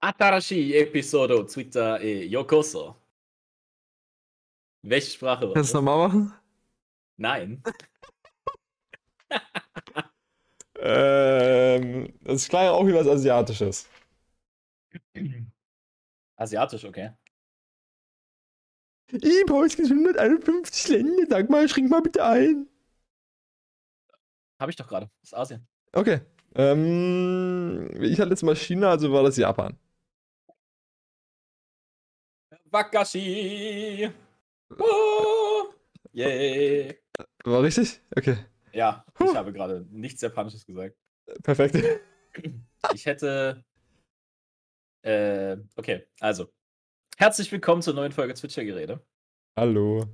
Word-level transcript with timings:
Atarashi 0.00 0.74
Episodo 0.74 1.44
Twitter 1.44 2.00
e 2.00 2.24
Yokoso. 2.26 2.96
Welche 4.82 5.10
Sprache 5.10 5.46
war 5.46 5.54
Kannst 5.54 5.74
du 5.74 5.78
nochmal 5.78 6.08
machen? 6.08 6.32
Nein. 7.16 7.62
Ähm, 10.80 12.14
das 12.22 12.48
klang 12.48 12.68
auch 12.68 12.86
wie 12.86 12.94
was 12.94 13.08
Asiatisches. 13.08 13.88
Asiatisch, 16.36 16.84
okay. 16.84 17.12
I 19.12 19.44
Polski 19.46 19.82
151 19.82 20.88
Länder, 20.88 21.24
sag 21.28 21.50
mal, 21.50 21.68
schrink 21.68 21.90
mal 21.90 22.00
bitte 22.00 22.24
ein. 22.24 22.68
Habe 24.60 24.70
ich 24.70 24.76
doch 24.76 24.86
gerade. 24.86 25.10
Das 25.20 25.30
ist 25.30 25.34
Asien. 25.34 25.66
Okay. 25.92 26.20
Ähm, 26.54 27.90
ich 28.00 28.20
hatte 28.20 28.30
jetzt 28.30 28.42
mal 28.42 28.54
China, 28.54 28.90
also 28.90 29.12
war 29.12 29.22
das 29.24 29.36
Japan. 29.36 29.76
Wakashi. 32.70 34.10
Oh. 34.78 35.72
Yeah. 36.14 36.94
War 37.44 37.62
richtig? 37.62 38.00
Okay. 38.16 38.36
Ja, 38.72 39.04
Huh. 39.18 39.30
ich 39.30 39.36
habe 39.36 39.52
gerade 39.52 39.86
nichts 39.90 40.20
Japanisches 40.20 40.64
gesagt. 40.66 40.96
Perfekt. 41.42 41.76
Ich 42.94 43.06
hätte. 43.06 43.64
Äh, 45.02 45.56
okay, 45.76 46.06
also. 46.20 46.48
Herzlich 47.16 47.50
willkommen 47.50 47.82
zur 47.82 47.94
neuen 47.94 48.12
Folge 48.12 48.34
Zwitschergerede. 48.34 49.04
Hallo. 49.56 50.04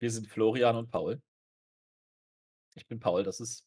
Wir 0.00 0.10
sind 0.10 0.26
Florian 0.28 0.76
und 0.76 0.90
Paul. 0.90 1.20
Ich 2.76 2.86
bin 2.86 3.00
Paul, 3.00 3.24
das 3.24 3.40
ist. 3.40 3.66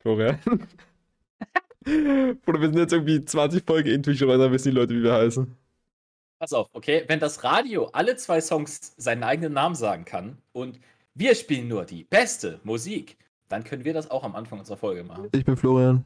Florian. 0.00 0.38
Bruder, 1.84 2.60
wir 2.60 2.68
sind 2.68 2.78
jetzt 2.78 2.92
irgendwie 2.94 3.22
20 3.24 3.64
Folgen 3.64 3.90
Intuition, 3.90 4.28
weil 4.30 4.38
dann 4.38 4.50
wissen 4.52 4.70
die 4.70 4.74
Leute, 4.76 4.94
wie 4.94 5.02
wir 5.02 5.12
heißen. 5.12 5.54
Pass 6.38 6.52
auf, 6.52 6.68
okay? 6.72 7.04
Wenn 7.06 7.20
das 7.20 7.44
Radio 7.44 7.86
alle 7.86 8.16
zwei 8.16 8.40
Songs 8.40 8.94
seinen 8.96 9.22
eigenen 9.22 9.52
Namen 9.52 9.74
sagen 9.74 10.04
kann 10.04 10.38
und 10.52 10.80
wir 11.14 11.34
spielen 11.34 11.68
nur 11.68 11.84
die 11.84 12.04
beste 12.04 12.60
Musik, 12.64 13.16
dann 13.48 13.62
können 13.64 13.84
wir 13.84 13.94
das 13.94 14.10
auch 14.10 14.24
am 14.24 14.34
Anfang 14.34 14.58
unserer 14.58 14.76
Folge 14.76 15.04
machen. 15.04 15.28
Ich 15.32 15.44
bin 15.44 15.56
Florian. 15.56 16.04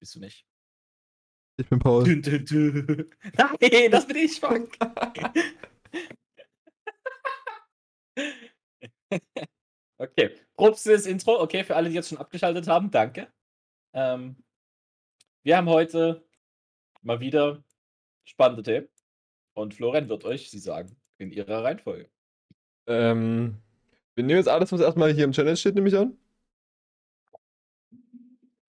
Bist 0.00 0.14
du 0.14 0.20
nicht? 0.20 0.46
Ich 1.58 1.68
bin 1.68 1.78
Paul. 1.78 2.04
Dün, 2.04 2.22
dün, 2.22 2.44
dün. 2.44 3.10
Nein, 3.36 3.90
das 3.90 4.06
bin 4.06 4.16
ich, 4.16 4.40
fuck. 4.40 4.70
okay, 9.98 10.34
grobstes 10.56 11.06
Intro. 11.06 11.40
Okay, 11.40 11.64
für 11.64 11.76
alle, 11.76 11.88
die 11.88 11.94
jetzt 11.94 12.08
schon 12.08 12.18
abgeschaltet 12.18 12.68
haben, 12.68 12.90
danke. 12.90 13.32
Ähm, 13.94 14.36
wir 15.42 15.56
haben 15.56 15.68
heute 15.68 16.26
mal 17.02 17.20
wieder 17.20 17.62
spannende 18.26 18.62
Themen 18.62 18.88
und 19.54 19.74
Florian 19.74 20.08
wird 20.08 20.24
euch 20.24 20.50
sie 20.50 20.58
sagen 20.58 20.94
in 21.18 21.30
ihrer 21.32 21.64
Reihenfolge. 21.64 22.08
Ähm, 22.86 23.56
wir 24.14 24.24
nehmen 24.24 24.38
jetzt 24.38 24.48
alles, 24.48 24.70
was 24.72 24.80
erstmal 24.80 25.12
hier 25.12 25.24
im 25.24 25.32
Challenge 25.32 25.56
steht, 25.56 25.74
nehme 25.74 25.88
ich 25.88 25.96
an. 25.96 26.16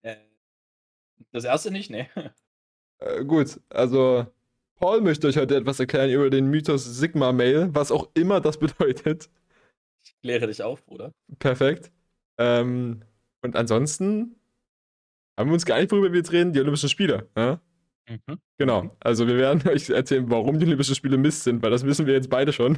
Äh, 0.04 0.18
das 1.32 1.44
erste 1.44 1.72
nicht, 1.72 1.90
ne? 1.90 2.08
Äh, 3.00 3.26
gut, 3.26 3.60
also 3.68 4.26
Paul 4.78 5.02
möchte 5.02 5.28
euch 5.28 5.36
heute 5.38 5.58
etwas 5.58 5.82
erklären 5.82 6.10
über 6.10 6.30
den 6.30 6.48
Mythos 6.48 6.86
Sigma 6.86 7.34
Mail, 7.34 7.68
was 7.76 7.92
auch 7.92 8.10
immer 8.14 8.40
das 8.40 8.58
bedeutet. 8.60 9.30
Ich 10.02 10.16
kläre 10.22 10.48
dich 10.48 10.64
auf, 10.64 10.86
Bruder. 10.86 11.12
Perfekt. 11.40 11.92
Ähm, 12.38 13.02
und 13.42 13.56
ansonsten 13.58 14.36
haben 15.38 15.50
wir 15.50 15.54
uns 15.56 15.66
geeinigt, 15.66 15.92
worüber 15.92 16.12
wir 16.12 16.20
jetzt 16.20 16.32
reden, 16.32 16.54
die 16.54 16.60
Olympischen 16.62 16.88
Spiele. 16.88 17.30
Ja? 17.36 17.60
Mhm. 18.08 18.40
Genau. 18.58 18.96
Also 19.00 19.28
wir 19.28 19.38
werden 19.38 19.68
euch 19.68 19.90
erzählen, 19.90 20.30
warum 20.30 20.60
die 20.60 20.66
Olympischen 20.66 20.96
Spiele 20.96 21.18
Mist 21.18 21.44
sind, 21.44 21.64
weil 21.64 21.72
das 21.72 21.86
wissen 21.86 22.06
wir 22.06 22.14
jetzt 22.14 22.30
beide 22.30 22.54
schon. 22.54 22.78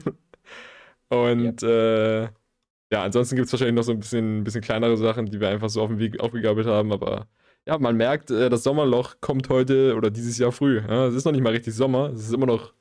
Und 1.09 1.63
äh, 1.63 2.23
ja, 2.23 3.03
ansonsten 3.03 3.35
gibt 3.35 3.47
es 3.47 3.53
wahrscheinlich 3.53 3.75
noch 3.75 3.83
so 3.83 3.91
ein 3.91 3.99
bisschen, 3.99 4.39
ein 4.39 4.43
bisschen 4.43 4.61
kleinere 4.61 4.97
Sachen, 4.97 5.25
die 5.25 5.39
wir 5.39 5.49
einfach 5.49 5.69
so 5.69 5.81
auf 5.81 5.89
dem 5.89 5.99
Weg 5.99 6.19
aufgegabelt 6.19 6.67
haben, 6.67 6.91
aber 6.91 7.27
ja, 7.65 7.77
man 7.77 7.97
merkt, 7.97 8.31
äh, 8.31 8.49
das 8.49 8.63
Sommerloch 8.63 9.15
kommt 9.19 9.49
heute 9.49 9.95
oder 9.95 10.09
dieses 10.09 10.37
Jahr 10.37 10.53
früh. 10.53 10.79
Ja? 10.79 11.07
Es 11.07 11.15
ist 11.15 11.25
noch 11.25 11.33
nicht 11.33 11.43
mal 11.43 11.51
richtig 11.51 11.75
Sommer, 11.75 12.11
es 12.11 12.21
ist 12.21 12.33
immer 12.33 12.45
noch 12.45 12.73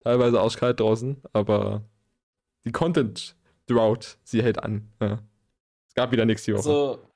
teilweise 0.00 0.40
arschkalt 0.40 0.80
draußen, 0.80 1.22
aber 1.32 1.82
die 2.64 2.72
Content 2.72 3.36
Drought, 3.66 4.18
sie 4.24 4.42
hält 4.42 4.62
an. 4.62 4.92
Ja? 5.00 5.22
Es 5.88 5.94
gab 5.94 6.12
wieder 6.12 6.26
nichts 6.26 6.44
die 6.44 6.52
Woche. 6.52 6.68
Also, 6.68 7.07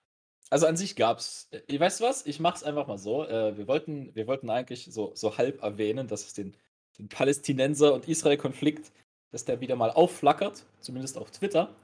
also 0.52 0.66
an 0.66 0.76
sich 0.76 0.96
gab's. 0.96 1.48
Äh, 1.50 1.80
weißt 1.80 2.00
du 2.00 2.04
was? 2.04 2.26
Ich 2.26 2.38
mach's 2.38 2.62
einfach 2.62 2.86
mal 2.86 2.98
so. 2.98 3.24
Äh, 3.24 3.56
wir, 3.56 3.66
wollten, 3.66 4.14
wir 4.14 4.26
wollten 4.26 4.50
eigentlich 4.50 4.84
so, 4.84 5.12
so 5.14 5.38
halb 5.38 5.62
erwähnen, 5.62 6.08
dass 6.08 6.26
es 6.26 6.34
den, 6.34 6.54
den 6.98 7.08
Palästinenser- 7.08 7.94
und 7.94 8.06
Israel-Konflikt, 8.06 8.92
dass 9.30 9.46
der 9.46 9.60
wieder 9.60 9.76
mal 9.76 9.90
aufflackert, 9.90 10.66
zumindest 10.80 11.16
auf 11.16 11.30
Twitter. 11.30 11.74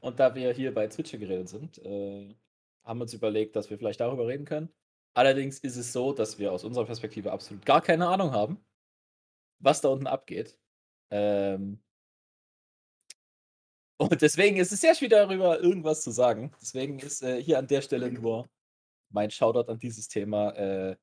Und 0.00 0.20
da 0.20 0.34
wir 0.34 0.52
hier 0.52 0.74
bei 0.74 0.86
Twitch 0.88 1.12
geredet 1.12 1.48
sind, 1.48 1.78
äh, 1.78 2.34
haben 2.84 2.98
wir 2.98 3.04
uns 3.04 3.14
überlegt, 3.14 3.56
dass 3.56 3.70
wir 3.70 3.78
vielleicht 3.78 4.00
darüber 4.00 4.26
reden 4.26 4.44
können. 4.44 4.68
Allerdings 5.14 5.60
ist 5.60 5.76
es 5.76 5.94
so, 5.94 6.12
dass 6.12 6.38
wir 6.38 6.52
aus 6.52 6.64
unserer 6.64 6.84
Perspektive 6.84 7.32
absolut 7.32 7.64
gar 7.64 7.80
keine 7.80 8.08
Ahnung 8.08 8.32
haben, 8.32 8.58
was 9.58 9.80
da 9.80 9.88
unten 9.88 10.06
abgeht. 10.06 10.58
Ähm, 11.10 11.80
und 13.98 14.22
deswegen 14.22 14.56
ist 14.56 14.72
es 14.72 14.80
sehr 14.80 14.94
schwer 14.94 15.08
darüber 15.08 15.60
irgendwas 15.60 16.02
zu 16.02 16.10
sagen. 16.10 16.52
Deswegen 16.60 16.98
ist 17.00 17.22
äh, 17.22 17.42
hier 17.42 17.58
an 17.58 17.66
der 17.66 17.82
Stelle 17.82 18.10
nur 18.10 18.48
mein 19.10 19.30
Shoutout 19.30 19.70
an 19.70 19.78
dieses 19.78 20.08
Thema. 20.08 20.50
Äh, 20.52 20.96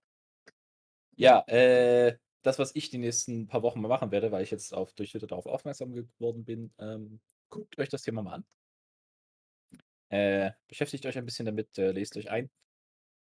ja, 1.17 1.41
äh, 1.47 2.17
das, 2.41 2.59
was 2.59 2.75
ich 2.75 2.89
die 2.89 2.97
nächsten 2.97 3.47
paar 3.47 3.63
Wochen 3.63 3.81
mal 3.81 3.87
machen 3.87 4.11
werde, 4.11 4.31
weil 4.31 4.43
ich 4.43 4.51
jetzt 4.51 4.73
auf, 4.73 4.93
durch 4.93 5.11
Twitter 5.11 5.27
darauf 5.27 5.45
aufmerksam 5.45 5.93
geworden 5.93 6.45
bin, 6.45 6.73
ähm, 6.79 7.19
guckt 7.49 7.77
euch 7.79 7.89
das 7.89 8.03
Thema 8.03 8.21
mal 8.21 8.33
an. 8.35 8.45
Äh, 10.09 10.51
beschäftigt 10.67 11.05
euch 11.05 11.17
ein 11.17 11.25
bisschen 11.25 11.45
damit, 11.45 11.77
äh, 11.77 11.91
lest 11.91 12.15
euch 12.17 12.29
ein. 12.29 12.45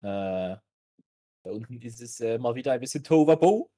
Äh, 0.02 0.56
da 1.42 1.50
unten 1.50 1.80
ist 1.80 2.00
es 2.00 2.20
äh, 2.20 2.38
mal 2.38 2.54
wieder 2.54 2.72
ein 2.72 2.80
bisschen 2.80 3.04
Tovabo. 3.04 3.70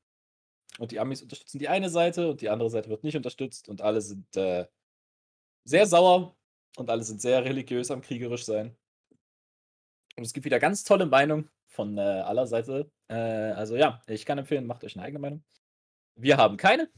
Und 0.78 0.92
die 0.92 1.00
Amis 1.00 1.22
unterstützen 1.22 1.58
die 1.58 1.68
eine 1.68 1.90
Seite 1.90 2.30
und 2.30 2.40
die 2.42 2.48
andere 2.48 2.70
Seite 2.70 2.90
wird 2.90 3.02
nicht 3.02 3.16
unterstützt 3.16 3.68
und 3.68 3.82
alle 3.82 4.00
sind 4.00 4.36
äh, 4.36 4.66
sehr 5.64 5.86
sauer 5.86 6.36
und 6.76 6.90
alle 6.90 7.02
sind 7.02 7.20
sehr 7.20 7.44
religiös 7.44 7.90
am 7.90 8.00
kriegerisch 8.02 8.44
sein. 8.44 8.76
Und 10.16 10.24
es 10.24 10.32
gibt 10.32 10.44
wieder 10.44 10.58
ganz 10.58 10.84
tolle 10.84 11.06
Meinungen 11.06 11.48
von 11.68 11.96
äh, 11.98 12.00
aller 12.00 12.46
Seite. 12.46 12.90
Äh, 13.08 13.14
also 13.14 13.76
ja, 13.76 14.02
ich 14.06 14.26
kann 14.26 14.38
empfehlen, 14.38 14.66
macht 14.66 14.84
euch 14.84 14.96
eine 14.96 15.04
eigene 15.04 15.20
Meinung. 15.20 15.44
Wir 16.16 16.36
haben 16.36 16.56
keine. 16.56 16.90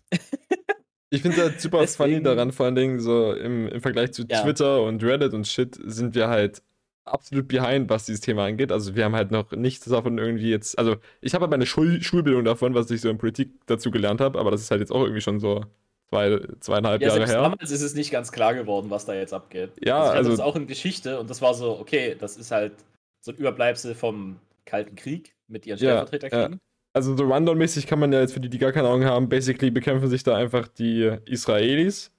Ich 1.11 1.22
finde 1.22 1.37
es 1.37 1.43
halt 1.43 1.61
super 1.61 1.78
funny 1.87 2.11
Deswegen- 2.12 2.25
daran, 2.25 2.53
vor 2.53 2.67
allen 2.67 2.75
Dingen 2.75 3.01
so 3.01 3.33
im, 3.34 3.69
im 3.69 3.81
Vergleich 3.81 4.12
zu 4.12 4.25
Ja. 4.28 4.43
Twitter 4.43 4.83
und 4.83 5.03
Reddit 5.05 5.34
und 5.34 5.47
Shit, 5.47 5.78
sind 5.84 6.15
wir 6.15 6.28
halt 6.28 6.62
absolut 7.05 7.49
behind, 7.49 7.91
was 7.91 8.06
dieses 8.06 8.21
Thema 8.21 8.47
angeht. 8.47 8.72
Also 8.72 8.95
wir 8.95 9.05
haben 9.05 9.15
halt 9.15 9.31
noch 9.31 9.51
nichts 9.53 9.84
davon 9.87 10.19
irgendwie 10.19 10.51
jetzt, 10.51 10.78
also 10.78 10.97
ich 11.21 11.34
habe 11.34 11.43
halt 11.43 11.51
meine 11.51 11.67
Schul 11.67 12.01
Schulbildung 12.03 12.45
davon, 12.45 12.75
was 12.75 12.91
ich 12.91 13.01
so 13.01 13.11
in 13.11 13.19
Politik 13.19 13.53
dazu 13.67 13.91
gelernt 13.91 14.21
habe, 14.21 14.39
aber 14.39 14.51
das 14.53 14.62
ist 14.62 14.71
halt 14.71 14.81
jetzt 14.81 14.93
auch 14.93 15.03
irgendwie 15.03 15.21
schon 15.21 15.39
so 15.41 15.65
zwei, 16.12 16.41
zweieinhalb 16.61 17.00
Ja, 17.00 17.09
Jahre 17.09 17.27
her. 17.27 17.41
damals 17.43 17.71
ist 17.71 17.81
es 17.81 17.95
nicht 17.95 18.11
ganz 18.11 18.33
klar 18.33 18.55
geworden, 18.55 18.91
was 18.91 19.06
da 19.06 19.15
jetzt 19.15 19.33
abgeht. 19.33 19.71
Ja, 19.83 19.99
also 20.03 20.12
also- 20.19 20.31
das 20.33 20.41
auch 20.41 20.56
in 20.56 20.67
Geschichte 20.67 21.19
und 21.19 21.31
das 21.31 21.41
war 21.41 21.55
so, 21.55 21.78
okay, 21.78 22.15
das 22.19 22.37
ist 22.37 22.50
halt 22.50 22.73
so 23.21 23.33
ein 23.33 23.39
Überbleibsel 23.39 23.95
vom 23.95 24.39
Kalten 24.67 24.95
Krieg 24.95 25.34
mit 25.49 25.67
ihren 25.67 25.78
Ja, 25.78 26.05
Stellvertreterkriegen. 26.05 26.59
Also 26.93 27.17
so 27.17 27.25
Rundown-mäßig 27.25 27.87
kann 27.87 27.99
man 27.99 28.12
ja 28.12 28.21
jetzt 28.21 28.34
für 28.34 28.41
die, 28.41 28.51
die 28.51 28.59
gar 28.59 28.72
keine 28.72 28.89
Ahnung 28.89 29.05
haben, 29.06 29.28
basically 29.31 29.71
bekämpfen 29.71 30.09
sich 30.11 30.22
da 30.22 30.37
einfach 30.37 30.69
die 30.69 31.17
Israelis, 31.25 32.11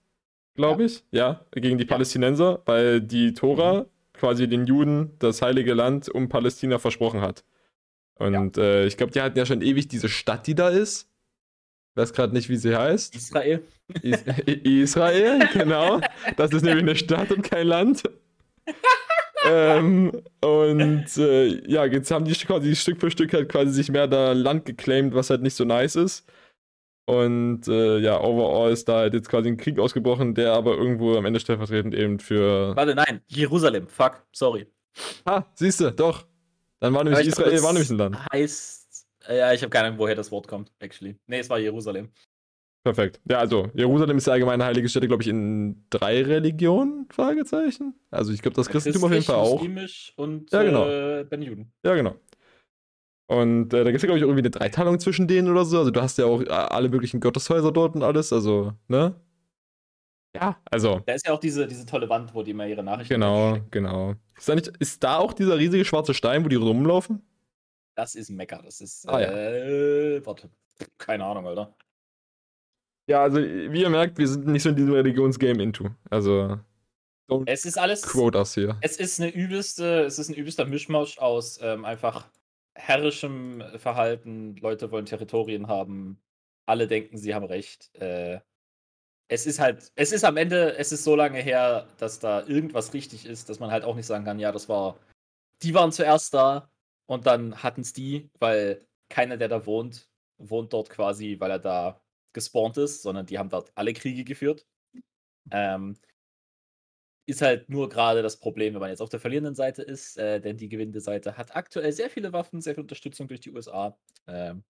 glaube 0.56 0.86
ich, 0.86 1.04
ja, 1.12 1.46
gegen 1.52 1.78
die 1.78 1.84
Ja. 1.84 1.90
Palästinenser, 1.90 2.64
weil 2.66 3.00
die 3.00 3.34
Tora 3.36 3.86
quasi 4.14 4.48
den 4.48 4.66
Juden 4.66 5.12
das 5.20 5.44
heilige 5.44 5.76
Land 5.76 6.10
um 6.10 6.30
Palästina 6.30 6.80
versprochen 6.80 7.22
hat. 7.22 7.44
Und 8.16 8.58
äh, 8.58 8.86
ich 8.88 8.98
glaube, 8.98 9.12
die 9.12 9.22
hatten 9.22 9.38
ja 9.38 9.46
schon 9.46 9.62
ewig 9.62 9.88
diese 9.88 10.10
Stadt, 10.10 10.48
die 10.48 10.56
da 10.56 10.70
ist. 10.70 11.08
Ich 11.96 12.02
weiß 12.02 12.14
gerade 12.14 12.34
nicht, 12.34 12.50
wie 12.50 12.56
sie 12.56 12.76
heißt. 12.76 13.16
Israel. 13.16 13.62
Is 14.02 14.24
Israel, 14.64 15.48
genau. 15.54 16.02
Das 16.38 16.52
ist 16.52 16.64
nämlich 16.64 16.84
eine 16.84 16.96
Stadt 16.96 17.32
und 17.32 17.44
kein 17.44 17.68
Land. 17.68 18.02
ähm, 19.48 20.12
und 20.42 21.18
äh, 21.18 21.70
ja, 21.70 21.86
jetzt 21.86 22.10
haben 22.10 22.26
die 22.26 22.34
quasi 22.34 22.76
Stück 22.76 23.00
für 23.00 23.12
Stück 23.12 23.32
halt 23.34 23.48
quasi 23.50 23.72
sich 23.72 23.92
mehr 23.92 24.08
da 24.08 24.32
Land 24.32 24.66
geclaimed, 24.66 25.14
was 25.14 25.30
halt 25.30 25.44
nicht 25.44 25.54
so 25.54 25.66
nice 25.66 25.96
ist. 25.96 26.26
Und 27.06 27.68
äh, 27.68 28.00
ja, 28.00 28.20
overall 28.20 28.72
ist 28.72 28.90
da 28.90 29.00
halt 29.00 29.14
jetzt 29.14 29.30
quasi 29.30 29.50
ein 29.50 29.58
Krieg 29.58 29.78
ausgebrochen, 29.78 30.34
der 30.34 30.54
aber 30.54 30.76
irgendwo 30.76 31.16
am 31.16 31.26
Ende 31.26 31.40
stellvertretend 31.40 31.94
eben 31.94 32.20
für. 32.20 32.76
Warte, 32.76 32.96
nein, 32.96 33.22
Jerusalem. 33.28 33.88
Fuck, 33.88 34.24
sorry. 34.32 34.66
Ah, 35.26 35.44
siehst 35.54 35.80
du, 35.80 35.92
doch. 35.92 36.26
Dann 36.80 36.94
war 36.94 37.04
nämlich 37.04 37.28
Israel, 37.28 37.62
war 37.62 37.74
nämlich 37.74 37.92
ein 37.92 37.98
Land. 37.98 38.18
Heißt, 38.32 38.83
ja, 39.30 39.54
ich 39.54 39.62
habe 39.62 39.70
keine 39.70 39.88
Ahnung, 39.88 40.00
woher 40.00 40.16
das 40.16 40.32
Wort 40.32 40.48
kommt, 40.48 40.72
actually. 40.80 41.18
Nee, 41.28 41.40
es 41.40 41.50
war 41.50 41.60
Jerusalem. 41.60 42.10
Perfekt. 42.84 43.22
Ja, 43.30 43.40
also 43.40 43.70
Jerusalem 43.74 44.18
ist 44.18 44.28
ja 44.28 44.34
allgemein 44.34 44.56
eine 44.56 44.66
heilige 44.66 44.90
Stätte, 44.90 45.08
glaube 45.08 45.24
ich, 45.24 45.30
in 45.30 45.86
drei 45.90 46.22
Religionen? 46.22 47.08
Fragezeichen. 47.10 47.96
Also 48.12 48.34
ich 48.34 48.42
glaube, 48.42 48.56
das 48.56 48.68
Christentum 48.68 49.06
auf 49.06 49.12
jeden 49.12 49.24
Fall 49.24 49.38
auch. 49.38 49.54
Muslimisch 49.54 50.14
und 50.18 50.52
Ja, 50.52 50.64
genau. 50.64 50.86
äh, 50.88 51.24
bei 51.24 51.38
den 51.38 51.44
Juden. 51.44 51.72
Ja, 51.86 51.96
genau. 51.96 52.16
Und 53.28 53.74
äh, 53.74 53.84
da 53.84 53.86
gibt 53.86 53.96
es 53.96 54.02
ja, 54.02 54.08
glaube 54.08 54.18
ich, 54.18 54.24
irgendwie 54.24 54.42
eine 54.42 54.50
Dreiteilung 54.50 55.00
zwischen 55.00 55.30
denen 55.30 55.50
oder 55.50 55.64
so. 55.64 55.80
Also 55.80 55.92
du 55.92 56.02
hast 56.02 56.18
ja 56.18 56.26
auch 56.26 56.42
äh, 56.42 56.50
alle 56.50 56.90
möglichen 56.90 57.22
Gotteshäuser 57.22 57.72
dort 57.72 57.96
und 57.96 58.04
alles, 58.04 58.34
also, 58.34 58.74
ne? 58.90 59.16
Ja, 60.36 60.58
also. 60.70 61.02
Da 61.06 61.14
ist 61.14 61.26
ja 61.26 61.34
auch 61.34 61.40
diese, 61.40 61.68
diese 61.68 61.86
tolle 61.86 62.10
Wand, 62.10 62.34
wo 62.34 62.44
die 62.44 62.52
immer 62.52 62.68
ihre 62.68 62.84
Nachrichten 62.84 63.14
Genau, 63.14 63.60
genau. 63.72 64.16
Ist 64.38 64.50
da, 64.50 64.56
nicht, 64.56 64.68
ist 64.80 65.04
da 65.04 65.18
auch 65.18 65.32
dieser 65.32 65.58
riesige 65.58 65.86
schwarze 65.86 66.14
Stein, 66.14 66.44
wo 66.44 66.50
die 66.50 66.58
rumlaufen? 66.58 67.22
Das 67.96 68.16
ist 68.16 68.30
Mecker. 68.30 68.62
Das 68.64 68.82
ist. 68.82 69.08
Ah, 69.08 69.22
ja. 69.22 69.32
äh, 69.32 70.26
warte. 70.26 70.50
Keine 70.98 71.26
Ahnung, 71.26 71.48
Alter. 71.48 71.76
Ja, 73.08 73.24
also 73.24 73.38
wie 73.38 73.82
ihr 73.82 73.90
merkt, 73.90 74.18
wir 74.18 74.28
sind 74.28 74.48
nicht 74.48 74.64
so 74.64 74.70
in 74.70 74.76
diesem 74.76 74.94
Religionsgame 74.94 75.62
into. 75.62 75.90
Also. 76.10 76.60
Es 77.46 77.66
ist 77.66 77.78
alles. 77.78 78.04
Quote 78.04 78.38
us 78.38 78.54
hier. 78.54 78.78
Es 78.82 78.98
ist 78.98 79.20
eine 79.20 79.30
übelste, 79.30 80.02
es 80.04 80.20
ist 80.20 80.30
ein 80.30 80.36
übelster 80.36 80.66
Mischmasch 80.66 81.18
aus 81.18 81.60
ähm, 81.62 81.86
einfach 81.86 82.28
herrischem 82.76 83.64
Verhalten. 83.78 84.56
Leute 84.58 84.92
wollen 84.92 85.06
Territorien 85.06 85.68
haben. 85.68 86.20
Alle 86.66 86.88
denken, 86.88 87.18
sie 87.18 87.34
haben 87.34 87.46
recht. 87.46 87.94
Äh, 87.96 88.40
es 89.28 89.46
ist 89.46 89.60
halt, 89.60 89.92
es 89.96 90.12
ist 90.12 90.26
am 90.26 90.38
Ende, 90.38 90.78
es 90.78 90.92
ist 90.92 91.04
so 91.04 91.16
lange 91.16 91.40
her, 91.40 91.88
dass 91.98 92.20
da 92.20 92.46
irgendwas 92.46 92.94
richtig 92.94 93.26
ist, 93.26 93.50
dass 93.50 93.60
man 93.60 93.72
halt 93.72 93.84
auch 93.84 93.96
nicht 93.96 94.06
sagen 94.06 94.26
kann, 94.26 94.40
ja, 94.40 94.52
das 94.52 94.70
war, 94.70 95.00
die 95.62 95.74
waren 95.74 95.92
zuerst 95.92 96.34
da 96.34 96.70
und 97.08 97.26
dann 97.28 97.64
hatten 97.64 97.82
es 97.82 97.94
die, 97.94 98.30
weil 98.40 98.88
keiner, 99.10 99.38
der 99.38 99.48
da 99.50 99.66
wohnt, 99.66 100.10
wohnt 100.38 100.74
dort 100.74 100.90
quasi, 100.90 101.38
weil 101.40 101.52
er 101.52 101.60
da 101.60 102.02
gespawnt 102.34 102.78
ist, 102.78 103.04
sondern 103.04 103.26
die 103.26 103.38
haben 103.40 103.50
dort 103.50 103.72
alle 103.76 103.94
Kriege 103.94 104.24
geführt. 104.24 104.66
Ähm, 105.52 105.98
ist 107.26 107.42
halt 107.42 107.70
nur 107.70 107.90
gerade 107.90 108.22
das 108.22 108.38
Problem, 108.40 108.74
wenn 108.74 108.82
man 108.82 108.90
jetzt 108.90 109.02
auf 109.02 109.10
der 109.10 109.20
verlierenden 109.20 109.56
Seite 109.56 109.82
ist, 109.82 110.18
äh, 110.18 110.42
denn 110.42 110.58
die 110.58 110.68
gewinnende 110.70 111.00
Seite 111.02 111.38
hat 111.38 111.56
aktuell 111.56 111.92
sehr 111.94 112.10
viele 112.10 112.34
Waffen, 112.34 112.62
sehr 112.62 112.76
viel 112.76 112.82
Unterstützung 112.82 113.28
durch 113.28 113.40
die 113.42 113.52
USA. 113.52 113.98
Ähm, 114.28 114.64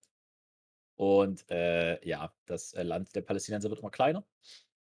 und 0.95 1.50
äh, 1.50 2.06
ja, 2.07 2.33
das 2.45 2.74
äh, 2.74 2.83
Land 2.83 3.15
der 3.15 3.21
Palästinenser 3.21 3.69
wird 3.69 3.80
immer 3.80 3.91
kleiner. 3.91 4.25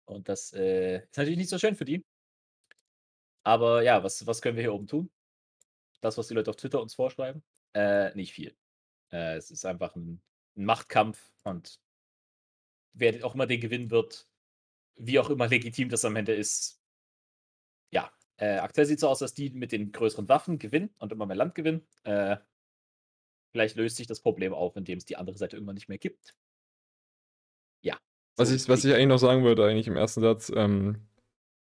Und 0.06 0.30
das 0.30 0.54
äh, 0.54 0.98
ist 1.06 1.18
natürlich 1.18 1.38
nicht 1.38 1.50
so 1.50 1.60
schön 1.60 1.76
für 1.76 1.86
die. 1.86 2.04
Aber 3.44 3.82
ja, 3.84 4.04
was, 4.04 4.26
was 4.28 4.42
können 4.42 4.58
wir 4.58 4.64
hier 4.64 4.74
oben 4.74 4.88
tun? 4.88 5.10
Das, 6.04 6.18
was 6.18 6.28
die 6.28 6.34
Leute 6.34 6.50
auf 6.50 6.58
Twitter 6.58 6.82
uns 6.82 6.96
vorschreiben? 6.96 7.44
Äh, 7.74 8.14
nicht 8.14 8.34
viel. 8.34 8.54
Äh, 9.10 9.38
es 9.38 9.52
ist 9.52 9.66
einfach 9.66 9.96
ein, 9.96 10.22
ein 10.58 10.66
Machtkampf 10.66 11.32
und 11.44 11.80
wer 12.92 13.26
auch 13.26 13.36
immer 13.36 13.48
den 13.48 13.62
gewinnen 13.62 13.90
wird, 13.90 14.28
wie 14.98 15.18
auch 15.18 15.30
immer 15.30 15.48
legitim 15.48 15.88
das 15.88 16.04
am 16.04 16.18
Ende 16.18 16.34
ist, 16.34 16.82
ja, 17.90 18.12
äh, 18.36 18.58
aktuell 18.58 18.86
sieht 18.86 18.98
es 18.98 19.02
so 19.02 19.08
aus, 19.08 19.20
dass 19.20 19.34
die 19.34 19.52
mit 19.52 19.72
den 19.72 19.94
größeren 19.94 20.28
Waffen 20.28 20.60
gewinnen 20.60 20.94
und 21.00 21.14
immer 21.14 21.26
mehr 21.26 21.38
Land 21.38 21.56
gewinnen. 21.56 21.88
Äh, 22.04 22.36
vielleicht 23.54 23.78
löst 23.78 23.96
sich 23.96 24.08
das 24.08 24.20
Problem 24.20 24.54
auf, 24.54 24.76
indem 24.76 24.98
es 24.98 25.06
die 25.06 25.16
andere 25.16 25.38
Seite 25.38 25.56
irgendwann 25.56 25.76
nicht 25.76 25.88
mehr 25.88 26.00
gibt. 26.00 26.36
Ja. 27.82 27.98
Was, 28.36 28.50
so 28.50 28.56
ich, 28.56 28.68
was 28.68 28.84
ich 28.84 28.94
eigentlich 28.94 29.08
noch 29.08 29.20
sagen 29.20 29.46
würde, 29.46 29.66
eigentlich 29.66 29.88
im 29.88 29.96
ersten 29.96 30.20
Satz, 30.20 30.52
ähm, 30.54 31.08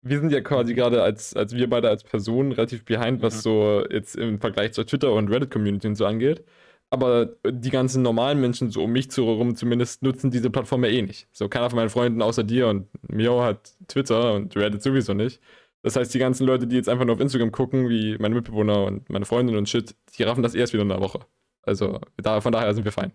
wir 0.03 0.19
sind 0.21 0.33
ja 0.33 0.41
quasi 0.41 0.75
gerade 0.75 1.03
als, 1.03 1.35
als 1.37 1.55
wir 1.55 1.69
beide 1.69 1.89
als 1.89 2.05
Personen 2.05 2.53
relativ 2.53 2.85
behind, 2.85 3.23
was 3.23 3.37
Mhm. 3.37 3.41
so 3.41 3.85
jetzt 3.91 4.17
im 4.17 4.41
Vergleich 4.41 4.73
zur 4.73 4.87
Twitter- 4.87 5.13
und 5.13 5.29
Reddit-Community 5.31 5.89
und 5.89 5.97
so 5.97 6.07
angeht. 6.07 6.45
Aber 6.93 7.37
die 7.49 7.71
ganzen 7.71 8.03
normalen 8.03 8.41
Menschen, 8.41 8.71
so 8.71 8.83
um 8.85 8.91
mich 8.93 9.11
zu 9.11 9.25
herum 9.27 9.55
zumindest, 9.55 10.03
nutzen 10.03 10.31
diese 10.33 10.51
Plattform 10.51 10.85
ja 10.85 10.91
eh 10.91 11.03
nicht. 11.03 11.29
So 11.33 11.49
keiner 11.49 11.71
von 11.71 11.77
meinen 11.77 11.91
Freunden 11.91 12.21
außer 12.23 12.43
dir 12.43 12.69
und 12.69 12.89
Mio 13.09 13.43
hat 13.43 13.73
Twitter 13.87 14.35
und 14.35 14.57
Reddit 14.57 14.83
sowieso 14.83 15.15
nicht. 15.15 15.41
Das 15.83 15.97
heißt, 15.97 16.13
die 16.13 16.19
ganzen 16.19 16.47
Leute, 16.47 16.67
die 16.67 16.77
jetzt 16.77 16.89
einfach 16.89 17.05
nur 17.05 17.15
auf 17.15 17.21
Instagram 17.21 17.53
gucken, 17.53 17.89
wie 17.89 18.17
meine 18.19 18.35
Mitbewohner 18.35 18.85
und 18.85 19.09
meine 19.09 19.25
Freundin 19.25 19.57
und 19.57 19.69
Shit, 19.69 19.95
die 20.19 20.25
raffen 20.25 20.43
das 20.43 20.55
erst 20.55 20.73
wieder 20.73 20.83
in 20.83 20.91
einer 20.91 21.01
Woche. 21.01 21.21
Also 21.63 22.01
da, 22.17 22.41
von 22.41 22.53
daher 22.53 22.75
sind 22.75 22.85
wir 22.85 22.93
fein. 22.93 23.13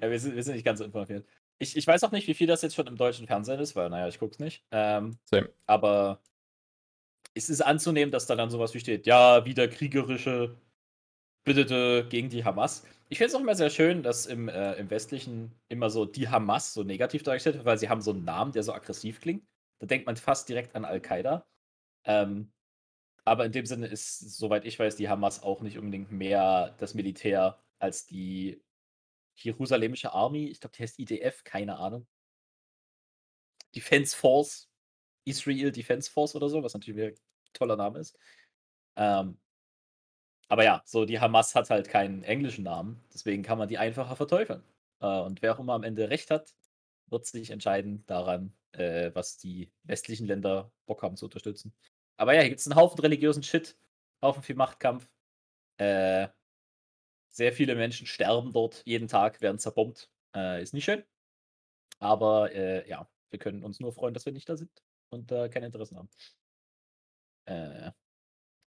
Ja, 0.00 0.10
wir 0.10 0.18
sind, 0.18 0.34
wir 0.34 0.42
sind 0.42 0.54
nicht 0.54 0.64
ganz 0.64 0.78
so 0.78 0.84
informiert. 0.84 1.26
Ich, 1.58 1.76
ich 1.76 1.86
weiß 1.86 2.04
auch 2.04 2.12
nicht, 2.12 2.26
wie 2.26 2.34
viel 2.34 2.46
das 2.46 2.62
jetzt 2.62 2.74
schon 2.74 2.86
im 2.86 2.96
deutschen 2.96 3.26
Fernsehen 3.26 3.60
ist, 3.60 3.76
weil, 3.76 3.90
naja, 3.90 4.08
ich 4.08 4.18
guck's 4.18 4.38
nicht. 4.38 4.64
Ähm, 4.70 5.18
Same. 5.24 5.50
aber 5.66 6.22
es 7.34 7.50
ist 7.50 7.60
anzunehmen, 7.60 8.10
dass 8.10 8.26
da 8.26 8.34
dann 8.34 8.50
sowas 8.50 8.74
wie 8.74 8.80
steht, 8.80 9.06
ja, 9.06 9.44
wieder 9.44 9.68
kriegerische 9.68 10.56
Bitte 11.44 12.06
gegen 12.08 12.28
die 12.28 12.44
Hamas. 12.44 12.84
Ich 13.08 13.18
finde 13.18 13.28
es 13.28 13.34
auch 13.34 13.40
immer 13.40 13.54
sehr 13.54 13.70
schön, 13.70 14.02
dass 14.02 14.26
im, 14.26 14.48
äh, 14.48 14.74
im 14.74 14.90
Westlichen 14.90 15.52
immer 15.68 15.90
so 15.90 16.04
die 16.04 16.28
Hamas 16.28 16.74
so 16.74 16.82
negativ 16.82 17.22
dargestellt 17.22 17.56
wird, 17.56 17.64
weil 17.64 17.78
sie 17.78 17.88
haben 17.88 18.02
so 18.02 18.12
einen 18.12 18.24
Namen, 18.24 18.52
der 18.52 18.62
so 18.62 18.72
aggressiv 18.72 19.20
klingt. 19.20 19.46
Da 19.78 19.86
denkt 19.86 20.06
man 20.06 20.16
fast 20.16 20.48
direkt 20.48 20.74
an 20.74 20.84
Al-Qaida. 20.84 21.46
Ähm, 22.04 22.52
aber 23.24 23.46
in 23.46 23.52
dem 23.52 23.66
Sinne 23.66 23.86
ist, 23.86 24.18
soweit 24.36 24.64
ich 24.64 24.78
weiß, 24.78 24.96
die 24.96 25.08
Hamas 25.08 25.42
auch 25.42 25.62
nicht 25.62 25.78
unbedingt 25.78 26.12
mehr 26.12 26.74
das 26.78 26.94
Militär 26.94 27.58
als 27.78 28.06
die 28.06 28.62
Jerusalemische 29.44 30.12
Army. 30.12 30.46
Ich 30.48 30.60
glaube, 30.60 30.76
die 30.76 30.82
heißt 30.82 30.98
IDF, 30.98 31.44
keine 31.44 31.78
Ahnung. 31.78 32.06
Defense 33.74 34.16
Force, 34.16 34.68
Israel 35.24 35.72
Defense 35.72 36.10
Force 36.10 36.34
oder 36.34 36.48
so, 36.48 36.62
was 36.62 36.74
natürlich 36.74 37.14
ein 37.14 37.18
toller 37.52 37.76
Name 37.76 38.00
ist. 38.00 38.18
Ähm, 38.96 39.38
aber 40.48 40.64
ja, 40.64 40.82
so 40.84 41.04
die 41.04 41.20
Hamas 41.20 41.54
hat 41.54 41.70
halt 41.70 41.88
keinen 41.88 42.24
englischen 42.24 42.64
Namen, 42.64 43.00
deswegen 43.14 43.42
kann 43.42 43.58
man 43.58 43.68
die 43.68 43.78
einfacher 43.78 44.16
verteufeln. 44.16 44.64
Äh, 45.00 45.20
und 45.20 45.42
wer 45.42 45.54
auch 45.54 45.60
immer 45.60 45.74
am 45.74 45.84
Ende 45.84 46.10
recht 46.10 46.30
hat, 46.30 46.54
wird 47.06 47.26
sich 47.26 47.50
entscheiden 47.50 48.04
daran, 48.06 48.52
äh, 48.72 49.10
was 49.14 49.38
die 49.38 49.70
westlichen 49.84 50.26
Länder 50.26 50.72
Bock 50.86 51.02
haben 51.02 51.16
zu 51.16 51.26
unterstützen. 51.26 51.72
Aber 52.16 52.34
ja, 52.34 52.40
hier 52.40 52.50
gibt 52.50 52.60
es 52.60 52.66
einen 52.66 52.76
Haufen 52.76 53.00
religiösen 53.00 53.42
Shit, 53.42 53.76
Haufen 54.22 54.42
viel 54.42 54.56
Machtkampf. 54.56 55.08
Äh, 55.78 56.28
sehr 57.30 57.52
viele 57.52 57.74
Menschen 57.74 58.06
sterben 58.06 58.52
dort 58.52 58.82
jeden 58.84 59.08
Tag, 59.08 59.40
werden 59.40 59.58
zerbombt. 59.58 60.10
Äh, 60.34 60.62
ist 60.62 60.74
nicht 60.74 60.84
schön. 60.84 61.04
Aber 61.98 62.52
äh, 62.52 62.88
ja, 62.88 63.08
wir 63.30 63.38
können 63.38 63.62
uns 63.62 63.80
nur 63.80 63.92
freuen, 63.92 64.14
dass 64.14 64.26
wir 64.26 64.32
nicht 64.32 64.48
da 64.48 64.56
sind 64.56 64.70
und 65.10 65.30
äh, 65.32 65.48
keine 65.48 65.66
Interessen 65.66 65.96
haben. 65.98 66.08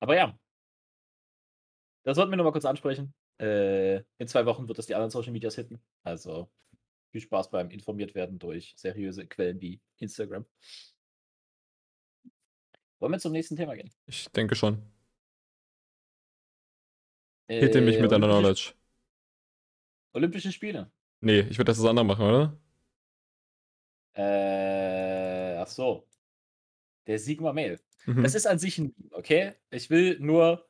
Aber 0.00 0.16
ja, 0.16 0.36
das 2.04 2.16
sollten 2.16 2.32
wir 2.32 2.36
nochmal 2.36 2.52
kurz 2.52 2.64
ansprechen. 2.64 3.14
Äh, 3.38 3.98
in 4.18 4.26
zwei 4.26 4.44
Wochen 4.46 4.68
wird 4.68 4.78
es 4.78 4.86
die 4.86 4.94
anderen 4.94 5.10
Social 5.10 5.32
Medias 5.32 5.54
hitten. 5.54 5.80
Also 6.02 6.50
viel 7.12 7.20
Spaß 7.20 7.50
beim 7.50 7.70
informiert 7.70 8.14
werden 8.14 8.38
durch 8.38 8.74
seriöse 8.76 9.26
Quellen 9.26 9.60
wie 9.60 9.80
Instagram. 9.98 10.46
Wollen 12.98 13.12
wir 13.12 13.18
zum 13.18 13.32
nächsten 13.32 13.56
Thema 13.56 13.74
gehen? 13.74 13.92
Ich 14.06 14.28
denke 14.30 14.54
schon. 14.54 14.91
Hitte 17.48 17.80
mich 17.80 17.98
mit 18.00 18.10
deiner 18.12 18.26
Olympische, 18.28 18.40
Knowledge. 18.42 18.72
Olympische 20.14 20.52
Spiele. 20.52 20.90
Nee, 21.20 21.40
ich 21.40 21.58
würde 21.58 21.70
das 21.70 21.78
das 21.78 21.86
andere 21.86 22.04
machen, 22.04 22.24
oder? 22.26 22.58
Äh, 24.14 25.56
ach 25.56 25.66
so. 25.68 26.06
Der 27.06 27.18
Sigma 27.18 27.52
Mail. 27.52 27.80
Mhm. 28.06 28.22
Das 28.22 28.34
ist 28.34 28.46
an 28.46 28.58
sich 28.58 28.78
ein 28.78 28.94
okay? 29.12 29.54
Ich 29.70 29.90
will 29.90 30.18
nur 30.20 30.68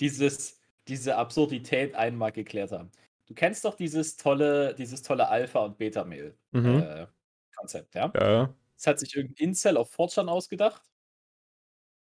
dieses, 0.00 0.60
diese 0.88 1.16
Absurdität 1.16 1.94
einmal 1.94 2.32
geklärt 2.32 2.72
haben. 2.72 2.90
Du 3.26 3.34
kennst 3.34 3.64
doch 3.64 3.74
dieses 3.76 4.16
tolle, 4.16 4.74
dieses 4.74 5.02
tolle 5.02 5.28
Alpha- 5.28 5.64
und 5.64 5.78
Beta-Mail-Konzept, 5.78 7.94
Mhm. 7.94 8.00
ja? 8.00 8.12
Ja, 8.14 8.54
Das 8.74 8.86
hat 8.86 8.98
sich 9.00 9.14
irgendein 9.16 9.48
Incel 9.48 9.76
auf 9.76 9.90
4chan 9.96 10.28
ausgedacht. 10.28 10.82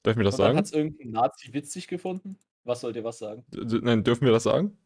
darf 0.03 0.13
ich 0.13 0.19
mir 0.19 0.25
das 0.25 0.35
und 0.35 0.39
sagen? 0.45 0.59
hat 0.59 0.67
es 0.67 0.73
irgendein 0.73 1.11
Nazi 1.11 1.53
witzig 1.53 1.89
gefunden. 1.89 2.39
Was 2.65 2.81
soll 2.81 2.93
dir 2.93 3.05
was 3.05 3.19
sagen? 3.19 3.45
D 3.51 3.81
nein, 3.83 4.05
dürfen 4.05 4.25
wir 4.25 4.33
das 4.33 4.43
sagen? 4.45 4.77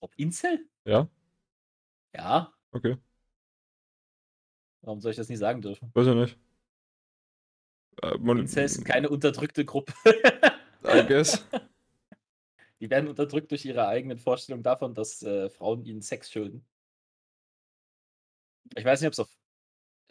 Ob 0.00 0.14
Incel? 0.16 0.68
Ja, 0.84 1.08
Ja. 2.14 2.52
okay. 2.72 2.96
Warum 4.82 5.00
soll 5.00 5.10
ich 5.10 5.16
das 5.16 5.28
nicht 5.28 5.38
sagen 5.38 5.60
dürfen? 5.60 5.90
Weiß 5.94 6.06
ich 6.06 6.14
nicht. 6.14 6.38
Äh, 8.02 8.16
man, 8.18 8.38
Incels 8.38 8.74
sind 8.74 8.84
keine 8.84 9.08
unterdrückte 9.10 9.64
Gruppe. 9.64 9.92
I 10.84 11.04
guess. 11.06 11.44
Die 12.80 12.88
werden 12.88 13.08
unterdrückt 13.08 13.50
durch 13.50 13.66
ihre 13.66 13.86
eigenen 13.86 14.18
Vorstellungen 14.18 14.62
davon, 14.62 14.94
dass 14.94 15.22
äh, 15.22 15.50
Frauen 15.50 15.84
ihnen 15.84 16.00
Sex 16.00 16.30
schulden. 16.30 16.64
Ich 18.74 18.84
weiß 18.84 19.00
nicht, 19.02 19.08
ob 19.08 19.12
es 19.12 19.18
auf, 19.20 19.38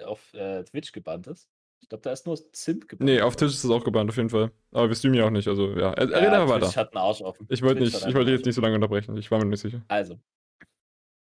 auf 0.03 0.33
äh, 0.35 0.63
Twitch 0.65 0.91
gebannt 0.91 1.25
ist. 1.25 1.49
Ich 1.81 1.89
glaube, 1.89 2.01
da 2.01 2.11
ist 2.11 2.25
nur 2.25 2.37
Simp 2.51 2.87
gebannt. 2.87 3.09
Nee, 3.09 3.21
auf 3.21 3.35
Twitch 3.35 3.53
ist 3.53 3.63
es 3.63 3.71
auch 3.71 3.83
gebannt, 3.83 4.09
auf 4.09 4.17
jeden 4.17 4.29
Fall. 4.29 4.51
Aber 4.71 4.89
wir 4.89 4.95
streamen 4.95 5.17
ja 5.17 5.25
auch 5.25 5.31
nicht, 5.31 5.47
also 5.47 5.69
ja. 5.71 5.93
Er, 5.93 6.09
ja, 6.09 6.17
red 6.17 6.27
einfach 6.29 6.59
Twitch 6.59 6.67
weiter. 6.67 6.79
hat 6.81 6.95
einen 6.95 7.03
Arsch 7.03 7.21
offen. 7.21 7.47
Ich 7.49 7.61
wollte 7.61 7.81
Twitch 7.81 7.93
nicht, 7.93 8.07
ich 8.07 8.15
wollte 8.15 8.31
jetzt 8.31 8.45
nicht 8.45 8.55
so 8.55 8.61
lange 8.61 8.75
unterbrechen. 8.75 9.17
Ich 9.17 9.31
war 9.31 9.39
mir 9.39 9.45
nicht 9.45 9.61
sicher. 9.61 9.83
Also, 9.87 10.19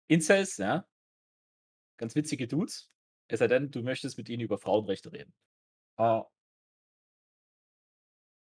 Incels, 0.08 0.56
ja. 0.56 0.84
Ganz 1.96 2.14
witzige 2.14 2.48
Dudes. 2.48 2.90
Es 3.28 3.38
sei 3.38 3.46
denn, 3.46 3.70
du 3.70 3.82
möchtest 3.82 4.18
mit 4.18 4.28
ihnen 4.28 4.42
über 4.42 4.58
Frauenrechte 4.58 5.12
reden. 5.12 5.32
Ah. 5.96 6.24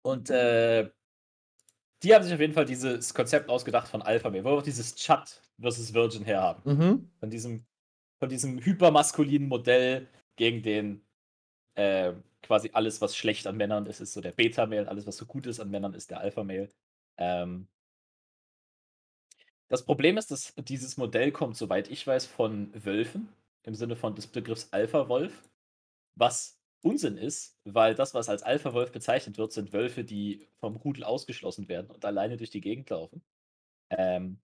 Und 0.01 0.29
äh, 0.31 0.89
die 2.01 2.15
haben 2.15 2.23
sich 2.23 2.33
auf 2.33 2.39
jeden 2.39 2.53
Fall 2.53 2.65
dieses 2.65 3.13
Konzept 3.13 3.49
ausgedacht 3.49 3.87
von 3.87 4.01
Alpha 4.01 4.29
Male, 4.29 4.43
wo 4.43 4.49
wir 4.49 4.57
auch 4.57 4.63
dieses 4.63 4.95
Chat 4.95 5.41
versus 5.59 5.93
Virgin 5.93 6.23
herhaben. 6.23 6.61
Mhm. 6.65 7.11
Von 7.19 7.29
diesem, 7.29 7.65
von 8.17 8.29
diesem 8.29 8.59
hypermaskulinen 8.59 9.47
Modell 9.47 10.07
gegen 10.37 10.63
den 10.63 11.05
äh, 11.79 12.13
quasi 12.43 12.71
alles, 12.73 13.01
was 13.01 13.15
schlecht 13.17 13.47
an 13.47 13.57
Männern 13.57 13.85
ist, 13.87 14.01
ist 14.01 14.13
so 14.13 14.21
der 14.21 14.31
Beta-Male, 14.33 14.87
alles, 14.89 15.07
was 15.07 15.17
so 15.17 15.25
gut 15.25 15.45
ist 15.47 15.59
an 15.59 15.69
Männern, 15.71 15.93
ist 15.93 16.09
der 16.11 16.19
Alpha-Male. 16.21 16.69
Ähm, 17.17 17.67
Das 19.67 19.85
Problem 19.85 20.17
ist, 20.17 20.31
dass 20.31 20.53
dieses 20.57 20.97
Modell 20.97 21.31
kommt, 21.31 21.55
soweit 21.57 21.89
ich 21.89 22.05
weiß, 22.05 22.25
von 22.25 22.71
Wölfen, 22.85 23.29
im 23.63 23.75
Sinne 23.75 23.95
von 23.95 24.15
des 24.15 24.27
Begriffs 24.27 24.69
Alpha-Wolf, 24.71 25.47
was 26.15 26.59
Unsinn 26.81 27.17
ist, 27.17 27.59
weil 27.65 27.95
das, 27.95 28.13
was 28.13 28.29
als 28.29 28.43
Alpha-Wolf 28.43 28.91
bezeichnet 28.91 29.37
wird, 29.37 29.51
sind 29.53 29.73
Wölfe, 29.73 30.03
die 30.03 30.47
vom 30.59 30.75
Rudel 30.77 31.03
ausgeschlossen 31.03 31.67
werden 31.67 31.91
und 31.91 32.05
alleine 32.05 32.37
durch 32.37 32.49
die 32.51 32.61
Gegend 32.61 32.89
laufen. 32.89 33.21
Ähm, 33.91 34.39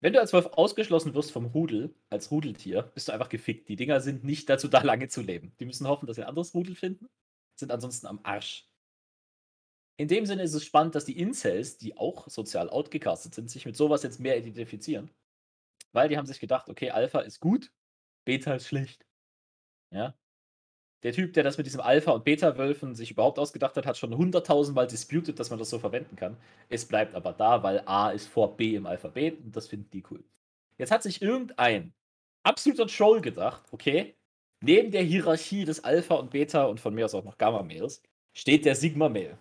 wenn 0.00 0.12
du 0.12 0.20
als 0.20 0.32
Wolf 0.32 0.46
ausgeschlossen 0.46 1.14
wirst 1.14 1.32
vom 1.32 1.46
Rudel, 1.46 1.94
als 2.08 2.30
Rudeltier, 2.30 2.82
bist 2.82 3.08
du 3.08 3.12
einfach 3.12 3.28
gefickt. 3.28 3.68
Die 3.68 3.76
Dinger 3.76 4.00
sind 4.00 4.24
nicht 4.24 4.48
dazu 4.48 4.68
da, 4.68 4.82
lange 4.82 5.08
zu 5.08 5.22
leben. 5.22 5.52
Die 5.58 5.64
müssen 5.64 5.88
hoffen, 5.88 6.06
dass 6.06 6.16
sie 6.16 6.22
ein 6.22 6.28
anderes 6.28 6.54
Rudel 6.54 6.76
finden, 6.76 7.08
sind 7.56 7.72
ansonsten 7.72 8.06
am 8.06 8.20
Arsch. 8.22 8.68
In 9.96 10.06
dem 10.06 10.26
Sinne 10.26 10.44
ist 10.44 10.54
es 10.54 10.64
spannend, 10.64 10.94
dass 10.94 11.04
die 11.04 11.18
Incels, 11.18 11.76
die 11.78 11.96
auch 11.96 12.28
sozial 12.28 12.70
outgecastet 12.70 13.34
sind, 13.34 13.50
sich 13.50 13.66
mit 13.66 13.76
sowas 13.76 14.04
jetzt 14.04 14.20
mehr 14.20 14.38
identifizieren. 14.38 15.10
Weil 15.92 16.08
die 16.08 16.16
haben 16.16 16.26
sich 16.26 16.38
gedacht, 16.38 16.68
okay, 16.68 16.90
Alpha 16.90 17.20
ist 17.20 17.40
gut, 17.40 17.72
Beta 18.24 18.54
ist 18.54 18.68
schlecht. 18.68 19.04
Ja. 19.90 20.14
Der 21.04 21.12
Typ, 21.12 21.32
der 21.34 21.44
das 21.44 21.56
mit 21.58 21.66
diesem 21.66 21.80
Alpha- 21.80 22.10
und 22.10 22.24
Beta-Wölfen 22.24 22.94
sich 22.96 23.12
überhaupt 23.12 23.38
ausgedacht 23.38 23.76
hat, 23.76 23.86
hat 23.86 23.96
schon 23.96 24.16
hunderttausendmal 24.16 24.88
disputed, 24.88 25.38
dass 25.38 25.50
man 25.50 25.58
das 25.58 25.70
so 25.70 25.78
verwenden 25.78 26.16
kann. 26.16 26.36
Es 26.68 26.86
bleibt 26.86 27.14
aber 27.14 27.32
da, 27.32 27.62
weil 27.62 27.82
A 27.86 28.10
ist 28.10 28.26
vor 28.26 28.56
B 28.56 28.74
im 28.74 28.86
Alphabet 28.86 29.38
und 29.44 29.54
das 29.54 29.68
finden 29.68 29.90
die 29.92 30.02
cool. 30.10 30.24
Jetzt 30.76 30.90
hat 30.90 31.04
sich 31.04 31.22
irgendein 31.22 31.92
absoluter 32.42 32.88
Troll 32.88 33.20
gedacht, 33.20 33.62
okay, 33.70 34.16
neben 34.60 34.90
der 34.90 35.02
Hierarchie 35.02 35.64
des 35.64 35.84
Alpha 35.84 36.16
und 36.16 36.30
Beta 36.30 36.64
und 36.64 36.80
von 36.80 36.94
mir 36.94 37.04
aus 37.04 37.14
auch 37.14 37.24
noch 37.24 37.38
Gamma-Mails 37.38 38.02
steht 38.32 38.64
der 38.64 38.74
Sigma-Mail. 38.74 39.38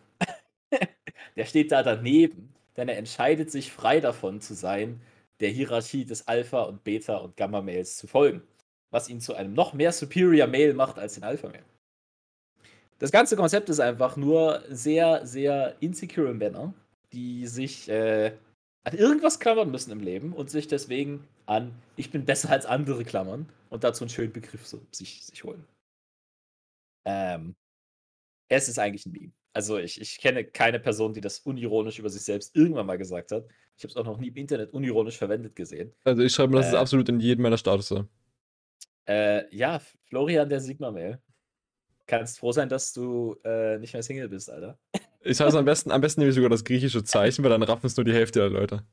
der 1.35 1.45
steht 1.45 1.71
da 1.71 1.81
daneben, 1.81 2.53
denn 2.75 2.87
er 2.87 2.97
entscheidet 2.97 3.51
sich 3.51 3.71
frei 3.71 3.99
davon 3.99 4.41
zu 4.41 4.53
sein, 4.53 5.01
der 5.39 5.49
Hierarchie 5.49 6.05
des 6.05 6.27
Alpha- 6.27 6.63
und 6.63 6.83
Beta- 6.83 7.17
und 7.17 7.35
Gamma-Mails 7.35 7.97
zu 7.97 8.05
folgen 8.05 8.43
was 8.91 9.09
ihn 9.09 9.21
zu 9.21 9.33
einem 9.35 9.53
noch 9.53 9.73
mehr 9.73 9.91
Superior 9.91 10.47
Male 10.47 10.73
macht 10.73 10.97
als 10.97 11.15
den 11.15 11.23
Alpha 11.23 11.47
Male. 11.47 11.65
Das 12.99 13.11
ganze 13.11 13.35
Konzept 13.35 13.69
ist 13.69 13.79
einfach 13.79 14.17
nur 14.17 14.63
sehr, 14.69 15.25
sehr 15.25 15.75
insecure 15.81 16.33
Männer, 16.33 16.73
die 17.13 17.45
sich 17.45 17.89
äh, 17.89 18.33
an 18.83 18.97
irgendwas 18.97 19.39
klammern 19.39 19.69
müssen 19.69 19.91
im 19.91 19.99
Leben 19.99 20.33
und 20.33 20.49
sich 20.49 20.67
deswegen 20.67 21.27
an 21.45 21.73
ich 21.95 22.11
bin 22.11 22.25
besser 22.25 22.49
als 22.49 22.65
andere 22.65 23.03
klammern 23.03 23.49
und 23.69 23.83
dazu 23.83 24.03
einen 24.03 24.09
schönen 24.09 24.33
Begriff 24.33 24.65
so, 24.65 24.81
sich, 24.91 25.25
sich 25.25 25.43
holen. 25.43 25.65
Ähm, 27.05 27.55
es 28.49 28.69
ist 28.69 28.79
eigentlich 28.79 29.05
ein 29.05 29.11
Meme. 29.11 29.31
Also 29.53 29.77
ich, 29.77 29.99
ich 29.99 30.19
kenne 30.19 30.43
keine 30.43 30.79
Person, 30.79 31.13
die 31.13 31.21
das 31.21 31.39
unironisch 31.39 31.99
über 31.99 32.09
sich 32.09 32.21
selbst 32.21 32.55
irgendwann 32.55 32.85
mal 32.85 32.97
gesagt 32.97 33.31
hat. 33.31 33.45
Ich 33.75 33.83
habe 33.83 33.91
es 33.91 33.97
auch 33.97 34.05
noch 34.05 34.19
nie 34.19 34.27
im 34.27 34.35
Internet 34.35 34.73
unironisch 34.73 35.17
verwendet 35.17 35.55
gesehen. 35.55 35.93
Also 36.03 36.21
ich 36.21 36.33
schreibe 36.33 36.53
mir, 36.53 36.57
das 36.57 36.67
äh, 36.67 36.69
ist 36.69 36.75
absolut 36.75 37.09
in 37.09 37.19
jedem 37.19 37.43
meiner 37.43 37.57
Status. 37.57 37.93
Äh, 39.07 39.55
ja, 39.55 39.79
Florian 40.09 40.49
der 40.49 40.59
Sigma-Mail. 40.59 41.21
Kannst 42.05 42.39
froh 42.39 42.51
sein, 42.51 42.69
dass 42.69 42.93
du 42.93 43.35
äh, 43.43 43.77
nicht 43.79 43.93
mehr 43.93 44.03
Single 44.03 44.29
bist, 44.29 44.49
Alter. 44.49 44.77
Ich 45.21 45.37
sage 45.37 45.49
es 45.49 45.55
am 45.55 45.65
besten, 45.65 45.91
am 45.91 46.01
besten 46.01 46.21
nehme 46.21 46.29
ich 46.29 46.35
sogar 46.35 46.49
das 46.49 46.63
griechische 46.63 47.03
Zeichen, 47.03 47.43
weil 47.43 47.51
dann 47.51 47.63
raffen 47.63 47.85
es 47.85 47.97
nur 47.97 48.05
die 48.05 48.13
Hälfte 48.13 48.39
der 48.39 48.49
Leute. 48.49 48.85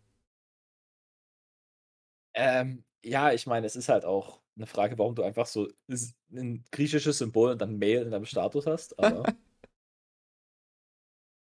Ähm, 2.34 2.84
ja, 3.04 3.32
ich 3.32 3.46
meine, 3.46 3.66
es 3.66 3.76
ist 3.76 3.88
halt 3.88 4.04
auch 4.04 4.40
eine 4.56 4.66
Frage, 4.66 4.98
warum 4.98 5.14
du 5.14 5.22
einfach 5.22 5.46
so 5.46 5.68
ein 6.32 6.64
griechisches 6.70 7.18
Symbol 7.18 7.52
und 7.52 7.60
dann 7.60 7.78
Mail 7.78 8.02
in 8.02 8.10
deinem 8.10 8.24
Status 8.24 8.66
hast, 8.66 8.98
aber. 8.98 9.22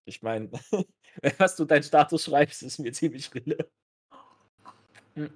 ich 0.07 0.23
meine, 0.23 0.51
was 1.39 1.57
du 1.57 1.65
deinen 1.65 1.83
Status 1.83 2.25
schreibst, 2.25 2.63
ist 2.63 2.79
mir 2.79 2.93
ziemlich 2.93 3.33
rille. 3.35 3.71
Hm. 5.15 5.31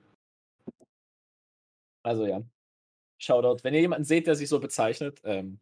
Also 2.03 2.27
ja. 2.27 2.43
Shoutout. 3.23 3.62
Wenn 3.62 3.75
ihr 3.75 3.81
jemanden 3.81 4.05
seht, 4.05 4.26
der 4.26 4.35
sich 4.35 4.49
so 4.49 4.59
bezeichnet, 4.59 5.21
ähm, 5.25 5.59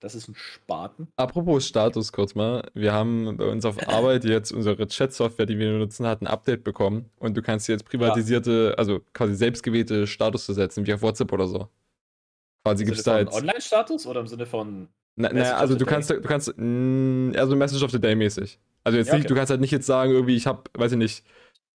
das 0.00 0.14
ist 0.14 0.28
ein 0.28 0.34
Spaten. 0.34 1.08
Apropos 1.16 1.66
Status 1.66 2.12
kurz 2.12 2.34
mal. 2.34 2.68
Wir 2.74 2.92
haben 2.92 3.36
bei 3.36 3.46
uns 3.46 3.64
auf 3.64 3.76
Arbeit 3.88 4.24
jetzt 4.24 4.52
unsere 4.52 4.86
Chat-Software, 4.86 5.46
die 5.46 5.58
wir 5.58 5.72
nutzen, 5.72 6.06
hat 6.06 6.22
ein 6.22 6.26
Update 6.26 6.64
bekommen. 6.64 7.10
Und 7.18 7.36
du 7.36 7.42
kannst 7.42 7.68
jetzt 7.68 7.84
privatisierte, 7.84 8.70
ja. 8.70 8.74
also 8.74 9.00
quasi 9.12 9.34
selbstgewählte 9.34 10.06
Status 10.06 10.46
setzen, 10.46 10.86
wie 10.86 10.94
auf 10.94 11.02
WhatsApp 11.02 11.32
oder 11.32 11.46
so. 11.46 11.68
Quasi 12.64 12.84
gibt 12.84 12.98
es 12.98 13.04
da 13.04 13.20
jetzt. 13.20 13.32
Online-Status 13.32 14.06
oder 14.06 14.20
im 14.20 14.26
Sinne 14.26 14.46
von. 14.46 14.88
Naja, 15.14 15.34
na, 15.34 15.56
also 15.56 15.74
du 15.74 15.84
kannst, 15.84 16.10
du 16.10 16.20
kannst, 16.22 16.56
mh, 16.56 16.64
mm, 16.64 17.34
eher 17.34 17.46
so 17.46 17.54
Message 17.54 17.82
of 17.82 17.90
the 17.90 18.00
Day 18.00 18.14
mäßig. 18.14 18.58
Also 18.84 18.98
jetzt 18.98 19.08
ja, 19.08 19.14
nicht, 19.14 19.24
okay. 19.24 19.28
du 19.28 19.34
kannst 19.34 19.50
halt 19.50 19.60
nicht 19.60 19.70
jetzt 19.70 19.86
sagen, 19.86 20.12
irgendwie, 20.12 20.36
ich 20.36 20.46
habe, 20.46 20.62
weiß 20.74 20.92
ich 20.92 20.98
nicht, 20.98 21.24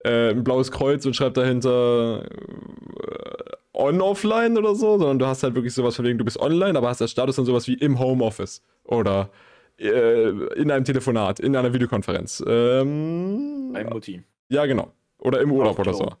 äh, 0.04 0.30
ein 0.30 0.44
blaues 0.44 0.70
Kreuz 0.70 1.06
und 1.06 1.14
schreib 1.14 1.34
dahinter 1.34 2.24
äh, 2.24 3.51
on-offline 3.74 4.58
oder 4.58 4.74
so, 4.74 4.98
sondern 4.98 5.18
du 5.18 5.26
hast 5.26 5.42
halt 5.42 5.54
wirklich 5.54 5.74
sowas 5.74 5.96
von 5.96 6.04
wegen, 6.04 6.18
du 6.18 6.24
bist 6.24 6.38
online, 6.38 6.76
aber 6.76 6.88
hast 6.88 7.02
als 7.02 7.10
Status 7.10 7.36
dann 7.36 7.44
sowas 7.44 7.66
wie 7.66 7.74
im 7.74 7.98
Homeoffice 7.98 8.62
oder 8.84 9.30
äh, 9.78 10.28
in 10.54 10.70
einem 10.70 10.84
Telefonat, 10.84 11.40
in 11.40 11.56
einer 11.56 11.72
Videokonferenz. 11.72 12.42
Ähm, 12.46 13.70
Beim 13.72 13.88
Mutti. 13.88 14.22
Ja, 14.48 14.66
genau. 14.66 14.92
Oder 15.18 15.40
im 15.40 15.52
Urlaub 15.52 15.78
oder 15.78 15.94
so. 15.94 16.12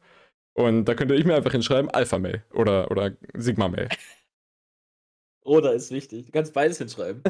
Und 0.54 0.84
da 0.84 0.94
könnte 0.94 1.14
ich 1.14 1.24
mir 1.24 1.34
einfach 1.34 1.52
hinschreiben, 1.52 1.90
Alpha-Mail 1.90 2.44
oder, 2.52 2.90
oder 2.90 3.12
Sigma-Mail. 3.34 3.88
Oder 5.44 5.72
ist 5.72 5.90
wichtig. 5.90 6.26
Du 6.26 6.30
kannst 6.30 6.54
beides 6.54 6.78
hinschreiben. 6.78 7.20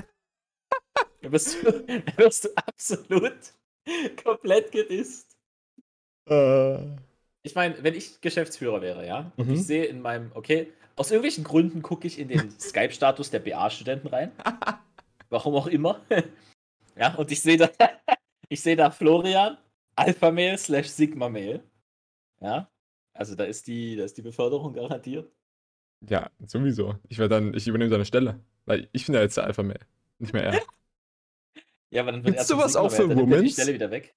da, 1.23 1.33
wirst 1.33 1.63
du, 1.63 1.73
da 1.73 2.19
wirst 2.19 2.45
du 2.45 2.51
absolut 2.57 3.39
komplett 4.23 4.71
gedisst. 4.71 5.35
Äh. 6.27 6.97
Ich 7.45 7.55
meine, 7.55 7.83
wenn 7.83 7.95
ich 7.95 8.21
Geschäftsführer 8.21 8.83
wäre, 8.83 9.07
ja, 9.07 9.33
und 9.37 9.49
mhm. 9.49 9.55
ich 9.55 9.67
sehe 9.67 9.85
in 9.85 10.01
meinem, 10.01 10.31
okay, 10.35 10.73
aus 10.95 11.11
irgendwelchen 11.11 11.45
Gründen 11.45 11.83
gucke 11.83 12.07
ich 12.07 12.19
in 12.19 12.29
den 12.29 12.59
Skype-Status 12.61 13.31
der 13.31 13.41
BA-Studenten 13.41 14.09
rein. 14.09 14.33
Warum 15.31 15.55
auch 15.55 15.67
immer. 15.67 16.01
ja, 16.97 17.15
und 17.15 17.31
ich 17.33 17.41
sehe 17.41 17.57
da, 17.57 17.71
ich 18.49 18.61
sehe 18.61 18.77
da 18.77 18.91
Florian, 18.91 19.59
Alpha-Mail 19.97 20.57
slash 20.59 20.89
Sigma-Mail. 20.89 21.63
Ja, 22.41 22.71
also 23.15 23.35
da 23.35 23.45
ist 23.45 23.67
die, 23.67 23.97
da 23.97 24.05
ist 24.05 24.17
die 24.17 24.23
Beförderung 24.23 24.73
garantiert. 24.75 25.31
Ja, 26.09 26.31
sowieso. 26.47 26.97
Ich 27.09 27.19
werde 27.19 27.37
dann, 27.37 27.55
ich 27.55 27.67
übernehme 27.67 27.91
seine 27.91 28.05
Stelle. 28.05 28.41
Weil 28.65 28.89
ich 28.93 29.07
bin 29.07 29.15
ja 29.15 29.21
jetzt 29.21 29.37
der 29.37 29.45
Alpha-Mail, 29.45 29.81
nicht 30.19 30.33
mehr 30.33 30.45
er. 30.45 30.63
ja, 31.91 32.03
aber 32.03 32.13
dann 32.13 32.25
wird 32.25 32.37
Gibt's 32.37 32.49
sowas 32.49 32.77
auch 32.77 32.91
für 32.91 33.09
Womens? 33.15 33.43
die 33.43 33.51
Stelle 33.51 33.75
wieder 33.75 33.91
weg. 33.91 34.15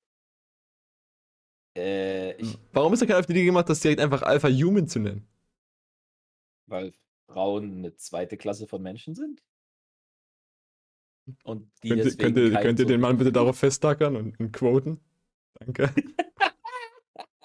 Äh, 1.76 2.34
ich, 2.38 2.58
Warum 2.72 2.94
ist 2.94 3.02
da 3.02 3.06
keiner 3.06 3.20
auf 3.20 3.26
die 3.26 3.34
Idee 3.34 3.46
gemacht, 3.46 3.70
das 3.70 3.82
direkt 3.82 4.00
einfach 4.00 4.22
Alpha 4.22 4.48
Human 4.48 4.88
zu 4.88 5.00
nennen? 5.00 5.28
Weil 6.68 6.94
Frauen 7.28 7.80
eine 7.80 7.96
zweite 7.96 8.38
Klasse 8.38 8.68
von 8.68 8.82
Menschen 8.82 9.14
sind. 9.16 9.42
Und 11.44 11.72
die 11.84 11.90
könnt, 11.90 12.06
deswegen 12.06 12.36
könnt, 12.36 12.38
ihr, 12.38 12.60
könnt 12.60 12.80
ihr 12.80 12.86
den 12.86 13.02
Mann 13.02 13.18
bitte 13.18 13.32
darauf 13.34 13.58
festtackern 13.58 14.16
und, 14.16 14.40
und 14.40 14.52
quoten? 14.52 15.00
Danke. 15.56 15.92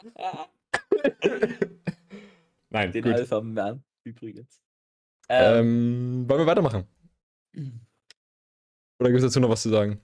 Nein, 2.70 2.92
den 2.92 3.04
Alpha-Mann 3.06 3.82
übrigens. 4.04 4.60
Ähm, 5.28 5.58
ähm, 5.58 6.28
wollen 6.28 6.40
wir 6.40 6.46
weitermachen? 6.46 6.84
Oder 8.98 9.10
gibt 9.10 9.18
es 9.18 9.24
dazu 9.24 9.40
noch 9.40 9.48
was 9.48 9.62
zu 9.62 9.70
sagen? 9.70 10.00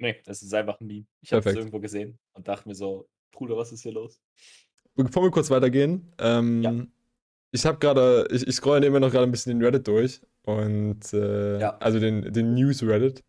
Nee, 0.00 0.16
das 0.24 0.42
ist 0.42 0.54
einfach 0.54 0.80
ein 0.80 0.86
Meme. 0.86 1.04
Ich 1.20 1.32
habe 1.32 1.48
es 1.48 1.54
irgendwo 1.54 1.78
gesehen 1.78 2.18
und 2.32 2.48
dachte 2.48 2.66
mir 2.66 2.74
so, 2.74 3.06
Bruder, 3.30 3.56
was 3.56 3.70
ist 3.70 3.82
hier 3.82 3.92
los? 3.92 4.18
Bevor 4.94 5.22
wir 5.22 5.30
kurz 5.30 5.50
weitergehen, 5.50 6.10
ähm, 6.18 6.62
ja. 6.62 6.74
ich 7.52 7.66
habe 7.66 7.78
gerade, 7.78 8.26
ich, 8.30 8.46
ich 8.46 8.54
scrolle 8.54 8.86
immer 8.86 8.98
noch 8.98 9.10
gerade 9.10 9.24
ein 9.24 9.30
bisschen 9.30 9.58
den 9.58 9.64
Reddit 9.64 9.86
durch 9.86 10.20
und 10.42 11.12
äh, 11.12 11.60
ja. 11.60 11.76
also 11.78 12.00
den, 12.00 12.32
den 12.32 12.54
News 12.54 12.82
Reddit. 12.82 13.22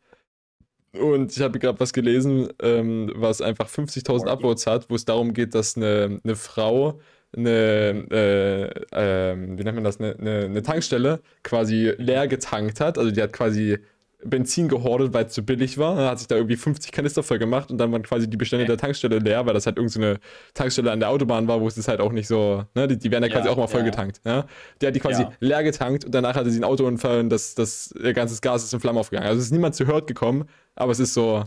Und 0.93 1.31
ich 1.31 1.41
habe 1.41 1.59
gerade 1.59 1.79
was 1.79 1.91
gelesen, 1.91 2.49
ähm, 2.61 3.11
was 3.15 3.41
einfach 3.41 3.69
50.000 3.69 4.27
Upvotes 4.27 4.65
hat, 4.65 4.89
wo 4.89 4.95
es 4.95 5.05
darum 5.05 5.33
geht, 5.33 5.53
dass 5.53 5.75
eine, 5.75 6.19
eine 6.23 6.35
Frau 6.35 6.99
eine, 7.35 8.07
äh, 8.11 9.31
äh, 9.31 9.35
wie 9.37 9.63
nennt 9.63 9.75
man 9.75 9.83
das, 9.83 9.99
eine, 9.99 10.17
eine, 10.17 10.45
eine 10.45 10.61
Tankstelle 10.61 11.21
quasi 11.43 11.93
leer 11.97 12.27
getankt 12.27 12.79
hat. 12.79 12.97
Also 12.97 13.11
die 13.11 13.21
hat 13.21 13.33
quasi 13.33 13.77
Benzin 14.23 14.67
gehortet, 14.67 15.13
weil 15.13 15.25
es 15.25 15.33
zu 15.33 15.43
billig 15.43 15.77
war. 15.77 15.97
Er 15.99 16.11
hat 16.11 16.19
sich 16.19 16.27
da 16.27 16.35
irgendwie 16.35 16.55
50 16.55 16.91
Kanister 16.91 17.23
voll 17.23 17.39
gemacht 17.39 17.71
und 17.71 17.77
dann 17.77 17.91
waren 17.91 18.03
quasi 18.03 18.29
die 18.29 18.37
Bestände 18.37 18.65
der 18.65 18.77
Tankstelle 18.77 19.19
leer, 19.19 19.45
weil 19.45 19.53
das 19.53 19.65
halt 19.65 19.77
irgendeine 19.77 20.13
so 20.15 20.19
Tankstelle 20.53 20.91
an 20.91 20.99
der 20.99 21.09
Autobahn 21.09 21.47
war, 21.47 21.61
wo 21.61 21.67
es 21.67 21.87
halt 21.87 21.99
auch 21.99 22.11
nicht 22.11 22.27
so, 22.27 22.63
ne, 22.75 22.87
die, 22.87 22.97
die 22.97 23.11
werden 23.11 23.23
ja 23.23 23.29
quasi 23.29 23.49
auch 23.49 23.57
mal 23.57 23.67
voll 23.67 23.81
ja. 23.81 23.85
getankt. 23.87 24.21
Ja? 24.25 24.45
Der 24.79 24.87
hat 24.87 24.95
die 24.95 24.99
quasi 24.99 25.23
ja. 25.23 25.31
leer 25.39 25.63
getankt 25.63 26.05
und 26.05 26.13
danach 26.13 26.35
hatte 26.35 26.49
sie 26.49 26.57
einen 26.57 26.65
Autounfall 26.65 27.19
und 27.19 27.29
das, 27.29 27.55
das 27.55 27.93
ihr 28.01 28.13
ganzes 28.13 28.41
Gas 28.41 28.63
ist 28.63 28.73
in 28.73 28.79
Flammen 28.79 28.99
aufgegangen. 28.99 29.27
Also 29.27 29.39
es 29.39 29.45
ist 29.45 29.51
niemand 29.51 29.75
zu 29.75 29.87
Hurt 29.87 30.07
gekommen, 30.07 30.45
aber 30.75 30.91
es 30.91 30.99
ist 30.99 31.13
so, 31.13 31.43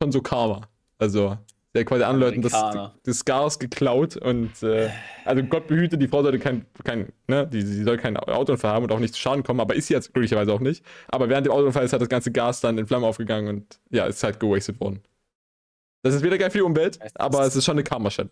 schon 0.00 0.12
so 0.12 0.20
Karma. 0.20 0.62
Also 0.98 1.36
der 1.76 1.84
quasi 1.84 2.02
anleuten, 2.02 2.42
das, 2.42 2.52
das 3.04 3.24
Gas 3.24 3.58
geklaut 3.58 4.16
und 4.16 4.62
äh, 4.62 4.88
also 5.24 5.42
Gott 5.44 5.66
behüte, 5.66 5.98
die 5.98 6.08
Frau 6.08 6.22
sollte 6.22 6.38
kein, 6.38 6.66
kein 6.82 7.12
ne, 7.28 7.46
die, 7.46 7.62
die 7.62 7.82
soll 7.84 7.98
kein 7.98 8.16
Autounfall 8.16 8.72
haben 8.72 8.84
und 8.84 8.92
auch 8.92 8.98
nicht 8.98 9.14
zu 9.14 9.20
Schaden 9.20 9.42
kommen, 9.42 9.60
aber 9.60 9.74
ist 9.74 9.86
sie 9.86 9.94
jetzt 9.94 10.12
glücklicherweise 10.12 10.52
auch 10.52 10.60
nicht. 10.60 10.84
Aber 11.08 11.28
während 11.28 11.46
dem 11.46 11.52
Autounfall 11.52 11.84
ist 11.84 11.92
halt 11.92 12.02
das 12.02 12.08
ganze 12.08 12.32
Gas 12.32 12.60
dann 12.60 12.78
in 12.78 12.86
Flammen 12.86 13.04
aufgegangen 13.04 13.48
und 13.48 13.80
ja, 13.90 14.06
ist 14.06 14.22
halt 14.24 14.40
gewastet 14.40 14.80
worden. 14.80 15.02
Das 16.02 16.14
ist 16.14 16.22
wieder 16.22 16.38
geil 16.38 16.50
für 16.50 16.58
die 16.58 16.64
Umwelt, 16.64 16.98
aber 17.14 17.44
es 17.44 17.56
ist 17.56 17.64
schon 17.64 17.74
eine 17.74 17.84
Karma-Stelle. 17.84 18.30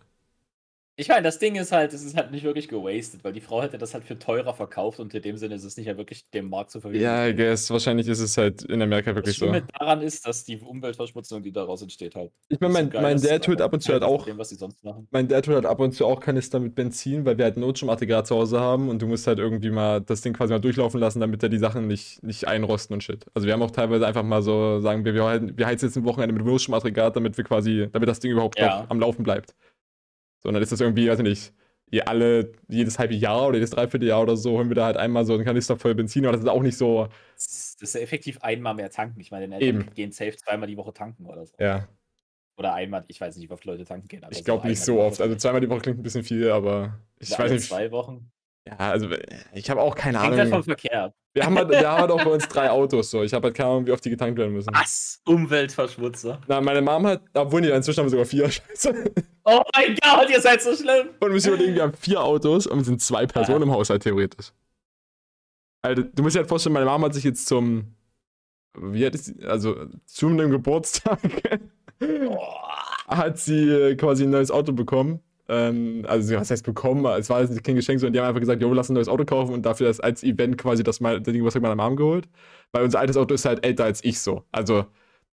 Ich 0.97 1.09
meine, 1.09 1.23
das 1.23 1.39
Ding 1.39 1.55
ist 1.55 1.73
halt, 1.73 1.91
es 1.91 2.03
ist 2.05 2.15
halt 2.15 2.31
nicht 2.31 2.45
wirklich 2.45 2.69
gewastet, 2.69 3.21
weil 3.25 3.33
die 3.33 3.41
Frau 3.41 3.61
hätte 3.61 3.77
das 3.77 3.93
halt 3.93 4.05
für 4.05 4.17
teurer 4.17 4.53
verkauft 4.53 5.01
und 5.01 5.13
in 5.13 5.21
dem 5.21 5.35
Sinne 5.35 5.55
ist 5.55 5.65
es 5.65 5.75
nicht 5.75 5.87
ja 5.87 5.97
wirklich 5.97 6.29
dem 6.31 6.49
Markt 6.49 6.71
zu 6.71 6.79
verwenden. 6.79 7.03
Ja, 7.03 7.27
I 7.27 7.35
guess. 7.35 7.69
Wahrscheinlich 7.69 8.07
ist 8.07 8.21
es 8.21 8.37
halt 8.37 8.63
in 8.63 8.81
Amerika 8.81 9.11
Das 9.11 9.17
wirklich 9.17 9.37
so. 9.37 9.45
Schlimme 9.47 9.67
daran 9.77 10.01
ist, 10.01 10.25
dass 10.25 10.45
die 10.45 10.57
Umweltverschmutzung, 10.57 11.43
die 11.43 11.51
daraus 11.51 11.81
entsteht, 11.81 12.15
halt. 12.15 12.31
Ich 12.47 12.61
meine, 12.61 12.73
mein, 12.73 12.91
so 12.91 13.01
mein 13.01 13.21
Dad 13.21 13.45
holt 13.49 13.59
aber 13.59 13.65
ab 13.65 13.73
und 13.73 13.81
zu 13.81 13.91
halt 13.91 14.03
halt 14.03 14.11
auch. 14.13 14.23
Dem, 14.25 14.37
was 14.37 14.47
sie 14.49 14.55
sonst 14.55 14.85
machen. 14.85 15.05
Mein 15.11 15.27
Dad 15.27 15.45
holt 15.47 15.55
halt 15.55 15.65
ab 15.65 15.81
und 15.81 15.91
zu 15.91 16.05
auch 16.05 16.21
Kanister 16.21 16.61
mit 16.61 16.75
Benzin, 16.75 17.25
weil 17.25 17.37
wir 17.37 17.43
halt 17.43 17.57
ein 17.57 17.59
Notstromaggregat 17.59 18.27
zu 18.27 18.35
Hause 18.37 18.61
haben 18.61 18.87
und 18.87 19.01
du 19.01 19.07
musst 19.07 19.27
halt 19.27 19.39
irgendwie 19.39 19.71
mal 19.71 19.99
das 19.99 20.21
Ding 20.21 20.31
quasi 20.31 20.53
mal 20.53 20.59
durchlaufen 20.59 21.01
lassen, 21.01 21.19
damit 21.19 21.43
da 21.43 21.49
die 21.49 21.57
Sachen 21.57 21.87
nicht, 21.87 22.23
nicht 22.23 22.47
einrosten 22.47 22.93
und 22.93 23.03
shit. 23.03 23.25
Also 23.33 23.47
wir 23.47 23.53
haben 23.53 23.61
auch 23.63 23.71
teilweise 23.71 24.07
einfach 24.07 24.23
mal 24.23 24.41
so, 24.41 24.79
sagen 24.79 25.03
wir, 25.03 25.13
wir, 25.13 25.25
heizen- 25.25 25.57
wir 25.57 25.65
heizen 25.65 25.87
jetzt 25.87 25.97
ein 25.97 26.05
Wochenende 26.05 26.33
mit 26.33 26.45
Notstromaggregat, 26.45 27.17
damit 27.17 27.35
wir 27.35 27.43
quasi, 27.43 27.89
damit 27.91 28.07
das 28.07 28.21
Ding 28.21 28.31
überhaupt 28.31 28.57
Ja. 28.57 28.83
noch 28.83 28.89
am 28.91 29.01
Laufen 29.01 29.23
bleibt. 29.23 29.53
So, 30.45 30.49
und 30.49 30.53
dann 30.53 30.61
ist 30.61 30.71
das 30.71 30.79
irgendwie, 30.79 31.09
weiß 31.09 31.17
ich 31.17 31.23
nicht, 31.23 31.53
je 31.89 32.01
alle, 32.01 32.51
jedes 32.67 32.99
halbe 32.99 33.15
Jahr 33.15 33.47
oder 33.47 33.55
jedes 33.55 33.71
Dreivierteljahr 33.71 34.21
oder 34.21 34.37
so, 34.37 34.51
holen 34.51 34.69
wir 34.69 34.75
da 34.75 34.85
halt 34.85 34.95
einmal 34.95 35.25
so 35.25 35.33
einen 35.33 35.43
Kanister 35.43 35.75
voll 35.75 35.95
Benzin, 35.95 36.23
aber 36.23 36.33
das 36.33 36.41
ist 36.41 36.47
auch 36.47 36.61
nicht 36.61 36.77
so, 36.77 37.07
Das 37.33 37.75
ist, 37.81 37.95
effektiv 37.95 38.37
einmal 38.43 38.75
mehr 38.75 38.91
tanken. 38.91 39.19
Ich 39.19 39.31
meine, 39.31 39.59
Eben. 39.59 39.91
Gehen 39.95 40.11
safe 40.11 40.37
zweimal 40.37 40.67
die 40.67 40.77
Woche 40.77 40.93
tanken 40.93 41.25
oder 41.25 41.47
so. 41.47 41.55
ja, 41.59 41.87
Oder 42.59 42.75
einmal, 42.75 43.05
ich 43.07 43.19
weiß 43.19 43.35
nicht, 43.37 43.49
wie 43.49 43.53
oft 43.53 43.65
Leute 43.65 43.85
tanken 43.85 44.07
gehen. 44.07 44.23
aber 44.23 44.33
ich 44.33 44.45
glaube 44.45 44.67
nicht 44.67 44.81
so 44.81 44.91
die 44.91 44.97
Woche 44.99 45.07
oft. 45.07 45.21
Also 45.21 45.35
zweimal 45.35 45.61
die 45.61 45.69
Woche 45.69 45.81
klingt 45.81 45.97
ein 45.97 46.03
bisschen 46.03 46.23
viel, 46.23 46.51
aber 46.51 46.99
ich 47.17 47.31
weiß 47.31 47.51
nicht. 47.51 47.65
zwei 47.65 47.89
Wochen. 47.89 48.31
Ja, 48.67 48.77
also 48.77 49.07
ich 49.53 49.69
habe 49.69 49.79
auch 49.81 49.93
keine 49.93 50.21
Hängt 50.21 50.37
halt 50.37 50.49
vom 50.49 50.53
Ahnung. 50.53 50.63
Verkehr 50.63 51.03
ab. 51.03 51.15
Wir 51.33 51.45
haben 51.45 51.55
halt, 51.55 51.69
wir 51.69 51.87
haben 51.87 52.01
halt 52.01 52.11
auch 52.11 52.23
bei 52.23 52.31
uns 52.31 52.47
drei 52.49 52.69
Autos 52.71 53.11
so. 53.11 53.21
Ich 53.21 53.33
habe 53.33 53.47
halt 53.47 53.55
keine 53.55 53.69
Ahnung, 53.69 53.85
wie 53.85 53.91
oft 53.91 54.03
die 54.03 54.09
getankt 54.09 54.39
werden 54.39 54.53
müssen. 54.53 54.73
Was? 54.73 55.21
Umweltverschmutzer. 55.25 56.41
Na, 56.47 56.61
meine 56.61 56.81
Mom 56.81 57.05
hat, 57.05 57.21
obwohl 57.33 57.61
nee, 57.61 57.69
inzwischen 57.69 57.99
haben 57.99 58.05
wir 58.07 58.11
sogar 58.11 58.25
vier. 58.25 58.49
Scheiße. 58.51 59.11
Oh 59.43 59.61
mein 59.75 59.95
Gott, 60.01 60.29
ihr 60.31 60.41
seid 60.41 60.63
so 60.63 60.75
schlimm. 60.75 61.09
Und 61.19 61.27
wir 61.27 61.29
müssen 61.29 61.53
überlegen, 61.53 61.75
wir 61.75 61.83
haben 61.83 61.93
vier 61.93 62.21
Autos 62.23 62.65
und 62.65 62.79
wir 62.79 62.85
sind 62.85 63.01
zwei 63.01 63.27
Personen 63.27 63.63
im 63.63 63.71
Haushalt 63.71 64.01
theoretisch. 64.01 64.51
Also, 65.83 66.01
du 66.01 66.23
musst 66.23 66.35
dir 66.35 66.39
halt 66.39 66.49
vorstellen, 66.49 66.73
meine 66.73 66.87
Mom 66.87 67.03
hat 67.03 67.13
sich 67.13 67.23
jetzt 67.23 67.45
zum, 67.45 67.93
wie 68.79 69.05
hat 69.05 69.13
es, 69.13 69.31
also 69.43 69.85
zu 70.05 70.29
einem 70.29 70.49
Geburtstag, 70.49 71.19
Boah. 71.99 72.87
hat 73.07 73.37
sie 73.37 73.69
äh, 73.69 73.95
quasi 73.95 74.23
ein 74.23 74.31
neues 74.31 74.49
Auto 74.49 74.71
bekommen. 74.71 75.19
Ähm, 75.47 76.05
also, 76.07 76.35
was 76.37 76.49
heißt 76.51 76.65
bekommen? 76.65 77.05
Es 77.05 77.29
war 77.29 77.45
kein 77.47 77.75
Geschenk, 77.75 77.99
sondern 77.99 78.13
die 78.13 78.19
haben 78.19 78.27
einfach 78.27 78.39
gesagt, 78.41 78.61
jo, 78.61 78.73
lass 78.73 78.89
ein 78.89 78.93
neues 78.93 79.07
Auto 79.07 79.25
kaufen 79.25 79.53
und 79.53 79.63
dafür 79.65 79.87
das 79.87 79.99
als 79.99 80.23
Event 80.23 80.57
quasi 80.57 80.83
das 80.83 80.99
mal, 80.99 81.21
den 81.21 81.33
Geburtstag 81.35 81.61
meiner 81.61 81.75
Mom 81.75 81.95
geholt. 81.95 82.27
Weil 82.71 82.83
unser 82.83 82.99
altes 82.99 83.17
Auto 83.17 83.33
ist 83.35 83.45
halt 83.45 83.63
älter 83.65 83.83
als 83.85 84.03
ich 84.03 84.19
so. 84.19 84.43
Also, 84.51 84.85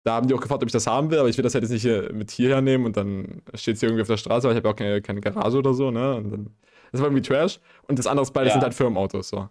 da 0.03 0.15
haben 0.15 0.27
die 0.27 0.33
auch 0.33 0.41
gefragt, 0.41 0.61
ob 0.63 0.67
ich 0.67 0.73
das 0.73 0.85
haben 0.87 1.09
will, 1.11 1.19
aber 1.19 1.29
ich 1.29 1.37
will 1.37 1.43
das 1.43 1.53
halt 1.55 1.63
jetzt 1.63 1.71
nicht 1.71 1.81
hier 1.81 2.11
mit 2.13 2.29
hierher 2.31 2.61
nehmen 2.61 2.85
und 2.85 2.97
dann 2.97 3.41
steht 3.55 3.75
es 3.75 3.79
hier 3.79 3.89
irgendwie 3.89 4.01
auf 4.01 4.07
der 4.07 4.17
Straße, 4.17 4.47
weil 4.47 4.53
ich 4.53 4.57
habe 4.57 4.67
ja 4.69 4.73
auch 4.73 4.77
keine, 4.77 5.01
keine 5.01 5.21
Garage 5.21 5.57
oder 5.57 5.73
so, 5.73 5.91
ne? 5.91 6.15
Und 6.15 6.31
dann, 6.31 6.55
das 6.91 7.01
war 7.01 7.07
irgendwie 7.07 7.21
Trash. 7.27 7.59
Und 7.87 7.97
das 7.99 8.05
andere 8.07 8.25
beide 8.33 8.47
Ja. 8.47 8.53
sind 8.53 8.63
halt 8.63 8.73
Firmenautos, 8.73 9.29
so. 9.29 9.49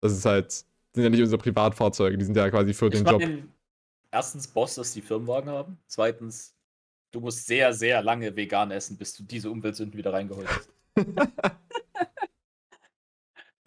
Das 0.00 0.12
ist 0.12 0.24
halt, 0.24 0.52
sind 0.52 0.66
ja 1.04 1.10
nicht 1.10 1.20
unsere 1.20 1.38
Privatfahrzeuge, 1.40 2.18
die 2.18 2.24
sind 2.24 2.36
ja 2.36 2.48
quasi 2.50 2.74
für 2.74 2.90
den 2.90 3.02
Ich 3.02 3.08
fand 3.08 3.22
Job. 3.22 3.30
den 3.30 3.52
erstens 4.10 4.48
Boss, 4.48 4.74
dass 4.76 4.92
die 4.92 5.02
Firmenwagen 5.02 5.50
haben. 5.50 5.78
Zweitens, 5.86 6.54
du 7.10 7.20
musst 7.20 7.46
sehr, 7.46 7.72
sehr 7.72 8.02
lange 8.02 8.34
vegan 8.36 8.70
essen, 8.70 8.96
bis 8.96 9.14
du 9.14 9.22
diese 9.24 9.50
Umweltsünden 9.50 9.96
wieder 9.98 10.12
reingeholt 10.12 10.48
hast. 10.48 10.68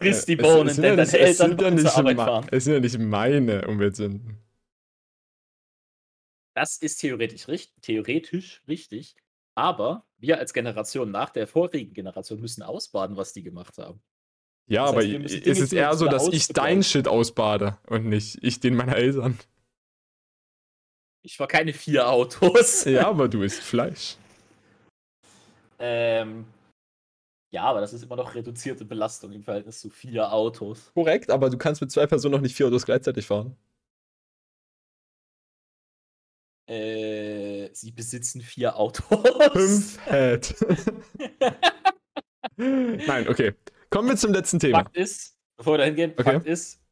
Friss 0.00 0.24
die 0.26 0.36
es- 0.38 0.42
Bohnen, 0.42 0.68
es 0.68 0.74
sind 0.76 0.82
denn 0.84 0.98
ja 0.98 1.04
deine 1.04 1.10
nicht- 1.12 1.14
es 1.14 1.40
Eltern 1.40 1.48
sind 1.50 1.60
ja 1.60 1.66
wollen 1.66 1.78
zur 1.78 1.84
nicht 1.84 1.98
Arbeit 1.98 2.16
fahren. 2.16 2.46
Es 2.50 2.64
sind 2.64 2.72
ja 2.74 2.80
nicht 2.80 2.98
meine 2.98 3.66
Umweltsünden. 3.68 4.38
Das 6.54 6.76
ist 6.76 6.98
theoretisch, 6.98 7.48
richt 7.48 7.72
theoretisch 7.82 8.62
richtig. 8.68 9.16
Aber 9.56 10.04
wir 10.18 10.38
als 10.38 10.52
Generation 10.52 11.10
nach 11.10 11.30
der 11.30 11.46
vorigen 11.46 11.94
Generation 11.94 12.40
müssen 12.40 12.62
ausbaden, 12.62 13.16
was 13.16 13.32
die 13.32 13.42
gemacht 13.42 13.78
haben. 13.78 14.02
Ja, 14.66 14.82
Das 14.82 14.90
aber 14.90 15.00
heißt, 15.00 15.10
wir 15.10 15.18
müssen 15.20 15.42
es 15.44 15.58
ist 15.60 15.72
eher 15.72 15.94
so, 15.94 16.06
dass 16.06 16.28
ich 16.28 16.48
deinen 16.48 16.82
Shit 16.82 17.06
ausbade 17.06 17.78
und 17.86 18.06
nicht 18.06 18.38
ich 18.42 18.60
den 18.60 18.74
meiner 18.74 18.96
Eltern. 18.96 19.38
Ich 21.24 21.40
war 21.40 21.48
keine 21.48 21.72
vier 21.72 22.08
Autos. 22.08 22.84
Ja, 22.86 23.08
aber 23.08 23.28
du 23.28 23.42
isst 23.42 23.62
Fleisch. 23.62 24.16
Ähm, 25.78 26.44
ja, 27.50 27.62
aber 27.64 27.80
das 27.80 27.94
ist 27.94 28.02
immer 28.02 28.16
noch 28.16 28.34
reduzierte 28.34 28.84
Belastung 28.84 29.32
im 29.32 29.42
Verhältnis 29.42 29.80
zu 29.80 29.88
vier 29.88 30.30
Autos. 30.30 30.92
Korrekt, 30.92 31.30
aber 31.30 31.48
du 31.48 31.56
kannst 31.56 31.80
mit 31.80 31.90
zwei 31.90 32.06
Personen 32.06 32.32
noch 32.32 32.40
nicht 32.42 32.54
vier 32.54 32.66
Autos 32.66 32.84
gleichzeitig 32.84 33.26
fahren. 33.26 33.56
Äh, 36.68 37.70
sie 37.72 37.90
besitzen 37.90 38.42
vier 38.42 38.76
Autos. 38.76 39.06
Fünf 39.52 40.04
Head. 40.06 40.54
Nein, 42.56 43.28
okay. 43.28 43.54
Kommen 43.88 44.08
wir 44.10 44.16
zum 44.16 44.32
letzten 44.32 44.58
Thema. 44.58 44.78
Fakt 44.78 44.96
ist, 44.96 45.38
bevor 45.56 45.74
wir 45.74 45.78
da 45.78 45.84
hingehen, 45.84 46.12
Okay. 46.12 46.34
Fakt 46.34 46.46
ist, 46.46 46.82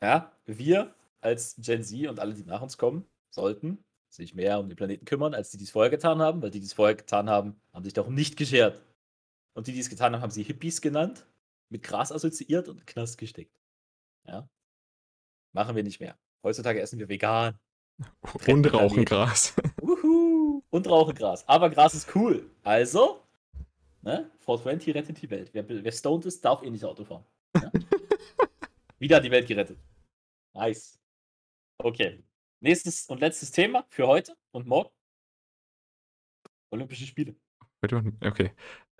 ja, 0.00 0.32
wir 0.46 0.94
als 1.20 1.56
Gen 1.58 1.82
Z 1.82 2.06
und 2.08 2.20
alle, 2.20 2.34
die 2.34 2.44
nach 2.44 2.62
uns 2.62 2.78
kommen, 2.78 3.04
sollten 3.30 3.84
sich 4.08 4.34
mehr 4.34 4.58
um 4.58 4.68
den 4.68 4.76
Planeten 4.76 5.04
kümmern, 5.04 5.34
als 5.34 5.50
die, 5.50 5.56
die 5.56 5.64
es 5.64 5.70
vorher 5.70 5.90
getan 5.90 6.20
haben, 6.20 6.42
weil 6.42 6.50
die, 6.50 6.60
die 6.60 6.66
es 6.66 6.72
vorher 6.72 6.96
getan 6.96 7.30
haben, 7.30 7.60
haben 7.72 7.84
sich 7.84 7.92
darum 7.92 8.14
nicht 8.14 8.36
geschert. 8.36 8.82
Und 9.54 9.66
die, 9.66 9.72
die 9.72 9.80
es 9.80 9.88
getan 9.88 10.12
haben, 10.12 10.22
haben 10.22 10.30
sie 10.30 10.42
Hippies 10.42 10.80
genannt, 10.80 11.26
mit 11.68 11.82
Gras 11.82 12.12
assoziiert 12.12 12.68
und 12.68 12.86
Knast 12.86 13.18
gesteckt. 13.18 13.56
Ja. 14.26 14.48
Machen 15.52 15.76
wir 15.76 15.82
nicht 15.82 16.00
mehr. 16.00 16.18
Heutzutage 16.42 16.80
essen 16.80 16.98
wir 16.98 17.08
vegan. 17.08 17.58
Und 18.46 18.72
rauchen 18.72 19.04
Gras. 19.04 19.54
Uhu. 19.82 20.62
Und 20.70 20.88
rauchen 20.88 21.14
Gras. 21.14 21.46
Aber 21.46 21.68
Gras 21.68 21.92
ist 21.92 22.14
cool. 22.14 22.50
Also, 22.62 23.22
ne? 24.00 24.30
420 24.38 24.94
rettet 24.94 25.20
die 25.20 25.28
Welt. 25.28 25.50
Wer, 25.52 25.68
wer 25.68 25.92
stoned 25.92 26.24
ist, 26.24 26.42
darf 26.42 26.62
eh 26.62 26.70
nicht 26.70 26.84
Auto 26.84 27.04
fahren. 27.04 27.26
Ja? 27.56 27.70
Wieder 28.98 29.20
die 29.20 29.30
Welt 29.30 29.46
gerettet. 29.46 29.78
Nice. 30.54 30.98
Okay. 31.78 32.22
Nächstes 32.64 33.06
und 33.06 33.20
letztes 33.20 33.50
Thema 33.50 33.84
für 33.88 34.06
heute 34.06 34.34
und 34.52 34.66
morgen. 34.66 34.90
Olympische 36.70 37.06
Spiele. 37.06 37.34
Okay. 38.22 38.52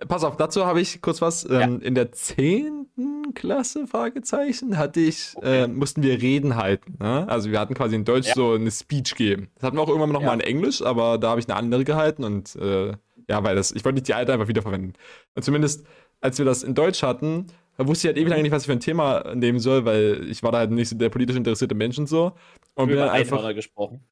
Pass 0.09 0.25
auf, 0.25 0.39
dazu 0.39 0.65
habe 0.65 0.81
ich 0.81 1.03
kurz 1.03 1.21
was. 1.21 1.45
Ähm, 1.49 1.81
In 1.83 1.95
der 1.95 2.11
10. 2.11 3.33
Klasse, 3.35 3.87
Fragezeichen, 3.87 4.79
hatte 4.79 5.01
ich, 5.01 5.33
Okay. 5.37 5.65
äh, 5.65 5.69
mussten 5.69 6.03
wir 6.03 6.21
Reden 6.23 6.57
halten. 6.57 6.97
Ne? 6.99 7.29
Also 7.29 7.51
wir 7.51 7.61
hatten 7.61 7.75
quasi 7.75 7.97
in 7.97 8.07
Deutsch 8.07 8.29
Ja. 8.29 8.35
so 8.35 8.55
eine 8.55 8.71
Speech 8.71 9.15
geben. 9.15 9.51
Das 9.57 9.65
hatten 9.65 9.77
wir 9.77 9.83
auch 9.83 9.89
irgendwann 9.89 10.11
noch 10.13 10.23
Ja. 10.23 10.29
mal 10.29 10.35
in 10.35 10.41
Englisch, 10.41 10.81
aber 10.81 11.19
da 11.19 11.29
habe 11.31 11.41
ich 11.41 11.47
eine 11.49 11.57
andere 11.57 11.85
gehalten 11.85 12.25
und 12.25 12.57
äh, 12.57 12.95
ja, 13.29 13.45
weil 13.45 13.55
das, 13.55 13.71
ich 13.73 13.85
wollte 13.85 13.97
nicht 13.97 14.09
die 14.09 14.15
alte 14.15 14.33
einfach 14.33 14.49
wiederverwenden. 14.49 14.95
Und 15.35 15.43
zumindest, 15.45 15.87
als 16.23 16.39
wir 16.39 16.47
das 16.47 16.63
in 16.63 16.75
Deutsch 16.75 17.03
hatten, 17.03 17.47
da 17.81 17.89
wusste 17.89 18.09
ich 18.09 18.09
halt 18.11 18.19
ewig 18.19 18.29
lange 18.29 18.43
nicht, 18.43 18.53
was 18.53 18.65
ich 18.65 18.67
für 18.67 18.73
ein 18.73 18.81
Thema 18.81 19.35
nehmen 19.35 19.59
soll, 19.59 19.87
weil 19.87 20.29
ich 20.31 20.43
war 20.43 20.53
da 20.53 20.59
halt 20.59 20.71
nicht 20.71 20.91
so 20.91 20.97
der 20.97 21.09
politisch 21.09 21.37
interessierte 21.37 21.75
Mensch 21.75 21.97
und 21.97 22.09
so. 22.09 22.37
Und 22.75 22.89
bin 22.89 22.97
über 22.97 23.07
dann 23.07 23.15
einfach. 23.15 23.55
Gesprochen. 23.55 24.05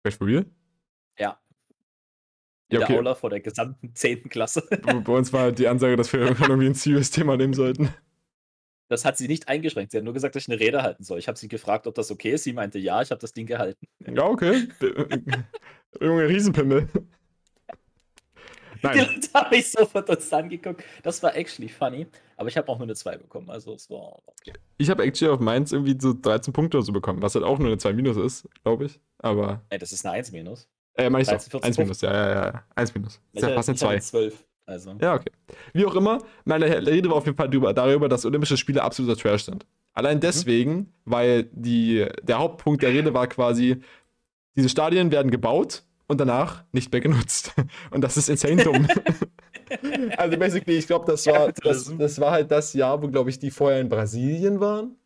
Vielleicht 0.00 0.16
for 0.16 0.26
real? 0.26 0.46
Ja. 1.18 1.38
In 2.70 2.76
Ja, 2.76 2.80
okay. 2.80 2.92
der 2.92 2.98
Aula 3.00 3.14
vor 3.14 3.28
der 3.28 3.40
gesamten 3.40 3.90
10. 3.94 4.30
Klasse. 4.30 4.66
Bei 4.82 4.94
bei 4.94 5.12
uns 5.12 5.34
war 5.34 5.42
halt 5.42 5.58
die 5.58 5.68
Ansage, 5.68 5.96
dass 5.96 6.10
wir 6.14 6.20
irgendwann 6.20 6.48
irgendwie 6.48 6.68
ein 6.68 6.74
serious 6.74 7.10
Thema 7.10 7.36
nehmen 7.36 7.52
sollten. 7.52 7.90
Das 8.88 9.04
hat 9.04 9.18
sie 9.18 9.28
nicht 9.28 9.48
eingeschränkt. 9.48 9.92
Sie 9.92 9.98
hat 9.98 10.04
nur 10.04 10.14
gesagt, 10.14 10.34
dass 10.34 10.44
ich 10.44 10.50
eine 10.50 10.60
Rede 10.60 10.82
halten 10.82 11.04
soll. 11.04 11.18
Ich 11.18 11.28
habe 11.28 11.36
sie 11.36 11.48
gefragt, 11.48 11.86
ob 11.86 11.94
das 11.94 12.10
okay 12.10 12.30
ist. 12.30 12.44
Sie 12.44 12.54
meinte, 12.54 12.78
ja, 12.78 13.02
ich 13.02 13.10
habe 13.10 13.20
das 13.20 13.34
Ding 13.34 13.44
gehalten. 13.44 13.86
Ja, 14.00 14.24
okay. 14.24 14.66
Junge, 16.00 16.26
Riesenpimmel. 16.26 16.88
Die 18.84 18.98
Nein, 18.98 19.08
Leute 19.14 19.28
haben 19.34 19.50
mich 19.50 19.70
so 19.70 19.86
verdutzt 19.86 20.32
angeguckt. 20.32 20.84
Das 21.02 21.22
war 21.22 21.34
actually 21.34 21.68
funny. 21.68 22.06
Aber 22.36 22.48
ich 22.48 22.56
habe 22.56 22.68
auch 22.68 22.78
nur 22.78 22.86
eine 22.86 22.94
2 22.94 23.16
bekommen. 23.18 23.50
Also 23.50 23.74
es 23.74 23.88
war 23.88 24.18
okay. 24.26 24.52
ich 24.78 24.90
habe 24.90 25.02
actually 25.04 25.32
auf 25.32 25.40
Mainz 25.40 25.72
irgendwie 25.72 25.96
so 25.98 26.12
13 26.12 26.52
Punkte 26.52 26.78
oder 26.78 26.84
so 26.84 26.92
bekommen, 26.92 27.22
was 27.22 27.34
halt 27.34 27.44
auch 27.44 27.58
nur 27.58 27.68
eine 27.68 27.78
2 27.78 27.92
Minus 27.92 28.16
ist, 28.16 28.48
glaube 28.62 28.86
ich. 28.86 29.00
Aber, 29.18 29.62
Ey, 29.70 29.78
das 29.78 29.92
ist 29.92 30.04
eine 30.04 30.14
1 30.14 30.32
minus. 30.32 30.68
äh, 30.94 31.08
meine 31.08 31.22
ich 31.22 31.28
13, 31.28 31.50
doch. 31.50 31.60
14, 31.62 31.66
1 31.68 31.78
Minus, 31.78 32.00
ja, 32.02 32.12
ja, 32.12 32.34
ja. 32.34 32.64
1 32.74 32.94
Minus. 32.94 33.20
Ist 33.32 33.42
ja 33.42 33.54
fast 33.54 33.68
eine 33.68 33.76
Ich 33.76 33.82
hatte 33.82 33.98
2. 33.98 33.98
12. 34.00 34.44
Also. 34.66 34.94
Ja, 35.00 35.14
okay. 35.14 35.30
Wie 35.72 35.84
auch 35.84 35.94
immer, 35.94 36.18
meine 36.44 36.66
Rede 36.86 37.10
war 37.10 37.16
auf 37.16 37.26
jeden 37.26 37.36
Fall 37.36 37.48
darüber, 37.48 37.74
darüber 37.74 38.08
dass 38.08 38.24
Olympische 38.24 38.56
Spiele 38.56 38.82
absoluter 38.82 39.16
Trash 39.16 39.44
sind. 39.44 39.66
Allein 39.92 40.20
deswegen, 40.20 40.92
weil 41.04 41.44
die, 41.52 42.06
der 42.22 42.38
Hauptpunkt 42.38 42.82
der 42.82 42.90
Rede 42.90 43.14
war 43.14 43.26
quasi, 43.26 43.80
diese 44.56 44.68
Stadien 44.68 45.12
werden 45.12 45.30
gebaut 45.30 45.84
und 46.06 46.20
danach 46.20 46.64
nicht 46.72 46.92
mehr 46.92 47.00
genutzt. 47.00 47.52
Und 47.90 48.02
das 48.02 48.16
ist 48.16 48.28
insane 48.28 48.62
dumm. 48.62 48.86
also 50.16 50.36
basically, 50.38 50.76
ich 50.78 50.86
glaube, 50.86 51.06
das 51.10 51.26
war, 51.26 51.52
das, 51.52 51.92
das 51.96 52.20
war 52.20 52.32
halt 52.32 52.50
das 52.50 52.72
Jahr, 52.74 53.02
wo, 53.02 53.08
glaube 53.08 53.30
ich, 53.30 53.38
die 53.38 53.50
vorher 53.50 53.80
in 53.80 53.88
Brasilien 53.88 54.60
waren. 54.60 54.96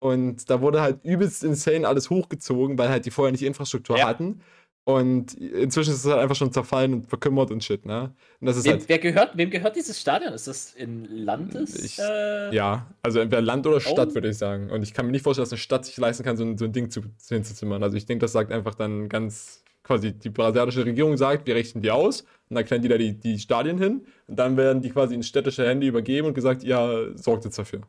Und 0.00 0.50
da 0.50 0.60
wurde 0.60 0.82
halt 0.82 1.02
übelst 1.04 1.44
insane 1.44 1.88
alles 1.88 2.10
hochgezogen, 2.10 2.76
weil 2.78 2.90
halt 2.90 3.06
die 3.06 3.10
vorher 3.10 3.32
nicht 3.32 3.42
Infrastruktur 3.42 3.96
Ja. 3.98 4.06
hatten. 4.06 4.40
Und 4.86 5.32
inzwischen 5.32 5.94
ist 5.94 6.04
es 6.04 6.10
halt 6.10 6.20
einfach 6.20 6.36
schon 6.36 6.52
zerfallen 6.52 6.92
und 6.92 7.06
verkümmert 7.06 7.50
und 7.50 7.64
shit, 7.64 7.86
ne? 7.86 8.12
Und 8.38 8.46
das 8.46 8.58
ist 8.58 8.66
Wem, 8.66 8.72
halt. 8.72 8.88
wer 8.90 8.98
gehört, 8.98 9.34
wem 9.34 9.48
gehört 9.48 9.76
dieses 9.76 9.98
Stadion? 9.98 10.34
Ist 10.34 10.46
das 10.46 10.74
in 10.74 11.06
Landes? 11.06 11.82
Ich- 11.82 11.98
äh, 11.98 12.54
Ja, 12.54 12.86
also 13.02 13.18
entweder 13.20 13.40
Land 13.40 13.66
oder 13.66 13.80
Stadt, 13.80 14.10
Oh. 14.10 14.14
würde 14.14 14.28
ich 14.28 14.36
sagen. 14.36 14.70
Und 14.70 14.82
ich 14.82 14.92
kann 14.92 15.06
mir 15.06 15.12
nicht 15.12 15.22
vorstellen, 15.22 15.44
dass 15.44 15.52
eine 15.52 15.58
Stadt 15.58 15.86
sich 15.86 15.96
leisten 15.96 16.22
kann, 16.22 16.36
so 16.36 16.44
ein, 16.44 16.58
so 16.58 16.66
ein 16.66 16.72
Ding 16.72 16.90
zu, 16.90 17.00
hinzuzimmern. 17.26 17.82
Also 17.82 17.96
ich 17.96 18.04
denke, 18.04 18.20
das 18.26 18.32
sagt 18.32 18.52
einfach 18.52 18.74
dann 18.74 19.08
ganz 19.08 19.63
quasi 19.84 20.12
die 20.12 20.30
brasilianische 20.30 20.84
Regierung 20.84 21.16
sagt, 21.16 21.46
wir 21.46 21.54
richten 21.54 21.80
die 21.82 21.92
aus 21.92 22.22
und 22.48 22.56
dann 22.56 22.66
stellen 22.66 22.82
die 22.82 22.88
da 22.88 22.98
die, 22.98 23.12
die 23.12 23.38
Stadien 23.38 23.78
hin 23.78 24.04
und 24.26 24.36
dann 24.36 24.56
werden 24.56 24.82
die 24.82 24.90
quasi 24.90 25.14
in 25.14 25.22
städtische 25.22 25.66
Hände 25.66 25.86
übergeben 25.86 26.26
und 26.26 26.34
gesagt, 26.34 26.64
ja, 26.64 27.14
sorgt 27.14 27.44
jetzt 27.44 27.58
dafür. 27.58 27.82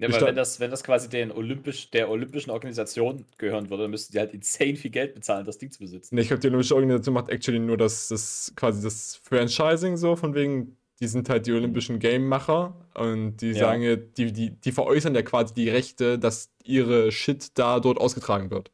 Ja, 0.00 0.12
weil 0.12 0.20
wenn 0.28 0.36
das, 0.36 0.60
wenn 0.60 0.70
das 0.70 0.84
quasi 0.84 1.08
den 1.08 1.32
Olympisch, 1.32 1.90
der 1.90 2.08
olympischen 2.08 2.52
Organisation 2.52 3.24
gehören 3.36 3.68
würde, 3.68 3.82
dann 3.82 3.90
müssten 3.90 4.12
die 4.12 4.20
halt 4.20 4.32
insane 4.32 4.76
viel 4.76 4.92
Geld 4.92 5.12
bezahlen, 5.14 5.44
das 5.44 5.58
Ding 5.58 5.72
zu 5.72 5.80
besitzen. 5.80 6.14
Nee, 6.14 6.20
ich 6.20 6.28
glaube, 6.28 6.40
die 6.40 6.46
olympische 6.46 6.76
Organisation 6.76 7.14
macht 7.14 7.28
actually 7.30 7.58
nur 7.58 7.76
das, 7.76 8.06
das 8.06 8.52
quasi 8.54 8.80
das 8.80 9.20
Franchising 9.24 9.96
so, 9.96 10.14
von 10.14 10.36
wegen, 10.36 10.76
die 11.00 11.08
sind 11.08 11.28
halt 11.28 11.46
die 11.46 11.52
olympischen 11.52 11.98
Game-Macher 11.98 12.76
und 12.94 13.38
die 13.38 13.48
ja. 13.48 13.54
sagen, 13.54 14.04
die, 14.16 14.32
die, 14.32 14.50
die 14.50 14.72
veräußern 14.72 15.16
ja 15.16 15.22
quasi 15.22 15.52
die 15.52 15.68
Rechte, 15.68 16.16
dass 16.16 16.52
ihre 16.62 17.10
Shit 17.10 17.58
da 17.58 17.80
dort 17.80 17.98
ausgetragen 17.98 18.52
wird. 18.52 18.70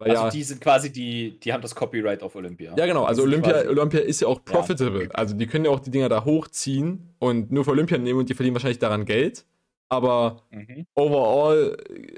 Weil 0.00 0.12
also 0.12 0.24
ja, 0.24 0.30
die 0.30 0.42
sind 0.42 0.62
quasi 0.62 0.90
die, 0.90 1.38
die 1.40 1.52
haben 1.52 1.60
das 1.60 1.74
Copyright 1.74 2.22
auf 2.22 2.34
Olympia. 2.34 2.74
Ja, 2.74 2.86
genau. 2.86 3.04
Also 3.04 3.22
Olympia, 3.22 3.68
Olympia 3.68 4.00
ist 4.00 4.22
ja 4.22 4.28
auch 4.28 4.42
profitable. 4.42 5.04
Ja. 5.04 5.10
Also 5.10 5.34
die 5.36 5.46
können 5.46 5.66
ja 5.66 5.70
auch 5.70 5.80
die 5.80 5.90
Dinger 5.90 6.08
da 6.08 6.24
hochziehen 6.24 7.14
und 7.18 7.52
nur 7.52 7.66
für 7.66 7.72
Olympia 7.72 7.98
nehmen 7.98 8.20
und 8.20 8.30
die 8.30 8.34
verdienen 8.34 8.54
wahrscheinlich 8.54 8.78
daran 8.78 9.04
Geld. 9.04 9.44
Aber 9.90 10.42
mhm. 10.50 10.86
overall 10.94 11.76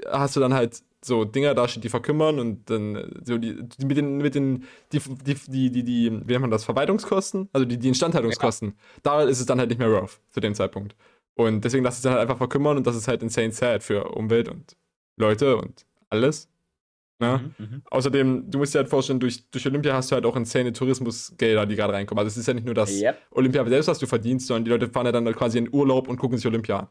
hast 0.09 0.37
du 0.37 0.39
dann 0.39 0.53
halt 0.53 0.81
so 1.03 1.25
Dinger 1.25 1.53
da 1.55 1.67
die 1.67 1.89
verkümmern 1.89 2.39
und 2.39 2.69
dann 2.69 3.11
so 3.25 3.37
die, 3.37 3.61
die 3.61 3.85
mit 3.85 3.97
den, 3.97 4.17
mit 4.19 4.33
den, 4.33 4.63
die, 4.93 4.99
die, 4.99 5.35
die, 5.35 5.69
die, 5.69 5.83
die, 5.83 6.11
wie 6.25 6.31
nennt 6.31 6.41
man 6.41 6.51
das, 6.51 6.63
Verwaltungskosten, 6.63 7.49
also 7.51 7.65
die, 7.65 7.77
die 7.77 7.89
Instandhaltungskosten, 7.89 8.69
ja. 8.69 8.75
da 9.03 9.23
ist 9.23 9.41
es 9.41 9.45
dann 9.45 9.59
halt 9.59 9.67
nicht 9.67 9.79
mehr 9.79 9.89
rough 9.89 10.21
zu 10.29 10.39
dem 10.39 10.55
Zeitpunkt. 10.55 10.95
Und 11.35 11.65
deswegen 11.65 11.83
lass 11.83 11.97
es 11.97 12.03
dann 12.03 12.13
halt 12.13 12.21
einfach 12.21 12.37
verkümmern 12.37 12.77
und 12.77 12.87
das 12.87 12.95
ist 12.95 13.09
halt 13.09 13.23
insane 13.23 13.51
sad 13.51 13.83
für 13.83 14.05
Umwelt 14.11 14.47
und 14.47 14.77
Leute 15.17 15.57
und 15.57 15.85
alles. 16.09 16.47
Ne? 17.23 17.53
Mhm, 17.57 17.65
mhm. 17.65 17.81
Außerdem, 17.89 18.51
du 18.51 18.57
musst 18.57 18.73
dir 18.73 18.79
halt 18.79 18.89
vorstellen, 18.89 19.19
durch, 19.19 19.49
durch 19.49 19.65
Olympia 19.65 19.93
hast 19.93 20.11
du 20.11 20.15
halt 20.15 20.25
auch 20.25 20.35
insane 20.35 20.73
Tourismusgelder, 20.73 21.65
die 21.65 21.75
gerade 21.75 21.93
reinkommen. 21.93 22.19
Also 22.19 22.33
es 22.33 22.37
ist 22.37 22.47
ja 22.47 22.53
nicht 22.53 22.65
nur 22.65 22.75
das 22.75 22.91
yep. 22.91 23.17
Olympia 23.31 23.65
selbst, 23.65 23.87
was 23.87 23.99
du 23.99 24.07
verdienst, 24.07 24.47
sondern 24.47 24.65
die 24.65 24.71
Leute 24.71 24.89
fahren 24.89 25.05
ja 25.05 25.11
dann 25.13 25.25
quasi 25.33 25.57
in 25.57 25.73
Urlaub 25.73 26.09
und 26.09 26.17
gucken 26.17 26.37
sich 26.37 26.45
Olympia 26.45 26.79
an. 26.79 26.87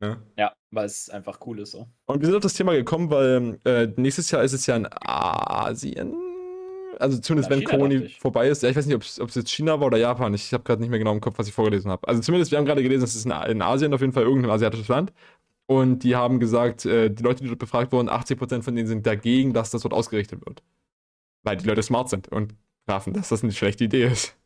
Ne? 0.00 0.22
Ja, 0.38 0.52
weil 0.70 0.86
es 0.86 1.10
einfach 1.10 1.38
cool 1.46 1.60
ist 1.60 1.72
so. 1.72 1.86
Und 2.06 2.20
wir 2.20 2.26
sind 2.26 2.34
auf 2.34 2.42
das 2.42 2.54
Thema 2.54 2.72
gekommen, 2.72 3.10
weil 3.10 3.60
äh, 3.64 3.88
nächstes 3.96 4.30
Jahr 4.30 4.42
ist 4.42 4.52
es 4.52 4.66
ja 4.66 4.74
in 4.76 4.88
Asien. 4.90 6.14
Also 6.98 7.18
zumindest 7.18 7.50
wenn 7.50 7.64
Corona 7.64 8.00
vorbei 8.18 8.48
ist. 8.48 8.62
Ja, 8.62 8.68
ich 8.68 8.76
weiß 8.76 8.86
nicht, 8.86 8.96
ob 8.96 9.28
es 9.28 9.34
jetzt 9.34 9.50
China 9.50 9.78
war 9.80 9.88
oder 9.88 9.98
Japan. 9.98 10.34
Ich 10.34 10.52
habe 10.52 10.64
gerade 10.64 10.80
nicht 10.80 10.90
mehr 10.90 10.98
genau 10.98 11.12
im 11.12 11.20
Kopf, 11.20 11.38
was 11.38 11.48
ich 11.48 11.54
vorgelesen 11.54 11.90
habe. 11.90 12.06
Also 12.08 12.20
zumindest, 12.20 12.50
wir 12.50 12.58
haben 12.58 12.64
gerade 12.64 12.82
gelesen, 12.82 13.04
es 13.04 13.14
ist 13.14 13.26
in, 13.26 13.32
in 13.32 13.62
Asien 13.62 13.92
auf 13.92 14.00
jeden 14.00 14.12
Fall 14.12 14.24
irgendein 14.24 14.50
asiatisches 14.50 14.88
Land. 14.88 15.12
Und 15.72 16.00
die 16.00 16.16
haben 16.16 16.38
gesagt, 16.38 16.84
äh, 16.84 17.08
die 17.08 17.22
Leute, 17.22 17.42
die 17.42 17.48
dort 17.48 17.58
befragt 17.58 17.92
wurden, 17.92 18.10
80% 18.10 18.62
von 18.62 18.76
denen 18.76 18.86
sind 18.86 19.06
dagegen, 19.06 19.54
dass 19.54 19.70
das 19.70 19.82
dort 19.82 19.94
ausgerichtet 19.94 20.44
wird. 20.44 20.62
Weil 21.44 21.56
die 21.56 21.66
Leute 21.66 21.82
smart 21.82 22.10
sind 22.10 22.28
und 22.28 22.54
raffen, 22.86 23.14
dass 23.14 23.30
das 23.30 23.42
eine 23.42 23.52
schlechte 23.52 23.84
Idee 23.84 24.06
ist. 24.06 24.36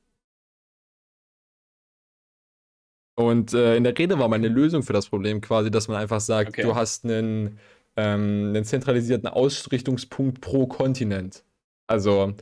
Und 3.17 3.55
äh, 3.55 3.77
in 3.77 3.83
der 3.85 3.99
Rede 3.99 4.19
war 4.21 4.29
meine 4.29 4.49
Lösung 4.49 4.83
für 4.85 4.93
das 4.93 5.09
Problem 5.09 5.41
quasi, 5.41 5.71
dass 5.71 5.89
man 5.89 5.97
einfach 5.97 6.21
sagt, 6.21 6.51
okay. 6.51 6.63
du 6.63 6.77
hast 6.77 7.05
einen, 7.05 7.59
ähm, 7.97 8.51
einen 8.51 8.65
zentralisierten 8.65 9.29
Ausrichtungspunkt 9.29 10.41
pro 10.41 10.67
Kontinent. 10.67 11.45
Also 11.89 12.35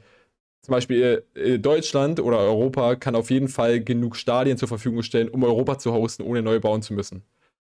zum 0.62 0.73
Beispiel 0.73 1.25
äh, 1.35 1.59
Deutschland 1.59 2.20
oder 2.20 2.38
Europa 2.38 2.97
kann 2.97 3.14
auf 3.14 3.31
jeden 3.31 3.49
Fall 3.49 3.81
genug 3.81 4.16
Stadien 4.16 4.59
zur 4.59 4.68
Verfügung 4.68 5.03
stellen, 5.03 5.29
um 5.29 5.42
Europa 5.42 5.79
zu 5.79 5.92
hosten, 5.92 6.23
ohne 6.23 6.42
neu 6.42 6.61
bauen 6.61 6.83
zu 6.83 6.92
müssen. 6.92 7.23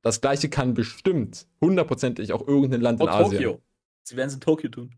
Das 0.07 0.21
gleiche 0.21 0.49
kann 0.49 0.73
bestimmt 0.73 1.49
hundertprozentig 1.61 2.33
auch 2.33 2.47
irgendein 2.47 2.81
Land 2.81 3.01
oh, 3.01 3.07
in 3.07 3.11
Asien. 3.11 3.43
Tokio. 3.43 3.61
Sie 4.05 4.17
werden 4.17 4.29
es 4.29 4.35
in 4.35 4.41
Tokio 4.41 4.71
tun. 4.71 4.95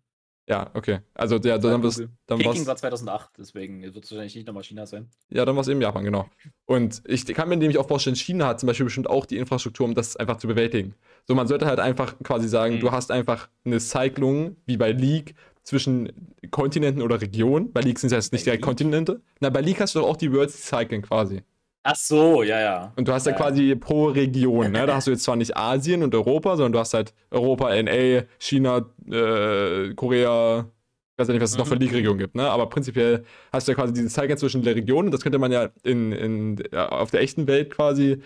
Ja, 0.46 0.70
okay. 0.74 0.98
Also 1.14 1.36
ja, 1.36 1.56
dann 1.56 1.82
was, 1.82 2.02
dann 2.26 2.38
Peking 2.38 2.66
war 2.66 2.76
2008, 2.76 3.30
deswegen 3.38 3.80
wird 3.80 4.04
es 4.04 4.10
wahrscheinlich 4.10 4.34
nicht 4.34 4.46
nochmal 4.46 4.64
China 4.64 4.84
sein. 4.84 5.08
Ja, 5.30 5.46
dann 5.46 5.56
war 5.56 5.62
es 5.62 5.68
eben 5.68 5.80
Japan, 5.80 6.04
genau. 6.04 6.28
Und 6.66 7.00
ich 7.06 7.24
kann 7.24 7.48
mir 7.48 7.56
nämlich 7.56 7.78
auch 7.78 7.88
vorstellen, 7.88 8.16
China 8.16 8.48
hat 8.48 8.60
zum 8.60 8.66
Beispiel 8.66 8.84
bestimmt 8.84 9.08
auch 9.08 9.24
die 9.24 9.38
Infrastruktur, 9.38 9.86
um 9.86 9.94
das 9.94 10.14
einfach 10.16 10.36
zu 10.36 10.46
bewältigen. 10.46 10.94
So, 11.26 11.34
man 11.34 11.46
sollte 11.46 11.64
halt 11.64 11.80
einfach 11.80 12.14
quasi 12.22 12.46
sagen, 12.46 12.74
mhm. 12.74 12.80
du 12.80 12.92
hast 12.92 13.10
einfach 13.10 13.48
eine 13.64 13.80
Cyclung, 13.80 14.56
wie 14.66 14.76
bei 14.76 14.92
League, 14.92 15.34
zwischen 15.62 16.12
Kontinenten 16.50 17.00
oder 17.00 17.20
Regionen. 17.20 17.72
Bei 17.72 17.80
League 17.80 17.98
sind 17.98 18.08
es 18.08 18.12
jetzt 18.12 18.32
nicht 18.32 18.44
direkt 18.44 18.62
Kontinente. 18.62 19.22
Na, 19.40 19.48
bei 19.48 19.62
League 19.62 19.80
hast 19.80 19.94
du 19.94 20.00
doch 20.00 20.08
auch 20.08 20.16
die 20.16 20.32
Worlds 20.32 20.66
Cycling 20.66 21.02
quasi. 21.02 21.42
Ach 21.90 21.96
so, 21.96 22.42
ja, 22.42 22.60
ja. 22.60 22.92
Und 22.96 23.08
du 23.08 23.12
hast 23.14 23.24
ja, 23.24 23.32
ja 23.32 23.38
quasi 23.38 23.74
pro 23.74 24.08
Region, 24.08 24.72
ne? 24.72 24.84
Da 24.84 24.96
hast 24.96 25.06
du 25.06 25.10
jetzt 25.10 25.22
zwar 25.22 25.36
nicht 25.36 25.56
Asien 25.56 26.02
und 26.02 26.14
Europa, 26.14 26.54
sondern 26.54 26.72
du 26.72 26.78
hast 26.80 26.92
halt 26.92 27.14
Europa, 27.30 27.70
NA, 27.82 28.24
China, 28.38 28.84
äh, 29.10 29.94
Korea, 29.94 30.66
ich 30.68 31.18
weiß 31.18 31.28
ja 31.28 31.32
nicht, 31.32 31.42
was 31.42 31.50
es 31.50 31.56
mhm. 31.56 31.60
noch 31.60 31.66
für 31.66 31.76
mhm. 31.76 31.80
League-Regionen 31.80 32.18
gibt, 32.18 32.34
ne? 32.34 32.50
Aber 32.50 32.68
prinzipiell 32.68 33.24
hast 33.54 33.68
du 33.68 33.72
ja 33.72 33.76
quasi 33.76 33.94
diese 33.94 34.08
Zeiger 34.08 34.36
zwischen 34.36 34.60
der 34.60 34.76
Region 34.76 35.10
das 35.10 35.22
könnte 35.22 35.38
man 35.38 35.50
ja 35.50 35.70
in, 35.82 36.12
in, 36.12 36.74
auf 36.74 37.10
der 37.10 37.22
echten 37.22 37.46
Welt 37.46 37.70
quasi 37.70 38.20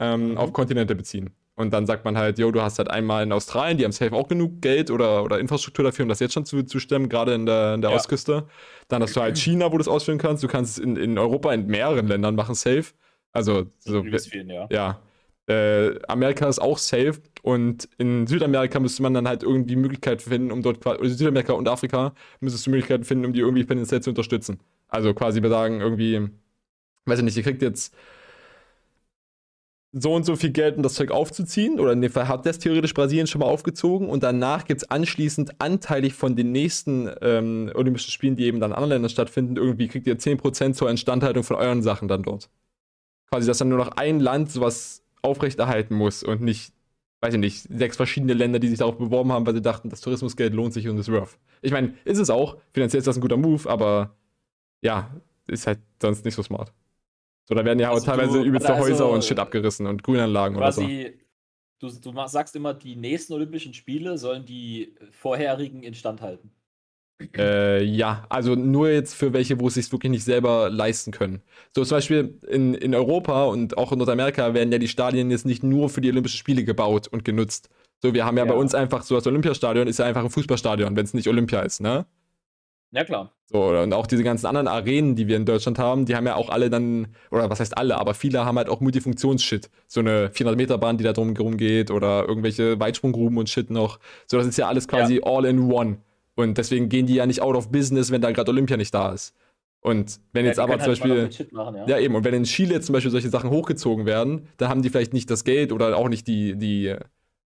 ähm, 0.00 0.30
mhm. 0.30 0.38
auf 0.38 0.54
Kontinente 0.54 0.94
beziehen. 0.94 1.34
Und 1.54 1.74
dann 1.74 1.84
sagt 1.84 2.06
man 2.06 2.16
halt, 2.16 2.38
jo, 2.38 2.50
du 2.50 2.62
hast 2.62 2.78
halt 2.78 2.90
einmal 2.90 3.24
in 3.24 3.32
Australien, 3.32 3.76
die 3.76 3.84
haben 3.84 3.92
safe 3.92 4.14
auch 4.14 4.26
genug 4.26 4.62
Geld 4.62 4.90
oder, 4.90 5.22
oder 5.22 5.38
Infrastruktur 5.38 5.84
dafür, 5.84 6.04
um 6.04 6.08
das 6.08 6.18
jetzt 6.18 6.32
schon 6.32 6.46
zu, 6.46 6.62
zu 6.62 6.78
stemmen, 6.78 7.10
gerade 7.10 7.34
in 7.34 7.44
der, 7.44 7.74
in 7.74 7.82
der 7.82 7.90
ja. 7.90 7.96
Ostküste. 7.96 8.46
Dann 8.88 9.02
hast 9.02 9.14
du 9.14 9.20
halt 9.20 9.36
China, 9.38 9.70
wo 9.70 9.76
du 9.76 9.82
es 9.82 9.88
ausführen 9.88 10.16
kannst. 10.16 10.42
Du 10.42 10.48
kannst 10.48 10.78
es 10.78 10.84
in, 10.84 10.96
in 10.96 11.18
Europa 11.18 11.52
in 11.52 11.66
mehreren 11.66 12.08
Ländern 12.08 12.36
machen, 12.36 12.54
safe. 12.54 12.86
Also, 13.32 13.66
so, 13.78 14.02
vielen, 14.02 14.50
ja. 14.50 14.68
ja. 14.70 15.00
Äh, 15.48 15.98
Amerika 16.06 16.48
ist 16.48 16.60
auch 16.60 16.78
safe 16.78 17.20
und 17.42 17.88
in 17.98 18.26
Südamerika 18.26 18.78
müsste 18.78 19.02
man 19.02 19.12
dann 19.14 19.26
halt 19.26 19.42
irgendwie 19.42 19.74
Möglichkeiten 19.74 20.20
finden, 20.20 20.52
um 20.52 20.62
dort 20.62 20.86
oder 20.86 21.08
Südamerika 21.08 21.52
und 21.54 21.68
Afrika 21.68 22.14
müsstest 22.40 22.66
du 22.66 22.70
Möglichkeiten 22.70 23.04
finden, 23.04 23.24
um 23.24 23.32
die 23.32 23.40
irgendwie 23.40 23.64
finanziell 23.64 24.00
zu 24.00 24.10
unterstützen. 24.10 24.60
Also 24.88 25.14
quasi 25.14 25.40
sagen 25.48 25.80
irgendwie, 25.80 26.28
weiß 27.06 27.18
ich 27.18 27.24
nicht, 27.24 27.36
ihr 27.36 27.42
kriegt 27.42 27.62
jetzt 27.62 27.94
so 29.92 30.14
und 30.14 30.24
so 30.24 30.36
viel 30.36 30.50
Geld, 30.50 30.76
um 30.76 30.82
das 30.82 30.94
Zeug 30.94 31.10
aufzuziehen. 31.10 31.78
Oder 31.78 31.92
in 31.92 32.00
dem 32.00 32.10
Fall 32.10 32.28
hat 32.28 32.46
das 32.46 32.58
theoretisch 32.58 32.94
Brasilien 32.94 33.26
schon 33.26 33.40
mal 33.40 33.46
aufgezogen. 33.46 34.08
Und 34.08 34.22
danach 34.22 34.64
gibt 34.64 34.82
es 34.82 34.90
anschließend 34.90 35.60
anteilig 35.60 36.14
von 36.14 36.34
den 36.34 36.52
nächsten 36.52 37.10
ähm, 37.20 37.70
Olympischen 37.74 38.10
Spielen, 38.10 38.36
die 38.36 38.44
eben 38.44 38.60
dann 38.60 38.70
in 38.70 38.74
anderen 38.74 38.90
Ländern 38.90 39.10
stattfinden, 39.10 39.56
irgendwie 39.56 39.88
kriegt 39.88 40.06
ihr 40.06 40.18
10% 40.18 40.72
zur 40.72 40.90
Instandhaltung 40.90 41.44
von 41.44 41.56
euren 41.56 41.82
Sachen 41.82 42.08
dann 42.08 42.22
dort. 42.22 42.48
Quasi, 43.32 43.46
dass 43.46 43.56
dann 43.56 43.70
nur 43.70 43.78
noch 43.78 43.92
ein 43.96 44.20
Land 44.20 44.50
sowas 44.50 45.02
aufrechterhalten 45.22 45.94
muss 45.94 46.22
und 46.22 46.42
nicht, 46.42 46.74
weiß 47.22 47.32
ich 47.32 47.40
nicht, 47.40 47.62
sechs 47.62 47.96
verschiedene 47.96 48.34
Länder, 48.34 48.58
die 48.58 48.68
sich 48.68 48.78
darauf 48.78 48.98
beworben 48.98 49.32
haben, 49.32 49.46
weil 49.46 49.54
sie 49.54 49.62
dachten, 49.62 49.88
das 49.88 50.02
Tourismusgeld 50.02 50.52
lohnt 50.52 50.74
sich 50.74 50.86
und 50.86 50.98
ist 50.98 51.08
rough. 51.08 51.38
Ich 51.62 51.72
meine, 51.72 51.94
ist 52.04 52.18
es 52.18 52.28
auch. 52.28 52.58
Finanziell 52.74 52.98
ist 52.98 53.06
das 53.06 53.16
ein 53.16 53.22
guter 53.22 53.38
Move, 53.38 53.70
aber 53.70 54.14
ja, 54.82 55.16
ist 55.48 55.66
halt 55.66 55.78
sonst 56.02 56.26
nicht 56.26 56.34
so 56.34 56.42
smart. 56.42 56.74
So, 57.48 57.54
da 57.54 57.64
werden 57.64 57.78
ja 57.78 57.90
also 57.90 58.02
auch 58.02 58.14
teilweise 58.14 58.38
du, 58.38 58.44
übelste 58.44 58.74
also, 58.74 58.84
Häuser 58.86 59.08
und 59.08 59.24
Shit 59.24 59.38
abgerissen 59.38 59.86
und 59.86 60.02
Grünanlagen 60.02 60.58
oder 60.58 60.70
so. 60.70 60.82
Du, 60.82 61.88
du 61.88 62.26
sagst 62.26 62.54
immer, 62.54 62.74
die 62.74 62.96
nächsten 62.96 63.32
Olympischen 63.32 63.72
Spiele 63.72 64.18
sollen 64.18 64.44
die 64.44 64.94
vorherigen 65.10 65.82
instand 65.84 66.20
halten. 66.20 66.52
Äh, 67.36 67.84
ja, 67.84 68.24
also 68.28 68.54
nur 68.54 68.90
jetzt 68.90 69.14
für 69.14 69.32
welche, 69.32 69.60
wo 69.60 69.68
es 69.68 69.74
sich 69.74 69.90
wirklich 69.92 70.10
nicht 70.10 70.24
selber 70.24 70.70
leisten 70.70 71.10
können. 71.10 71.42
So 71.74 71.84
zum 71.84 71.96
Beispiel 71.96 72.38
in, 72.48 72.74
in 72.74 72.94
Europa 72.94 73.44
und 73.44 73.78
auch 73.78 73.92
in 73.92 73.98
Nordamerika 73.98 74.54
werden 74.54 74.72
ja 74.72 74.78
die 74.78 74.88
Stadien 74.88 75.30
jetzt 75.30 75.46
nicht 75.46 75.62
nur 75.62 75.88
für 75.88 76.00
die 76.00 76.10
Olympischen 76.10 76.38
Spiele 76.38 76.64
gebaut 76.64 77.08
und 77.08 77.24
genutzt. 77.24 77.68
So, 78.00 78.14
wir 78.14 78.24
haben 78.24 78.36
ja, 78.36 78.44
ja. 78.44 78.50
bei 78.52 78.58
uns 78.58 78.74
einfach 78.74 79.02
so 79.02 79.14
das 79.14 79.26
Olympiastadion 79.26 79.86
ist 79.86 79.98
ja 79.98 80.06
einfach 80.06 80.24
ein 80.24 80.30
Fußballstadion, 80.30 80.96
wenn 80.96 81.04
es 81.04 81.14
nicht 81.14 81.28
Olympia 81.28 81.60
ist, 81.60 81.80
ne? 81.80 82.06
Ja, 82.90 83.04
klar. 83.04 83.32
So, 83.46 83.68
und 83.68 83.92
auch 83.94 84.06
diese 84.06 84.22
ganzen 84.22 84.46
anderen 84.46 84.68
Arenen, 84.68 85.16
die 85.16 85.26
wir 85.26 85.36
in 85.36 85.46
Deutschland 85.46 85.78
haben, 85.78 86.04
die 86.04 86.14
haben 86.14 86.26
ja 86.26 86.34
auch 86.34 86.50
alle 86.50 86.68
dann, 86.68 87.08
oder 87.30 87.48
was 87.48 87.60
heißt 87.60 87.76
alle, 87.76 87.98
aber 87.98 88.12
viele 88.12 88.44
haben 88.44 88.58
halt 88.58 88.68
auch 88.68 88.80
Multifunktionsshit. 88.80 89.70
So 89.88 90.00
eine 90.00 90.28
400-Meter-Bahn, 90.28 90.98
die 90.98 91.04
da 91.04 91.14
drum 91.14 91.34
geht, 91.56 91.90
oder 91.90 92.26
irgendwelche 92.28 92.78
Weitsprunggruben 92.78 93.38
und 93.38 93.48
Shit 93.48 93.70
noch. 93.70 93.98
So, 94.26 94.36
das 94.36 94.46
ist 94.46 94.58
ja 94.58 94.68
alles 94.68 94.88
quasi 94.88 95.16
ja. 95.16 95.22
all 95.24 95.46
in 95.46 95.70
one. 95.70 95.98
Und 96.42 96.58
deswegen 96.58 96.88
gehen 96.88 97.06
die 97.06 97.14
ja 97.14 97.26
nicht 97.26 97.40
out 97.40 97.56
of 97.56 97.70
business, 97.70 98.10
wenn 98.10 98.20
da 98.20 98.30
gerade 98.30 98.50
Olympia 98.50 98.76
nicht 98.76 98.94
da 98.94 99.12
ist. 99.12 99.34
Und 99.80 100.20
wenn 100.32 100.44
ja, 100.44 100.50
jetzt 100.50 100.60
aber 100.60 100.78
zum 100.78 100.92
halt 100.92 101.00
Beispiel. 101.00 101.46
Machen, 101.50 101.74
ja. 101.74 101.86
ja. 101.86 101.98
eben, 101.98 102.14
und 102.14 102.24
wenn 102.24 102.34
in 102.34 102.44
Chile 102.44 102.80
zum 102.80 102.92
Beispiel 102.92 103.10
solche 103.10 103.30
Sachen 103.30 103.50
hochgezogen 103.50 104.06
werden, 104.06 104.48
dann 104.56 104.68
haben 104.68 104.82
die 104.82 104.90
vielleicht 104.90 105.12
nicht 105.12 105.28
das 105.28 105.44
Geld 105.44 105.72
oder 105.72 105.96
auch 105.96 106.08
nicht 106.08 106.28
die, 106.28 106.56
die, 106.56 106.94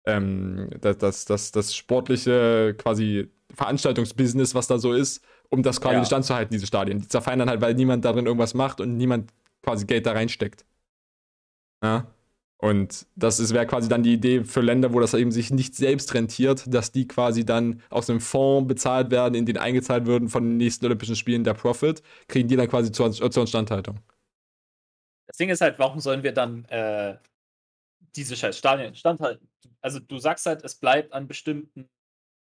ähm, 0.06 0.70
das, 0.82 0.98
das, 0.98 1.26
das, 1.26 1.52
das 1.52 1.76
sportliche 1.76 2.76
quasi 2.78 3.30
Veranstaltungsbusiness, 3.54 4.56
was 4.56 4.68
da 4.68 4.80
so 4.80 4.94
ist, 4.94 5.24
um 5.50 5.62
das 5.62 5.80
quasi 5.80 5.98
ja. 5.98 6.06
standzuhalten, 6.06 6.52
diese 6.52 6.66
Stadien. 6.66 7.00
Die 7.00 7.08
zerfallen 7.08 7.38
dann 7.38 7.50
halt, 7.50 7.62
weil 7.62 7.76
niemand 7.76 8.04
darin 8.04 8.26
irgendwas 8.26 8.56
macht 8.56 8.82
und 8.82 8.98
niemand 8.98 9.32
quasi 9.62 9.86
Geld 9.86 10.08
da 10.08 10.14
reinsteckt. 10.14 10.66
Ja. 11.84 12.08
Und 12.64 13.08
das 13.18 13.54
wäre 13.54 13.68
quasi 13.68 13.90
dann 13.90 14.04
die 14.04 14.14
Idee 14.14 14.46
für 14.46 14.62
Länder, 14.62 14.94
wo 14.94 15.02
das 15.02 15.14
eben 15.14 15.34
sich 15.34 15.52
nicht 15.52 15.76
selbst 15.76 16.14
rentiert, 16.14 16.64
dass 16.74 16.94
die 16.94 17.06
quasi 17.06 17.46
dann 17.46 17.82
aus 17.90 18.10
einem 18.10 18.22
Fonds 18.22 18.70
bezahlt 18.70 19.12
werden, 19.12 19.36
in 19.36 19.46
den 19.46 19.58
eingezahlt 19.58 20.06
würden 20.06 20.30
von 20.30 20.46
den 20.46 20.56
nächsten 20.56 20.86
Olympischen 20.86 21.18
Spielen 21.18 21.44
der 21.44 21.56
Profit, 21.56 22.02
kriegen 22.30 22.48
die 22.48 22.56
dann 22.56 22.70
quasi 22.70 22.90
zur, 22.94 23.12
zur 23.12 23.42
Instandhaltung. 23.42 24.00
Das 25.28 25.36
Ding 25.36 25.50
ist 25.50 25.60
halt, 25.60 25.78
warum 25.78 26.00
sollen 26.00 26.24
wir 26.24 26.32
dann 26.32 26.64
äh, 26.70 27.18
diese 28.16 28.38
scheiß 28.38 28.58
Stadien 28.58 28.88
instandhalten? 28.88 29.50
Also 29.82 30.00
du 30.00 30.18
sagst 30.18 30.46
halt, 30.46 30.64
es 30.64 30.76
bleibt 30.76 31.12
an 31.12 31.28
bestimmten 31.28 31.90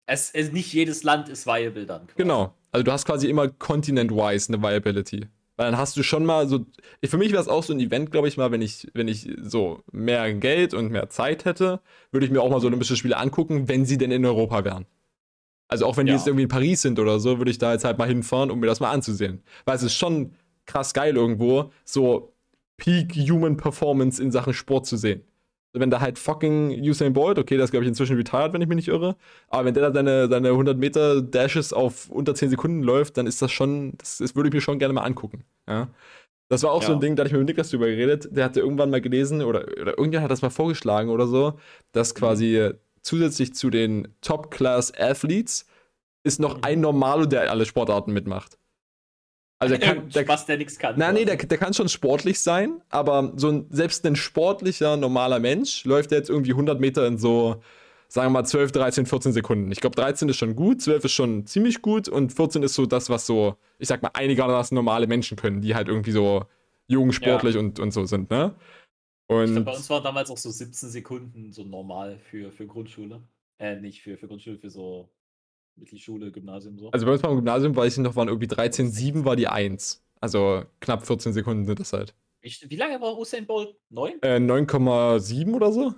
Es, 0.05 0.29
es, 0.29 0.51
nicht 0.51 0.71
jedes 0.71 1.01
Land 1.01 1.29
ist 1.29 1.47
viable 1.47 1.87
dann. 1.87 2.05
Quasi. 2.05 2.17
Genau. 2.17 2.53
Also 2.71 2.83
du 2.83 2.91
hast 2.91 3.05
quasi 3.05 3.27
immer 3.27 3.47
continent-wise 3.47 4.53
eine 4.53 4.61
Viability. 4.61 5.29
Weil 5.57 5.71
dann 5.71 5.79
hast 5.79 5.95
du 5.95 6.03
schon 6.03 6.25
mal 6.25 6.47
so. 6.47 6.65
Für 7.03 7.17
mich 7.17 7.31
wäre 7.31 7.41
es 7.41 7.47
auch 7.47 7.63
so 7.63 7.73
ein 7.73 7.79
Event, 7.79 8.11
glaube 8.11 8.27
ich 8.27 8.37
mal, 8.37 8.51
wenn 8.51 8.61
ich, 8.61 8.87
wenn 8.93 9.07
ich 9.07 9.29
so 9.41 9.83
mehr 9.91 10.33
Geld 10.33 10.73
und 10.73 10.91
mehr 10.91 11.09
Zeit 11.09 11.45
hätte, 11.45 11.81
würde 12.11 12.25
ich 12.25 12.31
mir 12.31 12.41
auch 12.41 12.49
mal 12.49 12.59
so 12.59 12.67
Olympische 12.67 12.95
Spiele 12.95 13.17
angucken, 13.17 13.67
wenn 13.69 13.85
sie 13.85 13.97
denn 13.97 14.11
in 14.11 14.25
Europa 14.25 14.65
wären. 14.65 14.85
Also 15.67 15.85
auch 15.85 15.97
wenn 15.97 16.07
ja. 16.07 16.13
die 16.13 16.17
jetzt 16.17 16.27
irgendwie 16.27 16.43
in 16.43 16.49
Paris 16.49 16.81
sind 16.81 16.99
oder 16.99 17.19
so, 17.19 17.37
würde 17.37 17.51
ich 17.51 17.57
da 17.57 17.73
jetzt 17.73 17.85
halt 17.85 17.97
mal 17.97 18.07
hinfahren, 18.07 18.51
um 18.51 18.59
mir 18.59 18.67
das 18.67 18.79
mal 18.79 18.91
anzusehen. 18.91 19.43
Weil 19.65 19.77
es 19.77 19.83
ist 19.83 19.95
schon 19.95 20.33
krass 20.65 20.93
geil 20.93 21.15
irgendwo, 21.15 21.71
so 21.85 22.33
Peak 22.77 23.13
Human 23.15 23.57
Performance 23.57 24.21
in 24.21 24.31
Sachen 24.31 24.53
Sport 24.53 24.85
zu 24.85 24.97
sehen. 24.97 25.23
Wenn 25.77 25.91
da 25.91 25.99
halt 25.99 26.17
fucking 26.17 26.71
Usain 26.81 27.13
Bolt, 27.13 27.37
okay, 27.37 27.57
das 27.57 27.71
glaube 27.71 27.83
ich 27.83 27.89
inzwischen 27.89 28.15
retired, 28.15 28.53
wenn 28.53 28.61
ich 28.61 28.67
mich 28.67 28.77
nicht 28.77 28.87
irre, 28.87 29.15
aber 29.49 29.65
wenn 29.65 29.73
der 29.73 29.83
da 29.83 29.93
seine, 29.93 30.27
seine 30.29 30.49
100 30.49 30.77
Meter 30.77 31.21
Dashes 31.21 31.73
auf 31.73 32.09
unter 32.09 32.33
10 32.33 32.49
Sekunden 32.49 32.81
läuft, 32.81 33.17
dann 33.17 33.27
ist 33.27 33.41
das 33.41 33.51
schon, 33.51 33.93
das, 33.97 34.19
das 34.19 34.35
würde 34.35 34.49
ich 34.49 34.53
mir 34.53 34.61
schon 34.61 34.79
gerne 34.79 34.93
mal 34.93 35.03
angucken. 35.03 35.43
Ja. 35.67 35.89
Das 36.47 36.63
war 36.63 36.71
auch 36.71 36.81
ja. 36.81 36.87
so 36.87 36.93
ein 36.93 36.99
Ding, 36.99 37.15
da 37.15 37.21
hatte 37.23 37.33
ich 37.33 37.37
mit 37.37 37.47
Niklas 37.47 37.71
drüber 37.71 37.87
geredet. 37.87 38.29
Der 38.31 38.45
hatte 38.45 38.59
irgendwann 38.59 38.91
mal 38.91 39.01
gelesen 39.01 39.41
oder, 39.41 39.61
oder 39.81 39.97
irgendjemand 39.97 40.25
hat 40.25 40.31
das 40.31 40.43
mal 40.43 40.51
vorgeschlagen 40.51 41.09
oder 41.09 41.27
so, 41.27 41.59
dass 41.91 42.13
mhm. 42.13 42.19
quasi 42.19 42.69
zusätzlich 43.01 43.53
zu 43.55 43.69
den 43.69 44.07
Top-Class-Athletes 44.21 45.65
ist 46.23 46.39
noch 46.39 46.63
ein 46.63 46.81
Normalo, 46.81 47.25
der 47.25 47.49
alle 47.51 47.65
Sportarten 47.65 48.13
mitmacht. 48.13 48.57
Also 49.59 49.77
der 49.77 49.87
kann, 49.87 50.09
der, 50.09 50.27
Was 50.27 50.45
der 50.45 50.57
nichts 50.57 50.77
kann. 50.77 50.97
Nein, 50.97 51.13
nee, 51.13 51.25
der, 51.25 51.37
der 51.37 51.57
kann 51.57 51.73
schon 51.73 51.87
sportlich 51.87 52.39
sein, 52.39 52.81
aber 52.89 53.33
so 53.37 53.49
ein, 53.49 53.65
selbst 53.69 54.05
ein 54.05 54.15
sportlicher, 54.15 54.97
normaler 54.97 55.39
Mensch 55.39 55.85
läuft 55.85 56.11
jetzt 56.11 56.29
irgendwie 56.29 56.51
100 56.51 56.79
Meter 56.79 57.07
in 57.07 57.17
so, 57.17 57.61
sagen 58.09 58.27
wir 58.27 58.41
mal, 58.41 58.43
12, 58.45 58.73
13, 58.73 59.05
14 59.05 59.31
Sekunden. 59.31 59.71
Ich 59.71 59.79
glaube, 59.79 59.95
13 59.95 60.27
ist 60.27 60.37
schon 60.37 60.55
gut, 60.55 60.81
12 60.81 61.05
ist 61.05 61.13
schon 61.13 61.45
ziemlich 61.45 61.81
gut 61.81 62.09
und 62.09 62.33
14 62.33 62.63
ist 62.63 62.73
so 62.73 62.85
das, 62.85 63.09
was 63.09 63.25
so, 63.25 63.55
ich 63.79 63.87
sag 63.87 64.01
mal, 64.01 64.11
einigermaßen 64.13 64.75
normale 64.75 65.07
Menschen 65.07 65.37
können, 65.37 65.61
die 65.61 65.73
halt 65.73 65.87
irgendwie 65.87 66.11
so 66.11 66.45
jung, 66.87 67.13
sportlich 67.13 67.55
ja. 67.55 67.61
und, 67.61 67.79
und 67.79 67.91
so 67.91 68.05
sind, 68.05 68.29
ne? 68.29 68.55
Und 69.27 69.53
glaub, 69.53 69.65
bei 69.65 69.75
uns 69.75 69.89
waren 69.89 70.03
damals 70.03 70.29
auch 70.29 70.37
so 70.37 70.51
17 70.51 70.89
Sekunden 70.89 71.51
so 71.51 71.63
normal 71.63 72.19
für, 72.19 72.51
für 72.51 72.67
Grundschule. 72.67 73.23
Äh, 73.57 73.77
nicht 73.77 74.01
für, 74.01 74.17
für 74.17 74.27
Grundschule, 74.27 74.57
für 74.59 74.69
so 74.69 75.09
Mittelschule, 75.75 76.31
Gymnasium 76.31 76.77
so. 76.77 76.91
Also 76.91 77.05
bei 77.05 77.13
uns 77.13 77.21
beim 77.21 77.35
Gymnasium, 77.35 77.75
weiß 77.75 77.97
ich 77.97 78.03
noch, 78.03 78.15
waren 78.15 78.27
irgendwie 78.27 78.47
13,7 78.47 79.25
war 79.25 79.35
die 79.35 79.47
1. 79.47 80.03
Also 80.21 80.63
knapp 80.79 81.05
14 81.05 81.33
Sekunden 81.33 81.65
sind 81.65 81.79
das 81.79 81.93
halt. 81.93 82.15
Wie, 82.41 82.53
wie 82.67 82.75
lange 82.75 82.99
war 83.01 83.17
Usain 83.17 83.45
Bolt? 83.45 83.75
9? 83.89 84.21
Äh, 84.21 84.37
9,7 84.37 85.53
oder 85.53 85.71
so? 85.71 85.93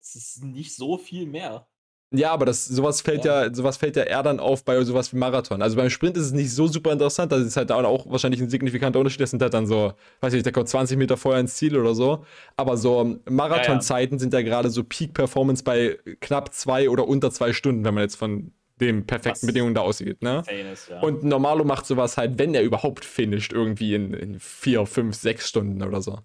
Das 0.00 0.14
ist 0.14 0.42
nicht 0.44 0.74
so 0.74 0.96
viel 0.96 1.26
mehr. 1.26 1.69
Ja, 2.12 2.32
aber 2.32 2.44
das, 2.44 2.66
sowas 2.66 3.00
fällt 3.00 3.24
ja. 3.24 3.44
ja. 3.44 3.54
sowas 3.54 3.76
fällt 3.76 3.94
ja 3.94 4.02
eher 4.02 4.22
dann 4.24 4.40
auf 4.40 4.64
bei 4.64 4.82
sowas 4.82 5.12
wie 5.12 5.16
Marathon. 5.16 5.62
Also 5.62 5.76
beim 5.76 5.90
Sprint 5.90 6.16
ist 6.16 6.26
es 6.26 6.32
nicht 6.32 6.52
so 6.52 6.66
super 6.66 6.92
interessant, 6.92 7.30
das 7.30 7.42
ist 7.42 7.56
halt 7.56 7.70
auch 7.70 8.10
wahrscheinlich 8.10 8.40
ein 8.40 8.50
signifikanter 8.50 8.98
Unterschied. 8.98 9.20
Das 9.20 9.30
sind 9.30 9.40
halt 9.42 9.54
dann 9.54 9.66
so, 9.66 9.92
weiß 10.20 10.32
ich 10.32 10.38
nicht, 10.38 10.46
der 10.46 10.52
kommt 10.52 10.68
20 10.68 10.98
Meter 10.98 11.16
vorher 11.16 11.40
ins 11.40 11.54
Ziel 11.54 11.76
oder 11.76 11.94
so. 11.94 12.24
Aber 12.56 12.76
so 12.76 13.18
Marathonzeiten 13.28 14.14
ja, 14.14 14.16
ja. 14.16 14.20
sind 14.20 14.34
ja 14.34 14.42
gerade 14.42 14.70
so 14.70 14.82
Peak-Performance 14.82 15.62
bei 15.62 15.98
knapp 16.20 16.52
zwei 16.52 16.90
oder 16.90 17.06
unter 17.06 17.30
zwei 17.30 17.52
Stunden, 17.52 17.84
wenn 17.84 17.94
man 17.94 18.02
jetzt 18.02 18.16
von 18.16 18.52
den 18.80 19.06
perfekten 19.06 19.42
Was 19.42 19.46
Bedingungen 19.46 19.74
da 19.74 19.82
aussieht. 19.82 20.22
Ne? 20.22 20.42
Ist, 20.72 20.88
ja. 20.88 21.00
Und 21.00 21.22
Normalo 21.22 21.64
macht 21.64 21.86
sowas 21.86 22.16
halt, 22.16 22.38
wenn 22.38 22.54
er 22.54 22.62
überhaupt 22.62 23.04
finisht, 23.04 23.52
irgendwie 23.52 23.94
in, 23.94 24.14
in 24.14 24.40
vier, 24.40 24.86
fünf, 24.86 25.14
sechs 25.14 25.48
Stunden 25.48 25.82
oder 25.82 26.02
so. 26.02 26.18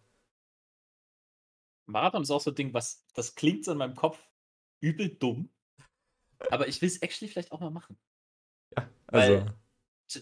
Marathon 1.86 2.24
ist 2.24 2.32
auch 2.32 2.41
so 2.41 2.52
ein 2.52 2.56
Ding, 2.56 2.74
was 2.74 3.06
das 3.13 3.36
klingt 3.36 3.65
so 3.65 3.71
in 3.74 3.78
meinem 3.78 3.93
Kopf 3.95 4.17
übel 4.80 5.10
dumm. 5.10 5.50
Aber 6.50 6.67
ich 6.67 6.82
will 6.82 6.88
es 6.88 7.02
actually 7.02 7.32
vielleicht 7.32 7.52
auch 7.52 7.60
mal 7.60 7.71
machen. 7.71 7.98
Ja, 8.76 8.89
also. 9.08 9.34
Weil 9.34 9.56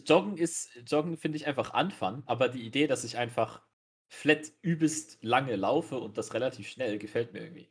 Joggen 0.06 0.38
ist, 0.38 0.70
Joggen 0.88 1.18
finde 1.18 1.38
ich 1.38 1.46
einfach 1.46 1.74
Anfang, 1.74 2.24
aber 2.26 2.50
die 2.50 2.66
Idee, 2.66 2.88
dass 2.88 3.04
ich 3.04 3.18
einfach 3.18 3.62
flat 4.08 4.52
übelst 4.62 5.18
lange 5.22 5.56
laufe 5.56 5.98
und 5.98 6.18
das 6.18 6.34
relativ 6.34 6.70
schnell, 6.70 7.00
gefällt 7.00 7.34
mir 7.34 7.42
irgendwie. 7.42 7.70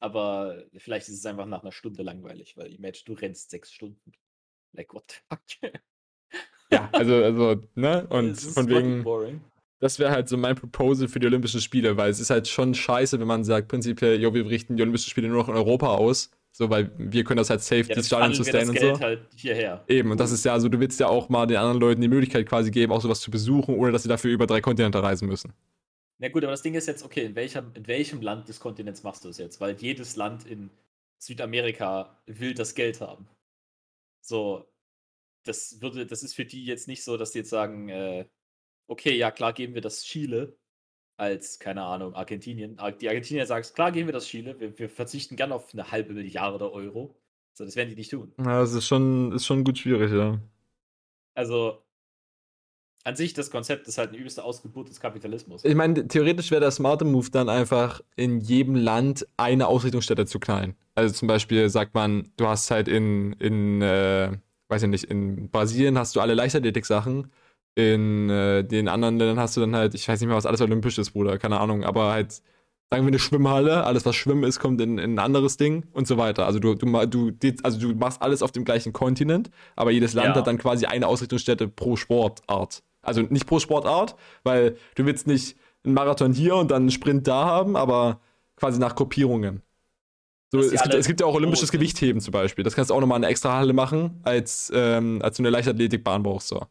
Aber 0.00 0.64
vielleicht 0.76 1.08
ist 1.08 1.16
es 1.16 1.26
einfach 1.26 1.46
nach 1.46 1.62
einer 1.62 1.72
Stunde 1.72 2.02
langweilig, 2.02 2.56
weil 2.56 2.72
imagine, 2.72 3.04
du 3.04 3.12
rennst 3.14 3.50
sechs 3.50 3.72
Stunden. 3.72 4.12
Like, 4.72 4.94
what 4.94 5.10
the 5.10 5.16
fuck? 5.28 5.72
ja, 6.70 6.88
also, 6.92 7.14
also, 7.16 7.60
ne? 7.74 8.06
Und 8.08 8.40
von 8.40 8.68
wegen. 8.68 9.02
Boring. 9.02 9.40
Das 9.80 9.98
wäre 9.98 10.10
halt 10.10 10.28
so 10.28 10.36
mein 10.36 10.56
Proposal 10.56 11.06
für 11.06 11.20
die 11.20 11.26
Olympischen 11.26 11.60
Spiele, 11.60 11.96
weil 11.96 12.10
es 12.10 12.18
ist 12.18 12.30
halt 12.30 12.48
schon 12.48 12.74
scheiße, 12.74 13.20
wenn 13.20 13.28
man 13.28 13.44
sagt, 13.44 13.68
prinzipiell, 13.68 14.20
jo, 14.20 14.34
wir 14.34 14.46
richten 14.46 14.76
die 14.76 14.82
Olympischen 14.82 15.10
Spiele 15.10 15.28
nur 15.28 15.38
noch 15.38 15.48
in 15.48 15.54
Europa 15.54 15.94
aus 15.94 16.30
so, 16.58 16.68
weil 16.68 16.90
wir 16.98 17.22
können 17.22 17.36
das 17.36 17.50
halt 17.50 17.60
safe, 17.60 17.82
ja, 17.82 17.94
die 17.94 18.02
Stadion 18.02 18.34
zu 18.34 18.42
stellen 18.42 18.68
und 18.68 18.80
so. 18.80 18.98
Halt 18.98 19.20
hierher. 19.36 19.84
Eben, 19.86 20.10
und 20.10 20.18
das 20.18 20.32
ist 20.32 20.44
ja, 20.44 20.54
also 20.54 20.68
du 20.68 20.80
willst 20.80 20.98
ja 20.98 21.06
auch 21.06 21.28
mal 21.28 21.46
den 21.46 21.56
anderen 21.56 21.78
Leuten 21.78 22.00
die 22.00 22.08
Möglichkeit 22.08 22.48
quasi 22.48 22.72
geben, 22.72 22.92
auch 22.92 23.00
sowas 23.00 23.20
zu 23.20 23.30
besuchen, 23.30 23.76
ohne 23.76 23.92
dass 23.92 24.02
sie 24.02 24.08
dafür 24.08 24.32
über 24.32 24.48
drei 24.48 24.60
Kontinente 24.60 25.00
reisen 25.00 25.28
müssen. 25.28 25.52
Na 26.18 26.28
gut, 26.28 26.42
aber 26.42 26.50
das 26.50 26.62
Ding 26.62 26.74
ist 26.74 26.88
jetzt, 26.88 27.04
okay, 27.04 27.26
in 27.26 27.36
welchem, 27.36 27.70
in 27.74 27.86
welchem 27.86 28.22
Land 28.22 28.48
des 28.48 28.58
Kontinents 28.58 29.04
machst 29.04 29.24
du 29.24 29.28
es 29.28 29.38
jetzt? 29.38 29.60
Weil 29.60 29.76
jedes 29.76 30.16
Land 30.16 30.46
in 30.46 30.68
Südamerika 31.18 32.18
will 32.26 32.54
das 32.54 32.74
Geld 32.74 33.00
haben. 33.00 33.28
So, 34.20 34.68
das 35.44 35.80
würde, 35.80 36.06
das 36.06 36.24
ist 36.24 36.34
für 36.34 36.44
die 36.44 36.64
jetzt 36.64 36.88
nicht 36.88 37.04
so, 37.04 37.16
dass 37.16 37.30
die 37.30 37.38
jetzt 37.38 37.50
sagen, 37.50 37.88
äh, 37.88 38.24
okay, 38.88 39.16
ja 39.16 39.30
klar, 39.30 39.52
geben 39.52 39.74
wir 39.74 39.80
das 39.80 40.02
Chile, 40.02 40.56
als, 41.18 41.58
keine 41.58 41.82
Ahnung, 41.82 42.14
Argentinien. 42.14 42.78
Die 43.00 43.08
Argentinier 43.08 43.44
sagen, 43.46 43.66
klar 43.74 43.92
gehen 43.92 44.06
wir 44.06 44.12
das 44.12 44.26
Chile, 44.26 44.58
wir, 44.58 44.78
wir 44.78 44.88
verzichten 44.88 45.36
gern 45.36 45.52
auf 45.52 45.72
eine 45.72 45.90
halbe 45.90 46.14
Milliarde 46.14 46.72
Euro. 46.72 47.14
So, 47.54 47.64
das 47.64 47.76
werden 47.76 47.90
die 47.90 47.96
nicht 47.96 48.10
tun. 48.10 48.32
Ja, 48.38 48.60
das 48.60 48.72
ist 48.72 48.86
schon, 48.86 49.32
ist 49.32 49.44
schon 49.44 49.64
gut 49.64 49.78
schwierig, 49.78 50.12
ja. 50.12 50.38
Also, 51.34 51.82
an 53.04 53.16
sich, 53.16 53.34
das 53.34 53.50
Konzept 53.50 53.88
ist 53.88 53.98
halt 53.98 54.10
eine 54.10 54.18
übelste 54.18 54.44
Ausgeburt 54.44 54.88
des 54.88 55.00
Kapitalismus. 55.00 55.64
Ich 55.64 55.74
meine, 55.74 56.06
theoretisch 56.06 56.50
wäre 56.50 56.60
der 56.60 56.70
smarte 56.70 57.04
Move 57.04 57.30
dann 57.30 57.48
einfach, 57.48 58.00
in 58.14 58.40
jedem 58.40 58.76
Land 58.76 59.26
eine 59.36 59.66
Ausrichtungsstätte 59.66 60.26
zu 60.26 60.38
knallen. 60.38 60.76
Also 60.94 61.14
zum 61.14 61.26
Beispiel 61.26 61.68
sagt 61.68 61.94
man, 61.94 62.30
du 62.36 62.46
hast 62.46 62.70
halt 62.70 62.86
in, 62.86 63.32
in 63.34 63.82
äh, 63.82 64.36
weiß 64.68 64.82
ich 64.82 64.88
nicht, 64.88 65.04
in 65.04 65.50
Brasilien 65.50 65.98
hast 65.98 66.14
du 66.14 66.20
alle 66.20 66.34
Leichtathletik-Sachen 66.34 67.32
in 67.78 68.28
äh, 68.28 68.64
den 68.64 68.88
anderen 68.88 69.18
Ländern 69.18 69.38
hast 69.38 69.56
du 69.56 69.60
dann 69.60 69.76
halt, 69.76 69.94
ich 69.94 70.08
weiß 70.08 70.18
nicht 70.18 70.26
mehr, 70.26 70.36
was 70.36 70.46
alles 70.46 70.60
olympisch 70.60 70.98
ist, 70.98 71.12
Bruder, 71.12 71.38
keine 71.38 71.60
Ahnung, 71.60 71.84
aber 71.84 72.10
halt, 72.10 72.32
sagen 72.32 73.04
wir 73.04 73.06
eine 73.06 73.20
Schwimmhalle, 73.20 73.84
alles 73.84 74.04
was 74.04 74.16
Schwimmen 74.16 74.42
ist, 74.42 74.58
kommt 74.58 74.80
in, 74.80 74.98
in 74.98 75.14
ein 75.14 75.18
anderes 75.20 75.58
Ding 75.58 75.86
und 75.92 76.08
so 76.08 76.18
weiter. 76.18 76.44
Also 76.44 76.58
du, 76.58 76.74
du, 76.74 77.06
du, 77.06 77.32
also 77.62 77.78
du 77.78 77.94
machst 77.94 78.20
alles 78.20 78.42
auf 78.42 78.50
dem 78.50 78.64
gleichen 78.64 78.92
Kontinent, 78.92 79.50
aber 79.76 79.92
jedes 79.92 80.12
Land 80.12 80.30
ja. 80.30 80.34
hat 80.34 80.48
dann 80.48 80.58
quasi 80.58 80.86
eine 80.86 81.06
Ausrichtungsstätte 81.06 81.68
pro 81.68 81.94
Sportart. 81.94 82.82
Also 83.00 83.22
nicht 83.22 83.46
pro 83.46 83.60
Sportart, 83.60 84.16
weil 84.42 84.76
du 84.96 85.06
willst 85.06 85.28
nicht 85.28 85.56
einen 85.84 85.94
Marathon 85.94 86.32
hier 86.32 86.56
und 86.56 86.72
dann 86.72 86.82
einen 86.82 86.90
Sprint 86.90 87.28
da 87.28 87.44
haben, 87.44 87.76
aber 87.76 88.20
quasi 88.56 88.80
nach 88.80 88.96
Gruppierungen. 88.96 89.62
So, 90.50 90.58
es, 90.58 90.82
gibt, 90.82 90.94
es, 90.94 91.06
gibt, 91.06 91.20
ja 91.20 91.26
auch 91.26 91.34
olympisches 91.34 91.70
Gewichtheben 91.70 92.20
zum 92.20 92.32
Beispiel. 92.32 92.64
Das 92.64 92.74
kannst 92.74 92.90
du 92.90 92.94
auch 92.94 93.00
nochmal 93.00 93.18
in 93.18 93.24
einer 93.24 93.30
extra 93.30 93.52
Halle 93.52 93.72
machen, 93.72 94.18
als, 94.24 94.72
ähm, 94.74 95.20
als 95.22 95.36
du 95.36 95.42
eine 95.42 95.50
Leichtathletikbahn 95.50 96.24
brauchst. 96.24 96.48
So. 96.48 96.66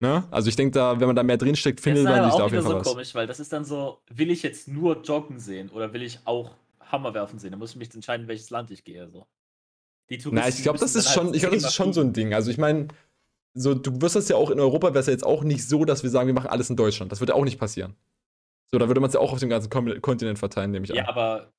Ne? 0.00 0.24
Also 0.30 0.48
ich 0.48 0.56
denke 0.56 0.72
da, 0.72 1.00
wenn 1.00 1.08
man 1.08 1.16
da 1.16 1.22
mehr 1.22 1.36
drinsteckt, 1.36 1.80
findet 1.80 2.04
man 2.04 2.24
sich 2.24 2.38
da 2.38 2.44
auf 2.44 2.52
jeden 2.52 2.62
Fall 2.62 2.72
so 2.72 2.78
was. 2.78 2.86
komisch, 2.86 3.14
weil 3.14 3.26
das 3.26 3.40
ist 3.40 3.52
dann 3.52 3.64
so, 3.64 4.00
will 4.08 4.30
ich 4.30 4.42
jetzt 4.42 4.68
nur 4.68 5.02
joggen 5.02 5.40
sehen 5.40 5.70
oder 5.70 5.92
will 5.92 6.02
ich 6.02 6.20
auch 6.24 6.52
Hammer 6.80 7.14
werfen 7.14 7.38
sehen? 7.38 7.50
Da 7.50 7.56
muss 7.56 7.70
ich 7.70 7.76
mich 7.76 7.92
entscheiden, 7.92 8.28
welches 8.28 8.50
Land 8.50 8.70
ich 8.70 8.84
gehe. 8.84 9.08
So. 9.10 9.26
Die 10.08 10.18
Touristen 10.18 10.36
Na, 10.36 10.48
ich 10.48 10.62
glaube, 10.62 10.78
das 10.78 10.94
ist 10.94 11.12
schon, 11.12 11.26
halt 11.26 11.36
ich 11.36 11.42
glaube, 11.42 11.56
das 11.56 11.64
ist 11.64 11.74
schon 11.74 11.92
so 11.92 12.00
ein 12.00 12.12
Ding. 12.12 12.32
Also 12.32 12.50
ich 12.50 12.58
meine, 12.58 12.88
so, 13.54 13.74
du 13.74 14.00
wirst 14.00 14.14
das 14.14 14.28
ja 14.28 14.36
auch 14.36 14.50
in 14.50 14.60
Europa, 14.60 14.88
wäre 14.88 15.00
es 15.00 15.06
ja 15.06 15.12
jetzt 15.12 15.26
auch 15.26 15.42
nicht 15.42 15.66
so, 15.66 15.84
dass 15.84 16.04
wir 16.04 16.10
sagen, 16.10 16.28
wir 16.28 16.34
machen 16.34 16.48
alles 16.48 16.70
in 16.70 16.76
Deutschland. 16.76 17.10
Das 17.10 17.20
würde 17.20 17.34
auch 17.34 17.44
nicht 17.44 17.58
passieren. 17.58 17.96
So, 18.70 18.78
da 18.78 18.86
würde 18.86 19.00
man 19.00 19.08
es 19.08 19.14
ja 19.14 19.20
auch 19.20 19.32
auf 19.32 19.40
dem 19.40 19.48
ganzen 19.48 19.70
Kontinent 20.00 20.38
verteilen, 20.38 20.70
nehme 20.70 20.84
ich 20.84 20.90
ja, 20.90 20.96
an. 20.96 21.04
Ja, 21.06 21.08
aber 21.08 21.52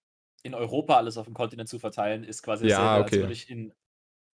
in 0.43 0.53
Europa 0.53 0.95
alles 0.95 1.17
auf 1.17 1.25
dem 1.25 1.33
Kontinent 1.33 1.67
zu 1.67 1.77
verteilen, 1.77 2.23
ist 2.23 2.41
quasi 2.41 2.67
ja, 2.67 2.99
okay. 2.99 3.03
als 3.03 3.11
würde 3.13 3.33
ich 3.33 3.49
in, 3.49 3.73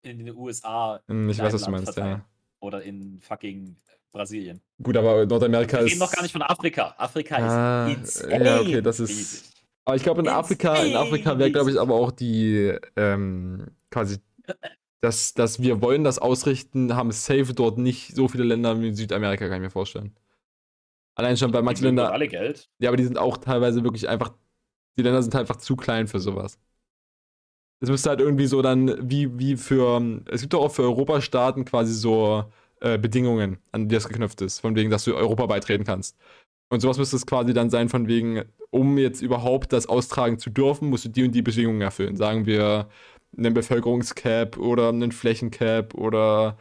in 0.03 0.19
den 0.19 0.35
USA. 0.35 1.01
Hm, 1.07 1.29
ich 1.29 1.39
weiß, 1.39 1.53
was 1.53 1.63
du 1.63 1.71
meinst, 1.71 1.93
verteilen. 1.93 2.19
ja. 2.19 2.25
Oder 2.65 2.81
in 2.81 3.19
fucking 3.21 3.75
Brasilien. 4.11 4.59
Gut, 4.81 4.97
aber 4.97 5.25
Nordamerika 5.27 5.77
ist. 5.77 5.83
Wir 5.83 5.91
reden 5.91 5.99
noch 5.99 6.11
gar 6.11 6.23
nicht 6.23 6.31
von 6.31 6.41
Afrika. 6.41 6.95
Afrika 6.97 7.35
ah, 7.35 7.87
ist 7.87 7.97
insane. 8.23 8.45
Ja, 8.45 8.59
okay, 8.59 8.81
das 8.81 8.99
ist. 8.99 9.53
Aber 9.85 9.95
ich 9.95 10.01
glaube, 10.01 10.21
in 10.21 10.27
Afrika, 10.27 10.75
in 10.83 10.95
Afrika 10.95 11.37
wäre, 11.37 11.51
glaube 11.51 11.69
ich, 11.69 11.79
aber 11.79 11.93
auch 11.93 12.09
die 12.09 12.73
ähm, 12.95 13.67
quasi, 13.91 14.17
dass, 14.99 15.35
dass 15.35 15.61
wir 15.61 15.79
wollen 15.83 16.03
das 16.03 16.17
ausrichten, 16.17 16.95
haben 16.95 17.11
safe 17.11 17.53
dort 17.53 17.77
nicht 17.77 18.15
so 18.15 18.27
viele 18.27 18.45
Länder 18.45 18.81
wie 18.81 18.87
in 18.87 18.95
Südamerika, 18.95 19.47
kann 19.47 19.57
ich 19.57 19.65
mir 19.65 19.69
vorstellen. 19.69 20.15
Allein 21.13 21.37
schon 21.37 21.51
bei 21.51 21.61
manchen 21.61 21.83
Ländern. 21.83 22.11
alle 22.11 22.27
Geld. 22.27 22.67
Ja, 22.79 22.89
aber 22.89 22.97
die 22.97 23.03
sind 23.03 23.19
auch 23.19 23.37
teilweise 23.37 23.83
wirklich 23.83 24.09
einfach. 24.09 24.33
Die 24.97 25.03
Länder 25.03 25.21
sind 25.21 25.35
halt 25.35 25.47
einfach 25.47 25.61
zu 25.61 25.75
klein 25.75 26.07
für 26.07 26.19
sowas. 26.19 26.57
Es 27.81 27.89
müsste 27.89 28.09
halt 28.09 28.19
irgendwie 28.19 28.47
so 28.47 28.61
dann, 28.61 29.09
wie, 29.09 29.37
wie 29.37 29.57
für. 29.57 30.21
Es 30.31 30.41
gibt 30.41 30.53
doch 30.53 30.61
auch 30.61 30.71
für 30.71 30.83
Europastaaten 30.83 31.65
quasi 31.65 31.93
so 31.93 32.45
äh, 32.79 32.97
Bedingungen, 32.97 33.57
an 33.71 33.87
die 33.87 33.95
das 33.95 34.07
geknüpft 34.07 34.41
ist, 34.41 34.59
von 34.59 34.75
wegen, 34.75 34.89
dass 34.89 35.03
du 35.03 35.15
Europa 35.15 35.45
beitreten 35.45 35.83
kannst. 35.83 36.17
Und 36.69 36.79
sowas 36.81 36.97
müsste 36.97 37.15
es 37.15 37.25
quasi 37.25 37.53
dann 37.53 37.69
sein, 37.69 37.89
von 37.89 38.07
wegen, 38.07 38.43
um 38.71 38.97
jetzt 38.97 39.21
überhaupt 39.21 39.71
das 39.71 39.87
austragen 39.87 40.39
zu 40.39 40.49
dürfen, 40.49 40.89
musst 40.89 41.05
du 41.05 41.09
die 41.09 41.23
und 41.23 41.31
die 41.33 41.41
Bedingungen 41.41 41.81
erfüllen. 41.81 42.15
Sagen 42.15 42.45
wir 42.45 42.89
einen 43.37 43.53
Bevölkerungscap 43.53 44.57
oder 44.57 44.89
einen 44.89 45.11
Flächencap 45.11 45.93
oder 45.93 46.57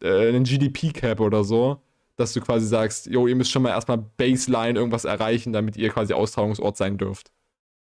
äh, 0.00 0.28
einen 0.28 0.44
GDP-Cap 0.44 1.20
oder 1.20 1.44
so, 1.44 1.80
dass 2.16 2.32
du 2.32 2.40
quasi 2.40 2.66
sagst, 2.66 3.06
jo, 3.06 3.26
ihr 3.26 3.36
müsst 3.36 3.50
schon 3.50 3.62
mal 3.62 3.70
erstmal 3.70 3.98
Baseline 3.98 4.78
irgendwas 4.78 5.04
erreichen, 5.04 5.52
damit 5.52 5.76
ihr 5.76 5.90
quasi 5.90 6.12
Austragungsort 6.12 6.76
sein 6.76 6.98
dürft. 6.98 7.30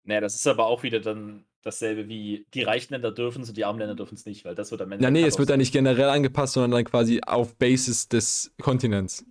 Naja, 0.04 0.22
das 0.22 0.36
ist 0.36 0.48
aber 0.48 0.65
auch 0.65 0.84
wieder 0.84 1.00
dann 1.00 1.46
dasselbe 1.63 2.08
wie 2.08 2.45
die 2.54 2.63
reichen 2.63 2.93
Länder 2.93 3.12
dürfen 3.12 3.43
es 3.43 3.50
und 3.50 3.58
die 3.58 3.65
armen 3.65 3.80
Länder 3.80 3.95
dürfen 3.95 4.15
es 4.15 4.26
nicht, 4.26 4.45
weil 4.45 4.56
das 4.56 4.71
wird 4.71 4.82
am 4.82 4.91
Ende. 4.91 5.04
Ja, 5.04 5.12
nee, 5.12 5.24
es 5.24 5.38
wird 5.38 5.50
dann 5.50 5.60
nicht 5.60 5.74
generell 5.74 6.10
angepasst, 6.10 6.54
sondern 6.54 6.71
dann 6.71 6.86
quasi 6.86 7.21
auf 7.26 7.56
Basis 7.58 8.08
des 8.08 8.54
Kontinents. 8.62 9.26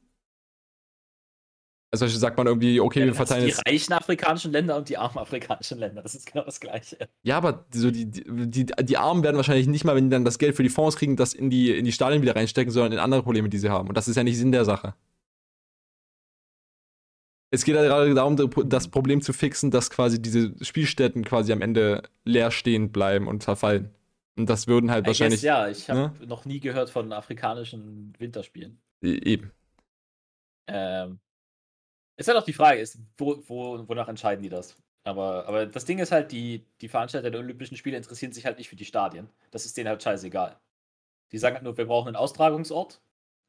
Also 1.93 2.07
sagt 2.07 2.37
man 2.37 2.47
irgendwie, 2.47 2.81
okay, 2.81 3.01
ja, 3.01 3.07
wir 3.07 3.15
verteilen 3.15 3.49
jetzt. 3.49 3.63
Die 3.67 3.71
reichen 3.71 3.93
afrikanischen 3.93 4.53
Länder 4.53 4.77
und 4.77 4.89
die 4.89 4.97
armen 4.97 5.19
afrikanischen 5.19 5.79
Länder, 5.79 6.03
das 6.03 6.15
ist 6.15 6.25
genau 6.25 6.45
das 6.45 6.61
Gleiche. 6.61 7.09
Ja, 7.25 7.37
aber 7.37 7.67
so 7.75 7.91
die, 7.91 8.09
die, 8.09 8.67
die 8.67 8.97
Armen 8.97 9.25
werden 9.25 9.37
wahrscheinlich 9.37 9.67
nicht 9.67 9.85
mal, 9.85 9.97
wenn 9.97 10.05
die 10.05 10.11
dann 10.11 10.25
das 10.25 10.39
Geld 10.39 10.55
für 10.55 10.63
die 10.63 10.69
Fonds 10.69 10.97
kriegen, 10.97 11.17
das 11.17 11.35
in 11.35 11.51
die, 11.51 11.77
in 11.77 11.85
die 11.85 11.91
Stadien 11.91 12.23
wieder 12.23 12.37
reinstecken, 12.37 12.73
sondern 12.73 12.93
in 12.93 12.99
andere 13.01 13.25
Probleme, 13.25 13.49
die 13.49 13.59
sie 13.59 13.71
haben. 13.71 13.89
Und 13.89 13.97
das 13.97 14.07
ist 14.07 14.15
ja 14.15 14.23
nicht 14.23 14.39
Sinn 14.39 14.53
der 14.53 14.65
Sache. 14.65 14.95
Es 17.51 17.65
geht 17.65 17.75
ja 17.75 17.83
gerade 17.83 18.15
darum, 18.15 18.37
das 18.69 18.89
Problem 18.89 19.23
zu 19.23 19.33
fixen, 19.33 19.71
dass 19.71 19.91
quasi 19.91 20.23
diese 20.23 20.55
Spielstätten 20.65 21.25
quasi 21.25 21.53
am 21.53 21.63
Ende 21.63 22.03
leer 22.25 22.51
stehen 22.51 22.93
bleiben 22.93 23.27
und 23.27 23.43
verfallen. 23.43 23.93
Und 24.37 24.49
das 24.49 24.69
würden 24.69 24.91
halt 24.91 25.05
I 25.05 25.09
wahrscheinlich. 25.09 25.41
Guess, 25.41 25.47
ja, 25.47 25.69
ich 25.69 25.91
habe 25.91 26.01
ne? 26.01 26.27
noch 26.27 26.45
nie 26.45 26.61
gehört 26.61 26.91
von 26.91 27.13
afrikanischen 27.13 28.13
Winterspielen. 28.19 28.81
E 29.03 29.15
eben. 29.15 29.51
Ähm, 30.69 31.19
ist 32.17 32.29
halt 32.29 32.39
auch 32.39 32.45
die 32.45 32.53
Frage, 32.53 32.81
ist, 32.81 32.99
wo, 33.19 33.43
wo, 33.49 33.89
wonach 33.89 34.09
entscheiden 34.09 34.43
die 34.43 34.49
das? 34.49 34.77
Aber, 35.03 35.47
aber 35.49 35.67
das 35.67 35.85
Ding 35.85 35.99
ist 35.99 36.13
halt, 36.13 36.31
die, 36.31 36.67
die 36.81 36.89
Veranstalter 36.89 37.31
der 37.31 37.41
Olympischen 37.41 37.77
Spiele 37.77 37.97
interessieren 37.97 38.33
sich 38.33 38.47
halt 38.47 38.59
nicht 38.59 38.69
für 38.69 38.77
die 38.77 38.85
Stadien. 38.85 39.29
Das 39.51 39.65
ist 39.65 39.77
denen 39.77 39.89
halt 39.89 40.03
scheißegal. 40.03 40.61
Die 41.33 41.39
sagen 41.39 41.55
halt 41.55 41.65
nur, 41.65 41.77
wir 41.77 41.87
brauchen 41.87 42.09
einen 42.09 42.17
Austragungsort 42.17 43.01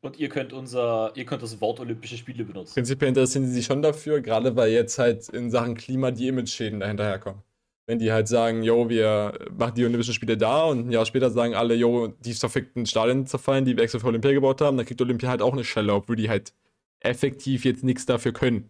und 0.02 0.18
ihr 0.18 0.30
könnt 0.30 0.52
unser, 0.52 1.12
ihr 1.16 1.26
könnt 1.26 1.44
das 1.44 1.62
Wort 1.62 1.80
Olympische 1.80 2.18
Spiele 2.18 2.44
benutzen. 2.44 2.74
Prinzipiell 2.74 3.10
interessieren 3.10 3.46
sie 3.46 3.54
sich 3.54 3.66
schon 3.66 3.82
dafür, 3.82 4.22
gerade 4.22 4.56
weil 4.56 4.72
jetzt 4.72 4.98
halt 4.98 5.30
in 5.30 5.52
Sachen 5.52 5.76
Klima 5.76 6.12
die 6.12 6.28
Image-Schäden 6.28 6.80
dahinterherkommen. 6.80 7.42
Wenn 7.86 8.00
die 8.00 8.12
halt 8.12 8.28
sagen, 8.28 8.64
jo, 8.64 8.90
wir 8.90 9.34
machen 9.58 9.76
die 9.76 9.86
Olympischen 9.86 10.14
Spiele 10.14 10.38
da 10.38 10.64
und 10.66 10.88
ein 10.88 10.92
Jahr 10.92 11.06
später 11.06 11.30
sagen 11.30 11.56
alle, 11.56 11.76
jo, 11.76 12.08
die 12.08 12.34
verfickten 12.34 12.86
Stadien 12.86 13.26
zerfallen, 13.28 13.66
die 13.66 13.76
wir 13.76 13.84
extra 13.84 14.00
für 14.00 14.08
Olympia 14.08 14.32
gebaut 14.32 14.62
haben, 14.62 14.78
dann 14.78 14.86
kriegt 14.86 15.02
Olympia 15.02 15.30
halt 15.30 15.42
auch 15.42 15.54
eine 15.54 15.64
Schelle, 15.64 15.94
obwohl 15.94 16.16
die 16.16 16.30
halt 16.30 16.54
effektiv 17.00 17.66
jetzt 17.66 17.84
nichts 17.84 18.06
dafür 18.06 18.34
können. 18.34 18.70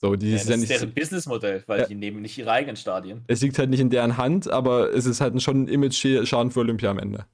So, 0.00 0.16
die 0.16 0.30
ja, 0.30 0.32
das 0.34 0.44
ist, 0.44 0.50
ja 0.50 0.56
nicht, 0.56 0.70
deren 0.70 0.92
Businessmodell, 0.92 1.64
weil 1.66 1.80
ja. 1.80 1.86
die 1.86 1.94
nehmen 1.94 2.22
nicht 2.22 2.36
ihre 2.38 2.50
eigenen 2.50 2.76
Stadien. 2.76 3.22
Es 3.26 3.40
liegt 3.40 3.58
halt 3.58 3.70
nicht 3.70 3.80
in 3.80 3.90
deren 3.90 4.16
Hand, 4.16 4.48
aber 4.48 4.92
es 4.92 5.06
ist 5.06 5.20
halt 5.20 5.40
schon 5.42 5.64
ein 5.64 5.68
Image-Schaden 5.68 6.50
für 6.50 6.60
Olympia 6.60 6.90
am 6.90 6.98
Ende. 6.98 7.26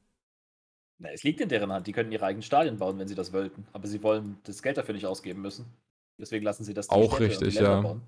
Na, 1.00 1.10
es 1.10 1.22
liegt 1.22 1.40
in 1.40 1.48
deren 1.48 1.72
Hand. 1.72 1.86
Die 1.86 1.92
können 1.92 2.12
ihre 2.12 2.26
eigenen 2.26 2.42
Stadien 2.42 2.76
bauen, 2.76 2.98
wenn 2.98 3.08
sie 3.08 3.14
das 3.14 3.32
wollten. 3.32 3.66
Aber 3.72 3.88
sie 3.88 4.02
wollen 4.02 4.38
das 4.44 4.62
Geld 4.62 4.76
dafür 4.76 4.94
nicht 4.94 5.06
ausgeben 5.06 5.40
müssen. 5.40 5.66
Deswegen 6.18 6.44
lassen 6.44 6.62
sie 6.62 6.74
das 6.74 6.90
auch 6.90 7.18
richtig, 7.18 7.54
ja. 7.54 7.80
Bauen. 7.80 8.02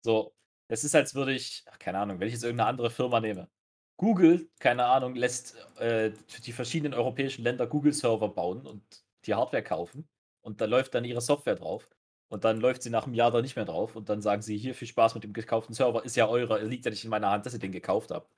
So, 0.00 0.32
es 0.68 0.84
ist, 0.84 0.94
als 0.94 1.16
würde 1.16 1.32
ich, 1.32 1.64
ach, 1.68 1.78
keine 1.78 1.98
Ahnung, 1.98 2.20
wenn 2.20 2.28
ich 2.28 2.34
jetzt 2.34 2.44
irgendeine 2.44 2.70
andere 2.70 2.90
Firma 2.90 3.18
nehme. 3.20 3.48
Google, 3.96 4.48
keine 4.60 4.86
Ahnung, 4.86 5.16
lässt 5.16 5.56
äh, 5.78 6.12
die 6.44 6.52
verschiedenen 6.52 6.94
europäischen 6.94 7.42
Länder 7.42 7.66
Google-Server 7.66 8.28
bauen 8.28 8.64
und 8.64 8.82
die 9.26 9.34
Hardware 9.34 9.62
kaufen 9.62 10.08
und 10.40 10.60
da 10.60 10.66
läuft 10.66 10.94
dann 10.94 11.04
ihre 11.04 11.20
Software 11.20 11.56
drauf. 11.56 11.88
Und 12.28 12.44
dann 12.44 12.60
läuft 12.60 12.82
sie 12.82 12.90
nach 12.90 13.04
einem 13.06 13.14
Jahr 13.14 13.30
da 13.30 13.40
nicht 13.42 13.54
mehr 13.54 13.64
drauf 13.64 13.94
und 13.96 14.08
dann 14.08 14.22
sagen 14.22 14.42
sie, 14.42 14.56
hier 14.56 14.74
viel 14.74 14.88
Spaß 14.88 15.14
mit 15.14 15.24
dem 15.24 15.32
gekauften 15.32 15.74
Server, 15.74 16.04
ist 16.04 16.16
ja 16.16 16.28
eure, 16.28 16.62
liegt 16.64 16.84
ja 16.84 16.90
nicht 16.90 17.04
in 17.04 17.10
meiner 17.10 17.30
Hand, 17.30 17.46
dass 17.46 17.52
ihr 17.52 17.60
den 17.60 17.72
gekauft 17.72 18.10
habt. 18.10 18.28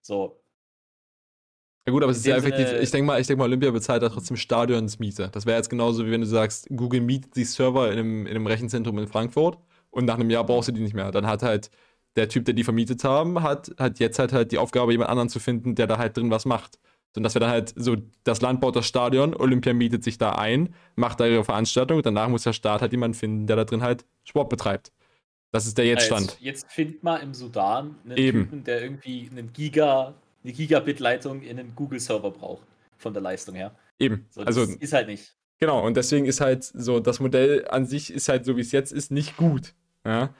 So. 0.00 0.40
Ja 1.88 1.92
gut, 1.92 2.02
aber 2.02 2.12
es 2.12 2.18
ist 2.18 2.26
ja 2.26 2.36
effektiv, 2.36 2.70
ich 2.82 2.90
denke 2.90 3.06
mal, 3.06 3.18
ich 3.18 3.26
denke 3.26 3.38
mal, 3.38 3.46
Olympia 3.46 3.70
bezahlt 3.70 4.02
da 4.02 4.10
trotzdem 4.10 4.36
Stadionsmiete. 4.36 5.30
Das 5.32 5.46
wäre 5.46 5.56
jetzt 5.56 5.70
genauso, 5.70 6.04
wie 6.04 6.10
wenn 6.10 6.20
du 6.20 6.26
sagst, 6.26 6.68
Google 6.68 7.00
mietet 7.00 7.34
die 7.34 7.44
Server 7.44 7.90
in 7.90 7.98
einem, 7.98 8.26
in 8.26 8.36
einem 8.36 8.46
Rechenzentrum 8.46 8.98
in 8.98 9.08
Frankfurt 9.08 9.56
und 9.90 10.04
nach 10.04 10.16
einem 10.16 10.28
Jahr 10.28 10.44
brauchst 10.44 10.68
du 10.68 10.72
die 10.72 10.82
nicht 10.82 10.92
mehr. 10.92 11.10
Dann 11.12 11.26
hat 11.26 11.42
halt 11.42 11.70
der 12.14 12.28
Typ, 12.28 12.44
der 12.44 12.52
die 12.52 12.62
vermietet 12.62 13.04
haben, 13.04 13.42
hat, 13.42 13.70
hat 13.78 14.00
jetzt 14.00 14.18
halt, 14.18 14.34
halt 14.34 14.52
die 14.52 14.58
Aufgabe, 14.58 14.92
jemand 14.92 15.08
anderen 15.08 15.30
zu 15.30 15.40
finden, 15.40 15.76
der 15.76 15.86
da 15.86 15.96
halt 15.96 16.14
drin 16.14 16.30
was 16.30 16.44
macht. 16.44 16.78
Und 17.16 17.22
das 17.22 17.34
wäre 17.34 17.46
dann 17.46 17.52
halt 17.52 17.72
so, 17.74 17.96
das 18.22 18.42
Land 18.42 18.60
baut 18.60 18.76
das 18.76 18.86
Stadion, 18.86 19.34
Olympia 19.34 19.72
mietet 19.72 20.04
sich 20.04 20.18
da 20.18 20.32
ein, 20.32 20.74
macht 20.94 21.20
da 21.20 21.26
ihre 21.26 21.42
Veranstaltung, 21.42 22.02
danach 22.02 22.28
muss 22.28 22.42
der 22.42 22.52
Staat 22.52 22.82
halt 22.82 22.92
jemanden 22.92 23.14
finden, 23.14 23.46
der 23.46 23.56
da 23.56 23.64
drin 23.64 23.82
halt 23.82 24.04
Sport 24.24 24.50
betreibt. 24.50 24.92
Das 25.52 25.66
ist 25.66 25.78
der 25.78 25.86
Jetztstand. 25.86 26.32
Also 26.32 26.36
jetzt 26.40 26.70
findet 26.70 27.02
mal 27.02 27.16
im 27.16 27.32
Sudan 27.32 27.96
einen 28.04 28.18
Eben. 28.18 28.44
Typen, 28.44 28.64
der 28.64 28.82
irgendwie 28.82 29.26
einen 29.30 29.54
Giga, 29.54 30.14
eine 30.48 30.56
Gigabit-Leitung 30.56 31.42
in 31.42 31.58
einen 31.58 31.74
Google-Server 31.74 32.30
braucht, 32.30 32.66
von 32.96 33.12
der 33.12 33.22
Leistung 33.22 33.54
her. 33.54 33.76
Eben. 33.98 34.26
So, 34.30 34.42
also 34.42 34.62
ist 34.62 34.92
halt 34.92 35.08
nicht. 35.08 35.36
Genau, 35.58 35.84
und 35.84 35.96
deswegen 35.96 36.24
ist 36.24 36.40
halt 36.40 36.64
so, 36.64 37.00
das 37.00 37.20
Modell 37.20 37.66
an 37.68 37.84
sich 37.84 38.12
ist 38.12 38.28
halt 38.28 38.44
so, 38.44 38.56
wie 38.56 38.60
es 38.60 38.72
jetzt 38.72 38.92
ist, 38.92 39.10
nicht 39.10 39.36
gut. 39.36 39.74
Ja. 40.06 40.34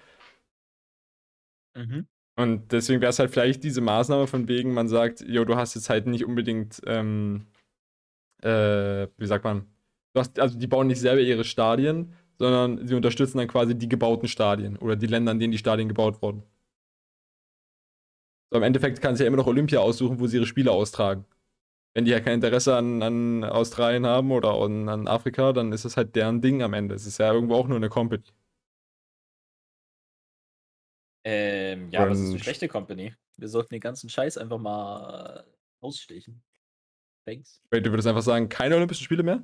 Mhm. 1.77 2.07
Und 2.37 2.73
deswegen 2.73 3.01
wäre 3.01 3.11
es 3.11 3.19
halt 3.19 3.31
vielleicht 3.31 3.65
diese 3.65 3.81
Maßnahme 3.81 4.29
von 4.29 4.49
wegen, 4.49 4.73
man 4.73 4.89
sagt, 4.89 5.21
jo, 5.27 5.45
du 5.45 5.57
hast 5.57 5.75
jetzt 5.75 5.91
halt 5.91 6.07
nicht 6.07 6.25
unbedingt, 6.25 6.81
ähm, 6.87 7.47
äh, 8.43 9.09
wie 9.17 9.27
sagt 9.27 9.45
man, 9.45 9.67
du 10.15 10.21
hast, 10.21 10.39
also 10.39 10.57
die 10.57 10.69
bauen 10.69 10.87
nicht 10.87 11.01
selber 11.01 11.21
ihre 11.21 11.45
Stadien, 11.45 12.15
sondern 12.39 12.87
sie 12.87 12.95
unterstützen 12.95 13.39
dann 13.39 13.49
quasi 13.49 13.77
die 13.77 13.89
gebauten 13.89 14.29
Stadien 14.29 14.77
oder 14.77 14.95
die 14.95 15.09
Länder, 15.09 15.33
in 15.33 15.41
denen 15.41 15.51
die 15.51 15.59
Stadien 15.59 15.89
gebaut 15.89 16.23
wurden. 16.23 16.45
So, 18.51 18.57
Im 18.57 18.63
Endeffekt 18.63 19.01
kann 19.01 19.15
sich 19.15 19.25
ja 19.25 19.29
immer 19.29 19.37
noch 19.37 19.47
Olympia 19.47 19.81
aussuchen, 19.81 20.21
wo 20.21 20.27
sie 20.27 20.37
ihre 20.37 20.47
Spiele 20.47 20.73
austragen. 20.73 21.27
Wenn 21.95 22.05
die 22.05 22.11
ja 22.11 22.21
kein 22.21 22.35
Interesse 22.35 22.77
an, 22.77 23.03
an 23.03 23.45
Australien 23.45 24.07
haben 24.07 24.31
oder 24.31 24.55
an, 24.55 24.89
an 24.89 25.09
Afrika, 25.09 25.53
dann 25.53 25.73
ist 25.73 25.85
es 25.85 25.97
halt 25.97 26.15
deren 26.17 26.41
Ding 26.41 26.63
am 26.63 26.73
Ende. 26.73 26.95
Es 26.95 27.07
ist 27.07 27.19
ja 27.19 27.33
irgendwo 27.33 27.55
auch 27.57 27.67
nur 27.69 27.77
eine 27.77 27.89
Company. 27.89 28.23
Ähm, 31.25 31.91
ja, 31.91 32.01
aber 32.01 32.13
es 32.13 32.21
ist 32.21 32.31
eine 32.31 32.39
schlechte 32.39 32.69
Company. 32.69 33.15
Wir 33.37 33.49
sollten 33.49 33.75
den 33.75 33.81
ganzen 33.81 34.09
Scheiß 34.09 34.39
einfach 34.39 34.59
mal 34.59 35.45
ausstechen. 35.81 36.43
Thanks. 37.27 37.61
Wait, 37.71 37.85
du 37.85 37.91
würdest 37.91 38.09
einfach 38.09 38.23
sagen, 38.23 38.49
keine 38.49 38.77
Olympischen 38.77 39.05
Spiele 39.05 39.23
mehr? 39.23 39.43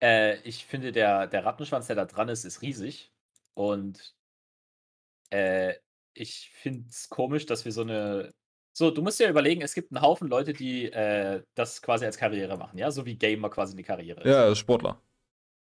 Äh, 0.00 0.36
ich 0.42 0.66
finde, 0.66 0.92
der, 0.92 1.26
der 1.26 1.44
Rattenschwanz, 1.44 1.88
der 1.88 1.96
da 1.96 2.04
dran 2.04 2.28
ist, 2.28 2.44
ist 2.44 2.62
riesig. 2.62 3.10
Und 3.54 4.14
äh, 5.30 5.74
ich 6.16 6.50
finde 6.50 6.88
es 6.88 7.08
komisch, 7.08 7.46
dass 7.46 7.64
wir 7.64 7.72
so 7.72 7.82
eine. 7.82 8.34
So, 8.72 8.90
du 8.90 9.00
musst 9.00 9.18
dir 9.18 9.28
überlegen, 9.28 9.62
es 9.62 9.74
gibt 9.74 9.90
einen 9.90 10.02
Haufen 10.02 10.28
Leute, 10.28 10.52
die 10.52 10.92
äh, 10.92 11.42
das 11.54 11.80
quasi 11.80 12.04
als 12.04 12.18
Karriere 12.18 12.58
machen, 12.58 12.78
ja? 12.78 12.90
So 12.90 13.06
wie 13.06 13.16
Gamer 13.16 13.48
quasi 13.48 13.72
eine 13.72 13.82
Karriere 13.82 14.20
ist. 14.20 14.26
Ja, 14.26 14.54
Sportler. 14.54 15.00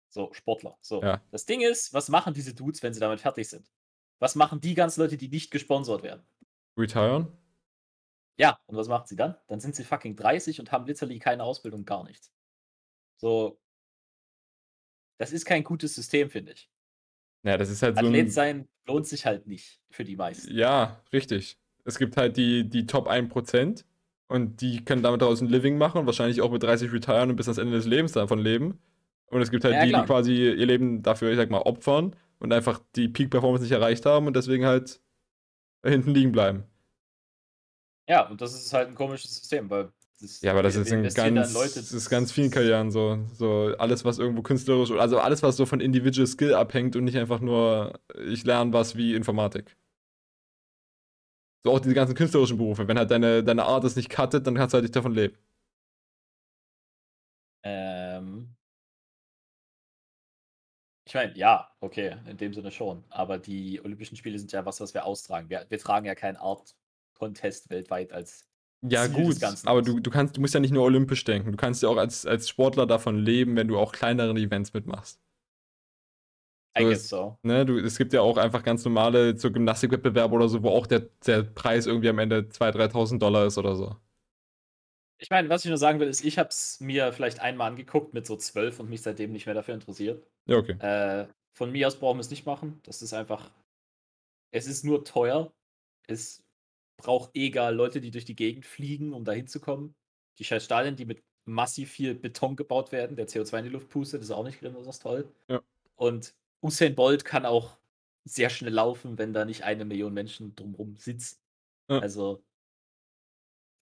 So, 0.09 0.33
Sportler. 0.33 0.77
So. 0.81 1.01
Ja. 1.03 1.23
Das 1.31 1.47
Ding 1.47 1.61
ist, 1.61 1.93
was 1.93 2.09
machen 2.09 2.35
diese 2.35 2.55
Dudes, 2.55 2.83
wenn 2.83 2.93
sie 2.93 3.01
damit 3.01 3.21
fertig 3.21 3.49
sind? 3.49 3.71
Was 4.19 4.35
machen 4.35 4.61
die 4.61 4.75
ganzen 4.75 5.01
Leute, 5.01 5.17
die 5.17 5.29
nicht 5.29 5.51
gesponsert 5.51 6.03
werden? 6.03 6.27
Retiren? 6.77 7.29
Ja, 8.37 8.59
und 8.67 8.77
was 8.77 8.89
machen 8.89 9.07
sie 9.07 9.17
dann? 9.17 9.37
Dann 9.47 9.61
sind 9.61 9.77
sie 9.77 9.85
fucking 9.85 10.17
30 10.17 10.59
und 10.59 10.73
haben 10.73 10.87
literally 10.87 11.21
keine 11.21 11.45
Ausbildung, 11.45 11.85
gar 11.85 12.03
nichts. 12.03 12.33
So. 13.17 13.61
Das 15.19 15.33
ist 15.33 15.45
kein 15.45 15.63
gutes 15.63 15.95
System, 15.95 16.31
finde 16.31 16.53
ich. 16.53 16.69
Ja, 17.45 17.57
das 17.57 17.71
ist 17.71 17.83
halt 17.83 17.97
Athlet 17.97 18.05
so. 18.05 18.09
Athlet 18.09 18.33
sein 18.33 18.69
lohnt 18.87 19.07
sich 19.07 19.27
halt 19.27 19.47
nicht 19.47 19.81
für 19.91 20.05
die 20.05 20.17
meisten. 20.17 20.55
Ja, 20.55 21.01
richtig. 21.13 21.59
Es 21.85 21.99
gibt 21.99 22.17
halt 22.17 22.37
die, 22.37 22.69
die 22.69 22.87
Top 22.87 23.09
1% 23.09 23.85
und 24.29 24.61
die 24.61 24.85
können 24.85 25.03
damit 25.03 25.23
daraus 25.23 25.41
ein 25.41 25.49
Living 25.49 25.79
machen 25.79 25.99
und 25.99 26.07
wahrscheinlich 26.07 26.41
auch 26.41 26.51
mit 26.51 26.63
30 26.63 26.93
retiren 26.93 27.31
und 27.31 27.37
bis 27.37 27.47
ans 27.47 27.59
Ende 27.59 27.73
des 27.73 27.87
Lebens 27.87 28.13
davon 28.13 28.39
leben. 28.39 28.79
Und 29.27 29.43
es 29.43 29.51
gibt 29.51 29.65
halt 29.65 29.75
ja, 29.75 29.85
die, 29.85 29.91
klar. 29.91 30.03
die 30.03 30.07
quasi 30.07 30.35
ihr 30.35 30.67
Leben 30.67 31.03
dafür, 31.03 31.31
ich 31.31 31.37
sag 31.37 31.51
mal, 31.51 31.63
opfern 31.63 32.15
und 32.39 32.53
einfach 32.53 32.81
die 32.95 33.09
Peak-Performance 33.09 33.63
nicht 33.63 33.73
erreicht 33.73 34.07
haben 34.07 34.27
und 34.27 34.37
deswegen 34.37 34.65
halt 34.65 35.01
hinten 35.85 36.11
liegen 36.11 36.33
bleiben. 36.33 36.65
Ja, 38.09 38.29
und 38.29 38.41
das 38.41 38.55
ist 38.55 38.73
halt 38.73 38.89
ein 38.89 38.95
komisches 38.95 39.35
System, 39.35 39.71
weil 39.71 39.93
das, 40.25 40.41
ja, 40.41 40.53
aber 40.53 40.63
das 40.63 40.77
ist 40.77 40.91
in 40.91 41.03
ganz, 41.03 41.55
Leute, 41.55 41.75
das 41.75 41.93
ist 41.93 42.11
ganz 42.11 42.33
vielen 42.33 42.51
Karrieren 42.51 42.91
so. 42.91 43.19
So 43.35 43.75
alles, 43.79 44.05
was 44.05 44.19
irgendwo 44.19 44.43
künstlerisch, 44.43 44.91
also 44.93 45.19
alles, 45.19 45.43
was 45.43 45.57
so 45.57 45.67
von 45.67 45.81
Individual 45.81 46.27
Skill 46.27 46.55
abhängt 46.55 46.97
und 46.97 47.05
nicht 47.05 47.19
einfach 47.19 47.41
nur, 47.41 48.01
ich 48.27 48.45
lerne 48.45 48.73
was 48.73 48.97
wie 48.97 49.15
Informatik. 49.15 49.77
So 51.65 51.73
auch 51.73 51.81
diese 51.81 51.95
ganzen 51.95 52.15
künstlerischen 52.15 52.59
Berufe. 52.59 52.87
Wenn 52.89 52.99
halt 52.99 53.11
deine, 53.11 53.43
deine 53.43 53.65
Art 53.65 53.85
es 53.85 53.97
nicht 53.97 54.11
cuttet, 54.11 54.47
dann 54.47 54.55
kannst 54.55 54.75
du 54.75 54.77
halt 54.77 54.85
nicht 54.85 54.97
davon 54.97 55.13
leben. 55.13 55.37
Ähm, 57.63 58.55
ich 61.07 61.15
meine, 61.15 61.37
ja, 61.37 61.71
okay, 61.81 62.17
in 62.27 62.37
dem 62.37 62.55
Sinne 62.55 62.71
schon. 62.71 63.05
Aber 63.11 63.39
die 63.39 63.81
Olympischen 63.83 64.17
Spiele 64.17 64.39
sind 64.39 64.53
ja 64.53 64.65
was, 64.67 64.81
was 64.81 64.95
wir 64.95 65.05
austragen. 65.07 65.49
Wir, 65.51 65.67
wir 65.69 65.79
tragen 65.79 66.07
ja 66.07 66.15
keinen 66.15 66.37
Art-Contest 66.37 67.71
weltweit 67.71 68.13
als. 68.13 68.47
Ja, 68.91 69.05
Ziel 69.07 69.15
gut, 69.25 69.37
aber 69.67 69.83
du, 69.83 69.99
du, 70.01 70.11
kannst, 70.11 70.37
du 70.37 70.41
musst 70.41 70.55
ja 70.55 70.61
nicht 70.61 70.73
nur 70.73 70.85
olympisch 70.85 71.25
denken. 71.25 71.53
Du 71.53 71.57
kannst 71.57 71.83
ja 71.83 71.89
auch 71.89 71.97
als, 71.97 72.27
als 72.27 72.49
Sportler 72.49 72.87
davon 72.87 73.19
leben, 73.19 73.57
wenn 73.57 73.69
du 73.69 73.79
auch 73.79 73.93
kleinere 73.93 74.33
Events 74.39 74.75
mitmachst. 74.75 75.21
So 76.77 76.83
I 76.83 76.87
ist- 76.93 77.03
guess 77.03 77.09
so. 77.09 77.39
Ne, 77.43 77.65
du, 77.67 77.79
es 77.79 77.99
gibt 77.99 78.13
ja 78.13 78.21
auch 78.21 78.37
einfach 78.37 78.63
ganz 78.63 78.85
normale 78.85 79.37
so 79.39 79.51
Gymnastikwettbewerbe 79.53 80.35
oder 80.35 80.49
so, 80.49 80.63
wo 80.63 80.71
auch 80.71 80.87
der, 80.87 81.01
der 81.27 81.43
Preis 81.43 81.87
irgendwie 81.87 82.09
am 82.09 82.19
Ende 82.19 82.49
2.000, 82.49 82.73
3.000 82.73 83.23
Dollar 83.23 83.47
ist 83.47 83.59
oder 83.59 83.77
so. 83.77 83.97
Ich 85.19 85.31
meine, 85.31 85.49
was 85.49 85.65
ich 85.65 85.69
nur 85.69 85.79
sagen 85.79 86.01
will, 86.01 86.09
ist, 86.09 86.25
ich 86.25 86.39
habe 86.39 86.49
es 86.49 86.81
mir 86.81 87.13
vielleicht 87.13 87.41
einmal 87.41 87.71
angeguckt 87.71 88.15
mit 88.15 88.27
so 88.27 88.37
zwölf 88.37 88.81
und 88.81 88.91
mich 88.91 89.03
seitdem 89.03 89.33
nicht 89.33 89.47
mehr 89.47 89.55
dafür 89.55 89.75
interessiert. 89.75 90.27
Ja, 90.47 90.57
okay. 90.57 90.77
Äh, 90.81 91.27
von 91.57 91.71
mir 91.71 91.87
aus 91.87 91.99
brauchen 91.99 92.19
wir 92.19 92.23
es 92.23 92.31
nicht 92.31 92.47
machen. 92.47 92.81
Das 92.85 93.01
ist 93.01 93.13
einfach. 93.15 93.51
Es 94.53 94.67
ist 94.67 94.85
nur 94.85 95.05
teuer. 95.05 95.53
Es 96.07 96.44
braucht 97.05 97.31
egal 97.35 97.77
Leute, 97.77 98.01
die 98.01 98.11
durch 98.11 98.25
die 98.25 98.35
Gegend 98.35 98.65
fliegen, 98.65 99.13
um 99.13 99.25
da 99.25 99.33
hinzukommen. 99.33 99.95
Die 100.39 100.45
scheiß 100.45 100.65
Stadien, 100.65 100.97
die 100.97 101.05
mit 101.05 101.23
massiv 101.45 101.93
viel 101.93 102.15
Beton 102.15 102.57
gebaut 102.57 102.91
werden, 102.91 103.15
der 103.15 103.29
CO2 103.29 103.59
in 103.59 103.65
die 103.65 103.71
Luft 103.71 103.91
pustet, 103.91 104.23
ist 104.23 104.31
auch 104.31 104.43
nicht 104.43 104.61
besonders 104.61 104.99
toll. 104.99 105.31
Ja. 105.49 105.61
Und 105.97 106.35
Usain 106.63 106.95
Bolt 106.95 107.25
kann 107.25 107.45
auch 107.45 107.77
sehr 108.25 108.49
schnell 108.49 108.73
laufen, 108.73 109.19
wenn 109.19 109.35
da 109.35 109.45
nicht 109.45 109.63
eine 109.63 109.85
Million 109.85 110.15
Menschen 110.15 110.57
drumherum 110.57 110.97
sitzen. 110.97 111.39
Ja. 111.91 111.99
Also, 111.99 112.43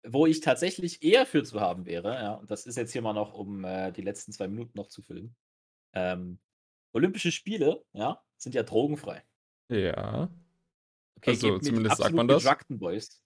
wo 0.05 0.27
ich 0.27 0.41
tatsächlich 0.41 1.05
eher 1.05 1.25
für 1.25 1.45
zu 1.45 1.61
haben 1.61 1.87
wäre, 1.87 2.15
ja, 2.15 2.35
und 2.35 2.51
das 2.51 2.67
ist 2.67 2.77
jetzt 2.77 2.91
hier 2.91 3.03
mal 3.03 3.13
noch, 3.13 3.35
um 3.35 3.65
äh, 3.65 3.93
die 3.93 4.03
letzten 4.03 4.33
zwei 4.33 4.49
Minuten 4.49 4.77
noch 4.77 4.89
zu 4.89 5.01
füllen. 5.01 5.37
Ähm, 5.93 6.41
Olympische 6.93 7.31
Spiele, 7.31 7.85
ja, 7.93 8.21
sind 8.37 8.57
ja 8.57 8.65
drogenfrei. 8.65 9.23
Ja. 9.69 10.29
Okay, 11.19 11.31
Also, 11.31 11.59
zumindest 11.59 11.99
sagt 11.99 12.15
man 12.15 12.29
das. 12.29 12.45
Boys. 12.69 13.23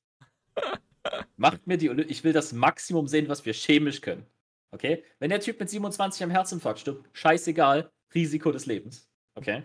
Macht 1.36 1.66
mir 1.66 1.76
die 1.78 1.90
Olymp 1.90 2.10
Ich 2.10 2.24
will 2.24 2.32
das 2.32 2.52
Maximum 2.52 3.06
sehen, 3.06 3.28
was 3.28 3.44
wir 3.46 3.52
chemisch 3.52 4.00
können. 4.00 4.26
Okay? 4.72 5.04
Wenn 5.18 5.30
der 5.30 5.40
Typ 5.40 5.60
mit 5.60 5.70
27 5.70 6.22
am 6.24 6.30
Herzinfarkt 6.30 6.80
stirbt, 6.80 7.08
scheißegal, 7.12 7.90
Risiko 8.14 8.50
des 8.52 8.66
Lebens. 8.66 9.08
Okay? 9.34 9.62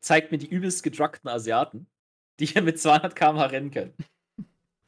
Zeigt 0.00 0.32
mir 0.32 0.38
die 0.38 0.48
übelst 0.48 0.82
gedruckten 0.82 1.28
Asiaten, 1.28 1.86
die 2.38 2.46
hier 2.46 2.62
mit 2.62 2.80
200 2.80 3.14
km/h 3.14 3.46
rennen 3.46 3.70
können. 3.70 3.94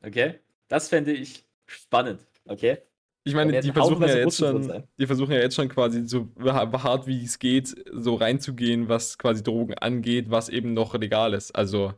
Okay? 0.03 0.41
Das 0.69 0.89
fände 0.89 1.13
ich 1.13 1.47
spannend. 1.67 2.27
Okay? 2.47 2.79
Ich 3.25 3.35
meine, 3.35 3.61
die 3.61 3.71
versuchen 3.71 4.03
ja 4.03 4.17
jetzt 4.17 4.37
schon, 4.37 4.85
die 4.99 5.07
versuchen 5.07 5.31
ja 5.33 5.39
jetzt 5.39 5.55
schon 5.55 5.69
quasi 5.69 6.09
so 6.09 6.29
ha- 6.43 6.83
hart 6.83 7.07
wie 7.07 7.23
es 7.25 7.39
geht, 7.39 7.73
so 7.93 8.17
reinzugehen, 8.17 8.89
was 8.89 9.17
quasi 9.17 9.45
Drogen 9.45 9.75
angeht, 9.75 10.31
was 10.31 10.49
eben 10.49 10.75
noch 10.75 10.95
legal 10.95 11.33
ist. 11.35 11.53
Also, 11.53 11.95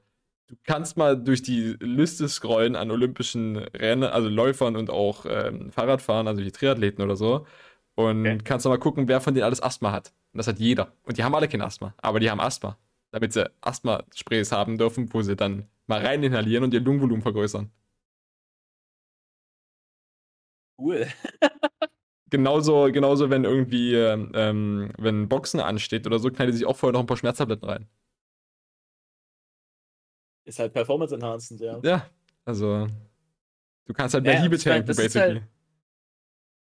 du 0.48 0.56
kannst 0.64 0.96
mal 0.96 1.16
durch 1.22 1.42
die 1.42 1.76
Liste 1.80 2.28
scrollen 2.28 2.76
an 2.76 2.90
olympischen 2.90 3.56
Rennen, 3.56 4.04
also 4.04 4.28
Läufern 4.28 4.76
und 4.76 4.90
auch 4.90 5.26
ähm, 5.28 5.70
Fahrradfahren, 5.72 6.28
also 6.28 6.42
die 6.42 6.52
Triathleten 6.52 7.02
oder 7.04 7.16
so. 7.16 7.46
Und 7.94 8.20
Okay. 8.26 8.38
kannst 8.44 8.66
du 8.66 8.70
mal 8.70 8.78
gucken, 8.78 9.08
wer 9.08 9.20
von 9.20 9.34
denen 9.34 9.44
alles 9.44 9.62
Asthma 9.62 9.92
hat. 9.92 10.12
Und 10.32 10.38
das 10.38 10.48
hat 10.48 10.58
jeder. 10.58 10.92
Und 11.04 11.18
die 11.18 11.24
haben 11.24 11.34
alle 11.34 11.48
kein 11.48 11.62
Asthma, 11.62 11.94
aber 11.98 12.20
die 12.20 12.30
haben 12.30 12.40
Asthma. 12.40 12.78
Damit 13.12 13.32
sie 13.32 13.48
Asthma-Sprays 13.60 14.50
haben 14.52 14.76
dürfen, 14.78 15.12
wo 15.14 15.22
sie 15.22 15.36
dann 15.36 15.68
mal 15.86 16.00
rein 16.04 16.22
inhalieren 16.24 16.64
und 16.64 16.74
ihr 16.74 16.80
Lungenvolumen 16.80 17.22
vergrößern. 17.22 17.70
Cool. 20.78 21.06
Genauso, 22.30 22.90
genauso, 22.92 23.30
wenn 23.30 23.44
irgendwie, 23.44 23.94
ähm, 23.94 24.32
ähm, 24.34 24.92
wenn 24.98 25.28
Boxen 25.28 25.60
ansteht 25.60 26.06
oder 26.06 26.18
so, 26.18 26.30
knallen 26.30 26.50
die 26.50 26.56
sich 26.58 26.66
auch 26.66 26.76
vorher 26.76 26.92
noch 26.92 27.00
ein 27.00 27.06
paar 27.06 27.16
Schmerztabletten 27.16 27.68
rein. 27.68 27.88
Ist 30.44 30.58
halt 30.58 30.72
Performance 30.72 31.14
Enhancement, 31.14 31.60
ja. 31.62 31.80
Ja, 31.82 32.10
also, 32.44 32.86
du 33.86 33.92
kannst 33.94 34.14
halt 34.14 34.24
mehr 34.24 34.34
Ja, 34.34 34.40
Hiebe 34.42 34.56
mein, 34.56 34.64
tanken, 34.64 34.86
basically. 34.86 35.34
halt- 35.34 35.42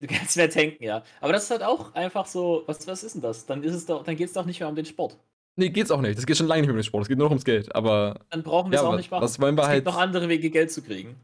Du 0.02 0.08
kannst 0.08 0.36
mehr 0.38 0.50
tanken, 0.50 0.84
ja. 0.84 1.04
Aber 1.22 1.34
das 1.34 1.46
ist 1.46 1.52
halt 1.52 1.64
auch 1.64 1.94
einfach 1.96 2.26
so, 2.26 2.64
was, 2.68 2.86
was 2.86 3.04
ist 3.04 3.16
denn 3.16 3.22
das? 3.22 3.46
Dann 3.46 3.64
ist 3.64 3.74
es 3.74 3.86
doch, 3.86 4.04
dann 4.04 4.16
geht 4.16 4.28
es 4.28 4.34
doch 4.34 4.46
nicht 4.46 4.60
mehr 4.60 4.68
um 4.70 4.76
den 4.76 4.86
Sport. 4.86 5.18
Nee, 5.56 5.70
geht's 5.70 5.90
auch 5.90 6.02
nicht. 6.02 6.18
Das 6.18 6.26
geht 6.26 6.36
schon 6.36 6.48
lange 6.48 6.62
nicht 6.62 6.68
mehr 6.68 6.74
um 6.74 6.80
den 6.80 6.84
Sport. 6.84 7.04
Es 7.04 7.08
geht 7.08 7.18
nur 7.18 7.28
noch 7.28 7.32
ums 7.32 7.46
Geld. 7.46 7.74
Aber 7.74 8.20
Dann 8.30 8.44
brauchen 8.44 8.72
wir 8.72 8.76
es 8.76 8.84
ja, 8.84 8.90
auch 8.90 8.98
nicht 8.98 9.10
machen. 9.10 9.24
was 9.24 9.40
wollen 9.40 9.56
wir 9.56 9.62
es 9.64 9.68
halt. 9.70 9.78
gibt 9.78 9.88
noch 9.88 9.98
andere 9.98 10.28
Wege, 10.28 10.50
Geld 10.50 10.70
zu 10.70 10.82
kriegen. 10.82 11.16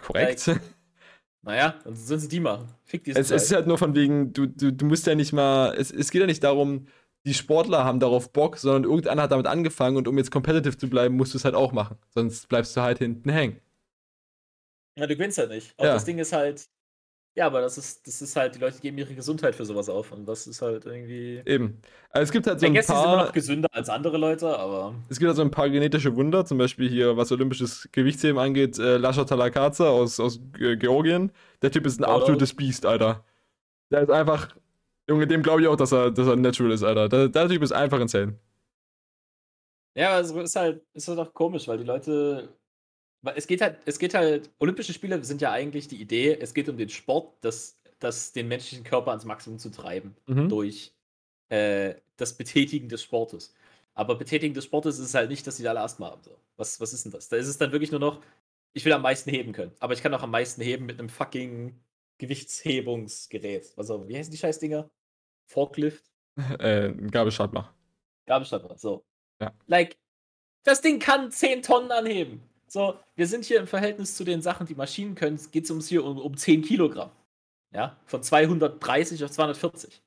korrekt. 0.00 0.48
Naja, 1.44 1.74
dann 1.82 1.96
sollen 1.96 2.20
sie 2.20 2.28
die 2.28 2.38
machen. 2.38 2.68
Fick 2.84 3.02
die 3.02 3.10
Es, 3.10 3.32
es 3.32 3.42
ist 3.42 3.52
halt 3.52 3.66
nur 3.66 3.76
von 3.76 3.96
wegen, 3.96 4.32
du, 4.32 4.46
du, 4.46 4.72
du 4.72 4.84
musst 4.86 5.04
ja 5.08 5.16
nicht 5.16 5.32
mal. 5.32 5.74
Es, 5.74 5.90
es 5.90 6.12
geht 6.12 6.20
ja 6.20 6.26
nicht 6.28 6.44
darum, 6.44 6.86
die 7.26 7.34
Sportler 7.34 7.84
haben 7.84 8.00
darauf 8.00 8.32
Bock, 8.32 8.56
sondern 8.58 8.84
irgendeiner 8.84 9.22
hat 9.22 9.32
damit 9.32 9.46
angefangen 9.46 9.96
und 9.96 10.08
um 10.08 10.18
jetzt 10.18 10.30
competitive 10.30 10.76
zu 10.76 10.88
bleiben, 10.90 11.16
musst 11.16 11.34
du 11.34 11.38
es 11.38 11.44
halt 11.44 11.54
auch 11.54 11.72
machen. 11.72 11.96
Sonst 12.10 12.48
bleibst 12.48 12.76
du 12.76 12.80
halt 12.82 12.98
hinten 12.98 13.30
hängen. 13.30 13.60
Ja, 14.98 15.06
du 15.06 15.14
gewinnst 15.16 15.38
halt 15.38 15.50
nicht. 15.50 15.72
Und 15.78 15.86
Ja. 15.86 15.94
das 15.94 16.04
Ding 16.04 16.18
ist 16.18 16.32
halt, 16.32 16.66
ja, 17.34 17.46
aber 17.46 17.62
das 17.62 17.78
ist, 17.78 18.06
das 18.06 18.20
ist 18.22 18.36
halt, 18.36 18.56
die 18.56 18.58
Leute 18.58 18.78
geben 18.80 18.98
ihre 18.98 19.14
Gesundheit 19.14 19.54
für 19.54 19.64
sowas 19.64 19.88
auf. 19.88 20.12
Und 20.12 20.26
das 20.26 20.46
ist 20.46 20.60
halt 20.62 20.84
irgendwie. 20.84 21.42
Eben. 21.46 21.80
Also 22.10 22.24
es 22.24 22.32
gibt 22.32 22.46
halt 22.46 22.60
so 22.60 22.66
ein 22.66 22.74
die 22.74 22.82
sind 22.82 22.94
immer 22.94 23.04
paar. 23.04 23.24
noch 23.26 23.32
gesünder 23.32 23.68
als 23.72 23.88
andere 23.88 24.18
Leute, 24.18 24.58
aber. 24.58 24.94
Es 25.08 25.18
gibt 25.18 25.28
also 25.30 25.42
ein 25.42 25.50
paar 25.50 25.70
genetische 25.70 26.14
Wunder, 26.16 26.44
zum 26.44 26.58
Beispiel 26.58 26.90
hier, 26.90 27.16
was 27.16 27.32
olympisches 27.32 27.88
Gewichtsheben 27.92 28.38
angeht, 28.38 28.78
äh, 28.78 28.98
Lascha 28.98 29.24
Talakaza 29.24 29.88
aus, 29.88 30.20
aus 30.20 30.40
Georgien. 30.52 31.32
Der 31.62 31.70
Typ 31.70 31.86
ist 31.86 32.00
ein 32.00 32.04
absolutes 32.04 32.54
Biest, 32.54 32.84
Alter. 32.84 33.24
Der 33.90 34.02
ist 34.02 34.10
einfach. 34.10 34.54
Junge, 35.12 35.26
dem 35.26 35.42
glaube 35.42 35.62
ich 35.62 35.68
auch, 35.68 35.76
dass 35.76 35.92
er, 35.92 36.10
dass 36.10 36.26
er 36.26 36.36
natural 36.36 36.72
ist, 36.72 36.82
Alter. 36.82 37.08
Der, 37.08 37.28
der 37.28 37.48
Typ 37.48 37.62
ist 37.62 37.72
einfach 37.72 38.00
insane. 38.00 38.38
Ja, 39.94 40.14
also 40.14 40.40
ist 40.40 40.56
halt, 40.56 40.82
ist 40.94 41.08
halt 41.08 41.18
auch 41.18 41.34
komisch, 41.34 41.68
weil 41.68 41.78
die 41.78 41.84
Leute. 41.84 42.48
Es 43.36 43.46
geht 43.46 43.60
halt, 43.60 43.78
es 43.84 43.98
geht 43.98 44.14
halt, 44.14 44.50
Olympische 44.58 44.92
Spiele 44.92 45.22
sind 45.22 45.40
ja 45.40 45.52
eigentlich 45.52 45.86
die 45.86 46.00
Idee, 46.00 46.36
es 46.40 46.54
geht 46.54 46.68
um 46.68 46.76
den 46.76 46.88
Sport, 46.88 47.36
das, 47.42 47.78
das 48.00 48.32
den 48.32 48.48
menschlichen 48.48 48.84
Körper 48.84 49.10
ans 49.10 49.24
Maximum 49.24 49.58
zu 49.60 49.70
treiben. 49.70 50.16
Mhm. 50.26 50.48
durch 50.48 50.92
äh, 51.50 51.94
das 52.16 52.36
Betätigen 52.36 52.88
des 52.88 53.02
Sportes. 53.02 53.54
Aber 53.94 54.16
Betätigen 54.16 54.54
des 54.54 54.64
Sportes 54.64 54.98
ist 54.98 55.06
es 55.06 55.14
halt 55.14 55.28
nicht, 55.30 55.46
dass 55.46 55.56
die 55.56 55.62
da 55.62 55.70
alle 55.70 55.82
Asthma 55.82 56.10
haben. 56.10 56.22
So. 56.22 56.36
Was, 56.56 56.80
was 56.80 56.92
ist 56.92 57.04
denn 57.04 57.12
das? 57.12 57.28
Da 57.28 57.36
ist 57.36 57.46
es 57.46 57.58
dann 57.58 57.72
wirklich 57.72 57.90
nur 57.90 58.00
noch, 58.00 58.22
ich 58.72 58.84
will 58.84 58.92
am 58.92 59.02
meisten 59.02 59.30
heben 59.30 59.52
können. 59.52 59.72
Aber 59.80 59.92
ich 59.92 60.02
kann 60.02 60.14
auch 60.14 60.22
am 60.22 60.30
meisten 60.30 60.62
heben 60.62 60.86
mit 60.86 60.98
einem 60.98 61.10
fucking 61.10 61.78
Gewichtshebungsgerät. 62.18 63.72
Also, 63.76 64.08
wie 64.08 64.16
heißen 64.16 64.30
die 64.30 64.38
Scheißdinger? 64.38 64.88
Forklift? 65.52 66.10
Äh, 66.58 66.92
Gabelstapler. 66.92 67.74
Gabelstapler. 68.26 68.78
So. 68.78 69.04
Ja. 69.40 69.52
Like, 69.66 69.98
das 70.64 70.80
Ding 70.80 70.98
kann 70.98 71.30
10 71.30 71.62
Tonnen 71.62 71.90
anheben. 71.90 72.42
So, 72.66 72.98
wir 73.16 73.26
sind 73.26 73.44
hier 73.44 73.60
im 73.60 73.66
Verhältnis 73.66 74.16
zu 74.16 74.24
den 74.24 74.40
Sachen, 74.40 74.66
die 74.66 74.74
Maschinen 74.74 75.14
können, 75.14 75.38
geht 75.50 75.64
es 75.64 75.70
uns 75.70 75.88
hier 75.88 76.04
um, 76.04 76.18
um 76.18 76.36
10 76.36 76.62
Kilogramm. 76.62 77.10
Ja, 77.74 77.98
von 78.06 78.22
230 78.22 79.24
auf 79.24 79.30
240. 79.30 80.02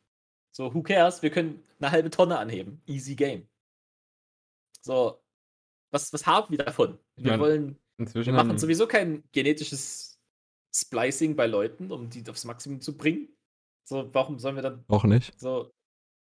So, 0.51 0.73
who 0.73 0.81
cares? 0.81 1.21
Wir 1.21 1.29
können 1.29 1.63
eine 1.79 1.91
halbe 1.91 2.09
Tonne 2.09 2.37
anheben. 2.37 2.81
Easy 2.87 3.15
game. 3.15 3.47
So, 4.81 5.21
was, 5.91 6.11
was 6.13 6.25
haben 6.25 6.51
wir 6.51 6.63
davon? 6.63 6.97
Wir 7.17 7.33
Ja, 7.33 7.39
wollen, 7.39 7.77
wir 7.97 8.33
machen 8.33 8.57
sowieso 8.57 8.87
kein 8.87 9.23
genetisches 9.31 10.19
Splicing 10.73 11.35
bei 11.35 11.47
Leuten, 11.47 11.91
um 11.91 12.09
die 12.09 12.23
aufs 12.29 12.45
Maximum 12.45 12.81
zu 12.81 12.97
bringen. 12.97 13.29
So, 13.87 14.09
warum 14.13 14.39
sollen 14.39 14.55
wir 14.55 14.63
dann 14.63 14.83
auch 14.87 15.03
nicht. 15.03 15.39
so, 15.39 15.71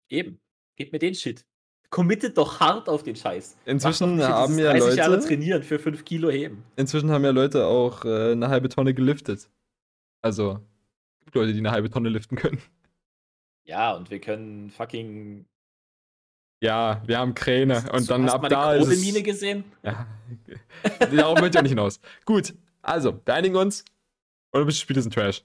eben. 0.09 0.41
Gebt 0.77 0.93
mir 0.93 0.99
den 1.01 1.15
Shit. 1.15 1.45
Committet 1.91 2.39
doch 2.39 2.61
hart 2.61 2.89
auf 2.89 3.03
den 3.03 3.17
Scheiß. 3.17 3.57
Inzwischen 3.65 4.17
nicht 4.17 4.29
haben 4.29 4.59
ja 4.59 4.73
30 4.73 4.95
Jahre 4.97 5.15
Leute- 5.17 5.27
trainieren 5.27 5.63
für 5.63 5.79
5 5.79 6.05
Kilo 6.05 6.31
heben. 6.31 6.63
Inzwischen 6.77 7.11
haben 7.11 7.25
ja 7.25 7.31
Leute 7.31 7.67
auch 7.67 8.05
äh, 8.05 8.33
eine 8.33 8.49
halbe 8.49 8.69
Tonne 8.69 8.95
geliftet. 8.95 9.51
Also, 10.23 10.61
gibt 11.25 11.35
Leute, 11.35 11.53
die 11.53 11.59
eine 11.59 11.71
halbe 11.73 11.91
Tonne 11.91 12.11
liften 12.11 12.37
können. 12.37 12.61
Ja, 13.65 13.95
und 13.97 14.11
wir 14.11 14.21
können 14.21 14.71
fucking. 14.71 15.47
Ja, 16.63 17.03
wir 17.07 17.19
haben 17.19 17.35
Kräne. 17.35 17.91
Und 17.93 18.09
dann 18.11 18.25
Hast 18.25 18.35
ab 18.35 18.41
du 18.41 18.43
mal 18.43 18.49
da 18.51 18.69
eine 18.71 18.81
ist 18.83 18.89
Kohlemine 18.89 19.23
gesehen? 19.23 19.65
Ja. 19.83 20.07
Darauf 20.99 21.41
möchte 21.41 21.57
ich 21.57 21.59
auch 21.59 21.63
nicht 21.63 21.71
hinaus. 21.71 22.01
Gut, 22.25 22.55
also, 22.83 23.21
wir 23.25 23.35
einigen 23.35 23.57
uns. 23.57 23.85
Olympische 24.53 24.81
Spiele 24.81 25.03
sind 25.03 25.13
Trash. 25.15 25.43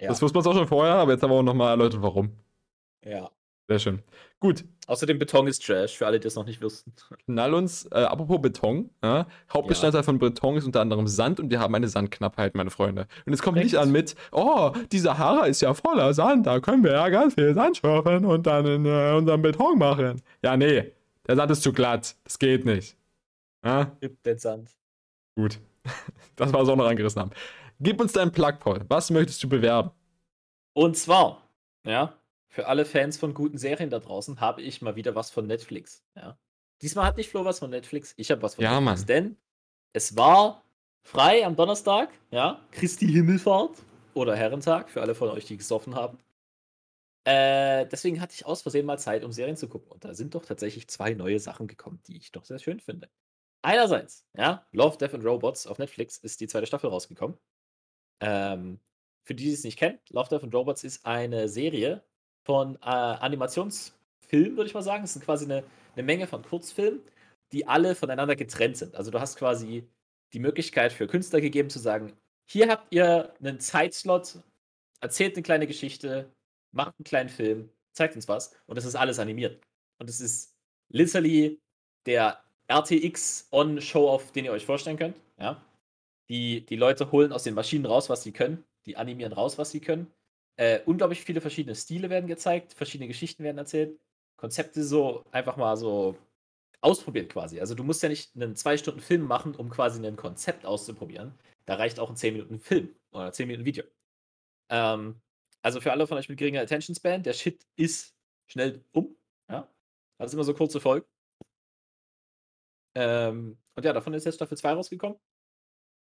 Ja. 0.00 0.08
Das 0.08 0.20
wusste 0.22 0.38
man 0.38 0.46
auch 0.46 0.54
schon 0.54 0.66
vorher, 0.68 0.94
aber 0.94 1.12
jetzt 1.12 1.22
haben 1.22 1.30
wir 1.30 1.36
auch 1.36 1.42
nochmal 1.42 1.70
erläutert, 1.70 2.02
warum. 2.02 2.32
ja. 3.04 3.30
Sehr 3.68 3.78
schön. 3.78 4.02
Gut, 4.40 4.64
Außerdem 4.88 5.18
Beton 5.20 5.46
ist 5.46 5.64
Trash, 5.64 5.96
für 5.96 6.06
alle, 6.06 6.18
die 6.18 6.26
es 6.26 6.34
noch 6.34 6.44
nicht 6.44 6.60
wussten. 6.60 6.92
knall 7.26 7.54
uns, 7.54 7.86
äh, 7.86 8.02
apropos 8.02 8.42
Beton, 8.42 8.90
ja, 9.02 9.26
Hauptbestandteil 9.52 10.02
von 10.02 10.18
Beton 10.18 10.56
ist 10.56 10.66
unter 10.66 10.80
anderem 10.80 11.06
Sand 11.06 11.38
und 11.38 11.50
wir 11.50 11.60
haben 11.60 11.74
eine 11.74 11.88
Sandknappheit, 11.88 12.56
meine 12.56 12.70
Freunde. 12.70 13.06
Und 13.24 13.32
jetzt 13.32 13.42
kommt 13.42 13.56
nicht 13.58 13.72
Korrekt. 13.74 13.86
an 13.86 13.92
mit, 13.92 14.16
oh, 14.32 14.72
die 14.90 14.98
Sahara 14.98 15.46
ist 15.46 15.62
ja 15.62 15.72
voller 15.72 16.12
Sand, 16.12 16.46
da 16.46 16.58
können 16.58 16.82
wir 16.82 16.92
ja 16.92 17.08
ganz 17.08 17.34
viel 17.34 17.54
Sand 17.54 17.76
schürfen 17.78 18.26
und 18.26 18.46
dann 18.46 18.66
in 18.66 18.84
äh, 18.84 19.12
unserem 19.16 19.40
Beton 19.42 19.78
machen. 19.78 20.20
Ja, 20.42 20.56
nee, 20.56 20.92
der 21.28 21.36
Sand 21.36 21.50
ist 21.52 21.62
zu 21.62 21.72
glatt, 21.72 22.16
das 22.24 22.38
geht 22.40 22.64
nicht. 22.66 22.96
Ja, 23.64 23.92
Gib 24.00 24.22
den 24.24 24.38
Sand. 24.38 24.70
gut. 25.36 25.60
Das 26.36 26.52
war 26.52 26.62
es 26.62 26.68
auch 26.68 26.76
noch 26.76 26.86
angerissen 26.86 27.20
haben. 27.20 27.30
Gib 27.82 28.00
uns 28.00 28.12
deinen 28.12 28.30
Plug, 28.30 28.58
Paul. 28.60 28.84
Was 28.88 29.10
möchtest 29.10 29.42
du 29.42 29.48
bewerben? 29.48 29.90
Und 30.72 30.96
zwar, 30.96 31.42
ja, 31.84 32.16
für 32.46 32.68
alle 32.68 32.84
Fans 32.84 33.16
von 33.16 33.34
guten 33.34 33.58
Serien 33.58 33.90
da 33.90 33.98
draußen 33.98 34.40
habe 34.40 34.62
ich 34.62 34.82
mal 34.82 34.94
wieder 34.94 35.16
was 35.16 35.30
von 35.30 35.48
Netflix. 35.48 36.04
Ja. 36.14 36.38
Diesmal 36.80 37.06
hat 37.06 37.16
nicht 37.16 37.28
Flo 37.28 37.44
was 37.44 37.58
von 37.58 37.70
Netflix, 37.70 38.14
ich 38.16 38.30
habe 38.30 38.40
was 38.40 38.54
von 38.54 38.62
Ja, 38.62 38.80
Netflix. 38.80 39.00
Mann. 39.00 39.06
Denn 39.08 39.36
es 39.92 40.16
war 40.16 40.62
frei 41.02 41.44
am 41.44 41.56
Donnerstag, 41.56 42.10
ja, 42.30 42.60
Christi 42.70 43.08
Himmelfahrt 43.08 43.82
oder 44.14 44.36
Herrentag, 44.36 44.88
für 44.88 45.00
alle 45.02 45.16
von 45.16 45.30
euch, 45.30 45.46
die 45.46 45.56
gesoffen 45.56 45.96
haben. 45.96 46.18
Äh, 47.24 47.86
deswegen 47.86 48.20
hatte 48.20 48.34
ich 48.34 48.46
aus 48.46 48.62
Versehen 48.62 48.86
mal 48.86 48.98
Zeit, 48.98 49.24
um 49.24 49.32
Serien 49.32 49.56
zu 49.56 49.68
gucken. 49.68 49.90
Und 49.90 50.04
da 50.04 50.14
sind 50.14 50.36
doch 50.36 50.44
tatsächlich 50.44 50.86
zwei 50.86 51.14
neue 51.14 51.40
Sachen 51.40 51.66
gekommen, 51.66 52.00
die 52.06 52.16
ich 52.16 52.30
doch 52.30 52.44
sehr 52.44 52.60
schön 52.60 52.78
finde. 52.78 53.08
Einerseits, 53.62 54.24
ja, 54.36 54.66
Love, 54.70 54.98
Death 54.98 55.14
and 55.14 55.24
Robots 55.24 55.66
auf 55.66 55.78
Netflix 55.78 56.18
ist 56.18 56.40
die 56.40 56.46
zweite 56.46 56.66
Staffel 56.66 56.90
rausgekommen. 56.90 57.36
Ähm, 58.22 58.78
für 59.24 59.34
die, 59.34 59.44
die 59.44 59.52
es 59.52 59.64
nicht 59.64 59.78
kennen, 59.78 59.98
Love, 60.10 60.28
Death 60.28 60.44
and 60.44 60.54
Robots 60.54 60.84
ist 60.84 61.04
eine 61.04 61.48
Serie 61.48 62.02
von 62.44 62.76
äh, 62.76 62.86
Animationsfilmen, 62.86 64.56
würde 64.56 64.66
ich 64.66 64.74
mal 64.74 64.82
sagen. 64.82 65.04
Es 65.04 65.12
sind 65.12 65.24
quasi 65.24 65.44
eine, 65.44 65.64
eine 65.94 66.02
Menge 66.02 66.26
von 66.26 66.42
Kurzfilmen, 66.42 67.02
die 67.52 67.66
alle 67.66 67.94
voneinander 67.94 68.36
getrennt 68.36 68.76
sind. 68.76 68.94
Also 68.94 69.10
du 69.10 69.20
hast 69.20 69.36
quasi 69.36 69.86
die 70.32 70.38
Möglichkeit 70.38 70.92
für 70.92 71.06
Künstler 71.06 71.40
gegeben 71.40 71.68
zu 71.68 71.78
sagen, 71.78 72.12
hier 72.46 72.68
habt 72.68 72.92
ihr 72.92 73.34
einen 73.40 73.60
Zeitslot, 73.60 74.38
erzählt 75.00 75.36
eine 75.36 75.42
kleine 75.42 75.66
Geschichte, 75.66 76.30
macht 76.72 76.94
einen 76.98 77.04
kleinen 77.04 77.28
Film, 77.28 77.70
zeigt 77.92 78.16
uns 78.16 78.28
was 78.28 78.54
und 78.66 78.76
das 78.76 78.84
ist 78.84 78.94
alles 78.94 79.18
animiert. 79.18 79.62
Und 79.98 80.08
es 80.08 80.20
ist 80.20 80.56
literally 80.88 81.60
der 82.06 82.42
RTX 82.68 83.48
on 83.50 83.80
Show-Off, 83.80 84.32
den 84.32 84.44
ihr 84.44 84.52
euch 84.52 84.66
vorstellen 84.66 84.96
könnt. 84.96 85.16
Ja? 85.38 85.62
Die, 86.32 86.64
die 86.64 86.76
Leute 86.76 87.12
holen 87.12 87.30
aus 87.30 87.42
den 87.42 87.52
Maschinen 87.52 87.84
raus, 87.84 88.08
was 88.08 88.22
sie 88.22 88.32
können. 88.32 88.64
Die 88.86 88.96
animieren 88.96 89.34
raus, 89.34 89.58
was 89.58 89.70
sie 89.70 89.80
können. 89.80 90.10
Äh, 90.56 90.80
unglaublich 90.86 91.20
viele 91.20 91.42
verschiedene 91.42 91.74
Stile 91.74 92.08
werden 92.08 92.26
gezeigt, 92.26 92.72
verschiedene 92.72 93.06
Geschichten 93.06 93.44
werden 93.44 93.58
erzählt. 93.58 94.00
Konzepte 94.36 94.82
so 94.82 95.26
einfach 95.30 95.58
mal 95.58 95.76
so 95.76 96.16
ausprobiert 96.80 97.30
quasi. 97.30 97.60
Also 97.60 97.74
du 97.74 97.84
musst 97.84 98.02
ja 98.02 98.08
nicht 98.08 98.34
einen 98.34 98.56
zwei 98.56 98.78
Stunden 98.78 99.00
Film 99.00 99.26
machen, 99.26 99.54
um 99.54 99.68
quasi 99.68 100.04
ein 100.06 100.16
Konzept 100.16 100.64
auszuprobieren. 100.64 101.34
Da 101.66 101.74
reicht 101.74 102.00
auch 102.00 102.08
ein 102.08 102.16
10 102.16 102.32
Minuten 102.32 102.58
Film 102.58 102.94
oder 103.10 103.30
10 103.30 103.46
Minuten 103.46 103.66
Video. 103.66 103.84
Ähm, 104.70 105.20
also 105.60 105.82
für 105.82 105.92
alle 105.92 106.06
von 106.06 106.16
euch 106.16 106.30
mit 106.30 106.38
geringer 106.38 106.62
Attention 106.62 106.96
Span, 106.96 107.22
der 107.22 107.34
Shit 107.34 107.66
ist 107.76 108.16
schnell 108.46 108.82
um. 108.92 109.14
Ja? 109.50 109.68
Also 110.16 110.38
immer 110.38 110.44
so 110.44 110.54
kurze 110.54 110.80
Folgen. 110.80 111.06
Ähm, 112.94 113.58
und 113.74 113.84
ja, 113.84 113.92
davon 113.92 114.14
ist 114.14 114.24
jetzt 114.24 114.36
Staffel 114.36 114.56
2 114.56 114.72
rausgekommen. 114.72 115.18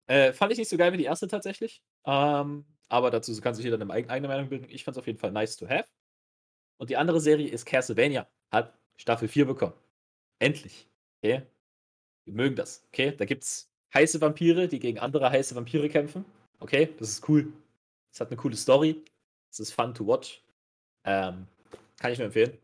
Äh, 0.06 0.32
fand 0.32 0.52
ich 0.52 0.58
nicht 0.58 0.68
so 0.68 0.76
geil 0.76 0.92
wie 0.92 0.98
die 0.98 1.04
erste 1.04 1.28
tatsächlich. 1.28 1.82
Ähm, 2.04 2.64
aber 2.88 3.10
dazu 3.10 3.38
kann 3.40 3.54
sich 3.54 3.64
jeder 3.64 3.80
eine 3.80 3.92
eigene 3.92 4.28
Meinung 4.28 4.48
bilden. 4.48 4.66
Ich 4.68 4.84
fand 4.84 4.96
es 4.96 4.98
auf 4.98 5.06
jeden 5.06 5.18
Fall 5.18 5.32
nice 5.32 5.56
to 5.56 5.68
have. 5.68 5.88
Und 6.78 6.90
die 6.90 6.96
andere 6.96 7.20
Serie 7.20 7.48
ist 7.48 7.64
Castlevania. 7.64 8.28
Hat 8.50 8.78
Staffel 8.96 9.28
4 9.28 9.46
bekommen. 9.46 9.74
Endlich. 10.38 10.88
Okay? 11.22 11.42
Wir 12.24 12.34
mögen 12.34 12.56
das. 12.56 12.84
Okay? 12.88 13.14
Da 13.16 13.24
gibt's 13.24 13.70
heiße 13.94 14.20
Vampire, 14.20 14.68
die 14.68 14.80
gegen 14.80 14.98
andere 14.98 15.30
heiße 15.30 15.54
Vampire 15.54 15.88
kämpfen. 15.88 16.24
Okay? 16.60 16.94
Das 16.98 17.08
ist 17.08 17.28
cool. 17.28 17.52
Es 18.12 18.20
hat 18.20 18.28
eine 18.28 18.36
coole 18.36 18.56
Story. 18.56 19.02
Es 19.50 19.60
ist 19.60 19.72
fun 19.72 19.94
to 19.94 20.06
watch. 20.06 20.42
Ähm, 21.04 21.46
kann 21.98 22.12
ich 22.12 22.18
nur 22.18 22.26
empfehlen. 22.26 22.58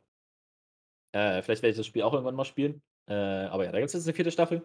Äh, 1.12 1.42
vielleicht 1.42 1.62
werde 1.62 1.70
ich 1.70 1.76
das 1.76 1.86
Spiel 1.86 2.02
auch 2.02 2.12
irgendwann 2.12 2.34
mal 2.34 2.44
spielen. 2.44 2.82
Äh, 3.08 3.14
aber 3.14 3.64
ja, 3.64 3.72
da 3.72 3.78
gibt 3.78 3.88
es 3.88 3.94
jetzt 3.94 4.06
eine 4.06 4.14
vierte 4.14 4.30
Staffel. 4.30 4.62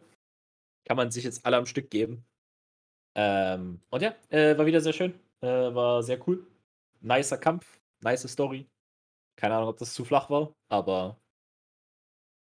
Kann 0.86 0.98
man 0.98 1.12
sich 1.12 1.24
jetzt 1.24 1.46
alle 1.46 1.58
am 1.58 1.66
Stück 1.66 1.90
geben. 1.90 2.24
Ähm, 3.16 3.82
und 3.90 4.02
ja, 4.02 4.16
äh, 4.30 4.58
war 4.58 4.66
wieder 4.66 4.82
sehr 4.82 4.94
schön. 4.94 5.20
Äh, 5.42 5.48
war 5.48 6.04
sehr 6.04 6.26
cool. 6.28 6.46
Nicer 7.02 7.38
Kampf, 7.38 7.80
nice 8.02 8.28
Story. 8.28 8.68
Keine 9.38 9.56
Ahnung, 9.56 9.70
ob 9.70 9.78
das 9.78 9.94
zu 9.94 10.06
flach 10.06 10.30
war, 10.30 10.54
aber 10.70 11.20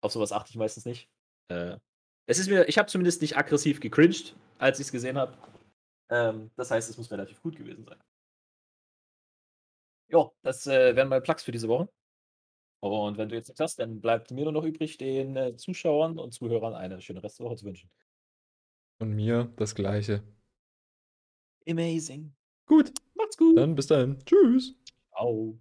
auf 0.01 0.11
sowas 0.11 0.31
achte 0.31 0.49
ich 0.49 0.57
meistens 0.57 0.85
nicht. 0.85 1.09
Äh, 1.49 1.77
es 2.27 2.39
ist 2.39 2.49
mir, 2.49 2.67
ich 2.67 2.77
habe 2.77 2.87
zumindest 2.87 3.21
nicht 3.21 3.37
aggressiv 3.37 3.79
gecringed, 3.79 4.35
als 4.57 4.79
ich 4.79 4.87
es 4.87 4.91
gesehen 4.91 5.17
habe. 5.17 5.37
Ähm, 6.09 6.51
das 6.55 6.71
heißt, 6.71 6.89
es 6.89 6.97
muss 6.97 7.11
relativ 7.11 7.41
gut 7.41 7.55
gewesen 7.55 7.85
sein. 7.85 8.01
Ja, 10.09 10.31
das 10.43 10.67
äh, 10.67 10.95
wären 10.95 11.09
meine 11.09 11.21
Plugs 11.21 11.43
für 11.43 11.51
diese 11.51 11.67
Woche. 11.67 11.89
Und 12.81 13.17
wenn 13.17 13.29
du 13.29 13.35
jetzt 13.35 13.47
nichts 13.47 13.59
hast, 13.59 13.79
dann 13.79 13.99
bleibt 13.99 14.31
mir 14.31 14.43
nur 14.43 14.53
noch 14.53 14.63
übrig, 14.63 14.97
den 14.97 15.35
äh, 15.35 15.55
Zuschauern 15.55 16.19
und 16.19 16.33
Zuhörern 16.33 16.75
eine 16.75 17.01
schöne 17.01 17.23
Restwoche 17.23 17.55
zu 17.55 17.65
wünschen. 17.65 17.89
Von 18.99 19.13
mir 19.13 19.51
das 19.55 19.73
Gleiche. 19.73 20.23
Amazing. 21.67 22.33
Gut. 22.65 22.91
Macht's 23.15 23.37
gut. 23.37 23.57
Dann 23.57 23.75
bis 23.75 23.87
dahin. 23.87 24.17
Tschüss. 24.25 24.75
Ciao. 25.09 25.57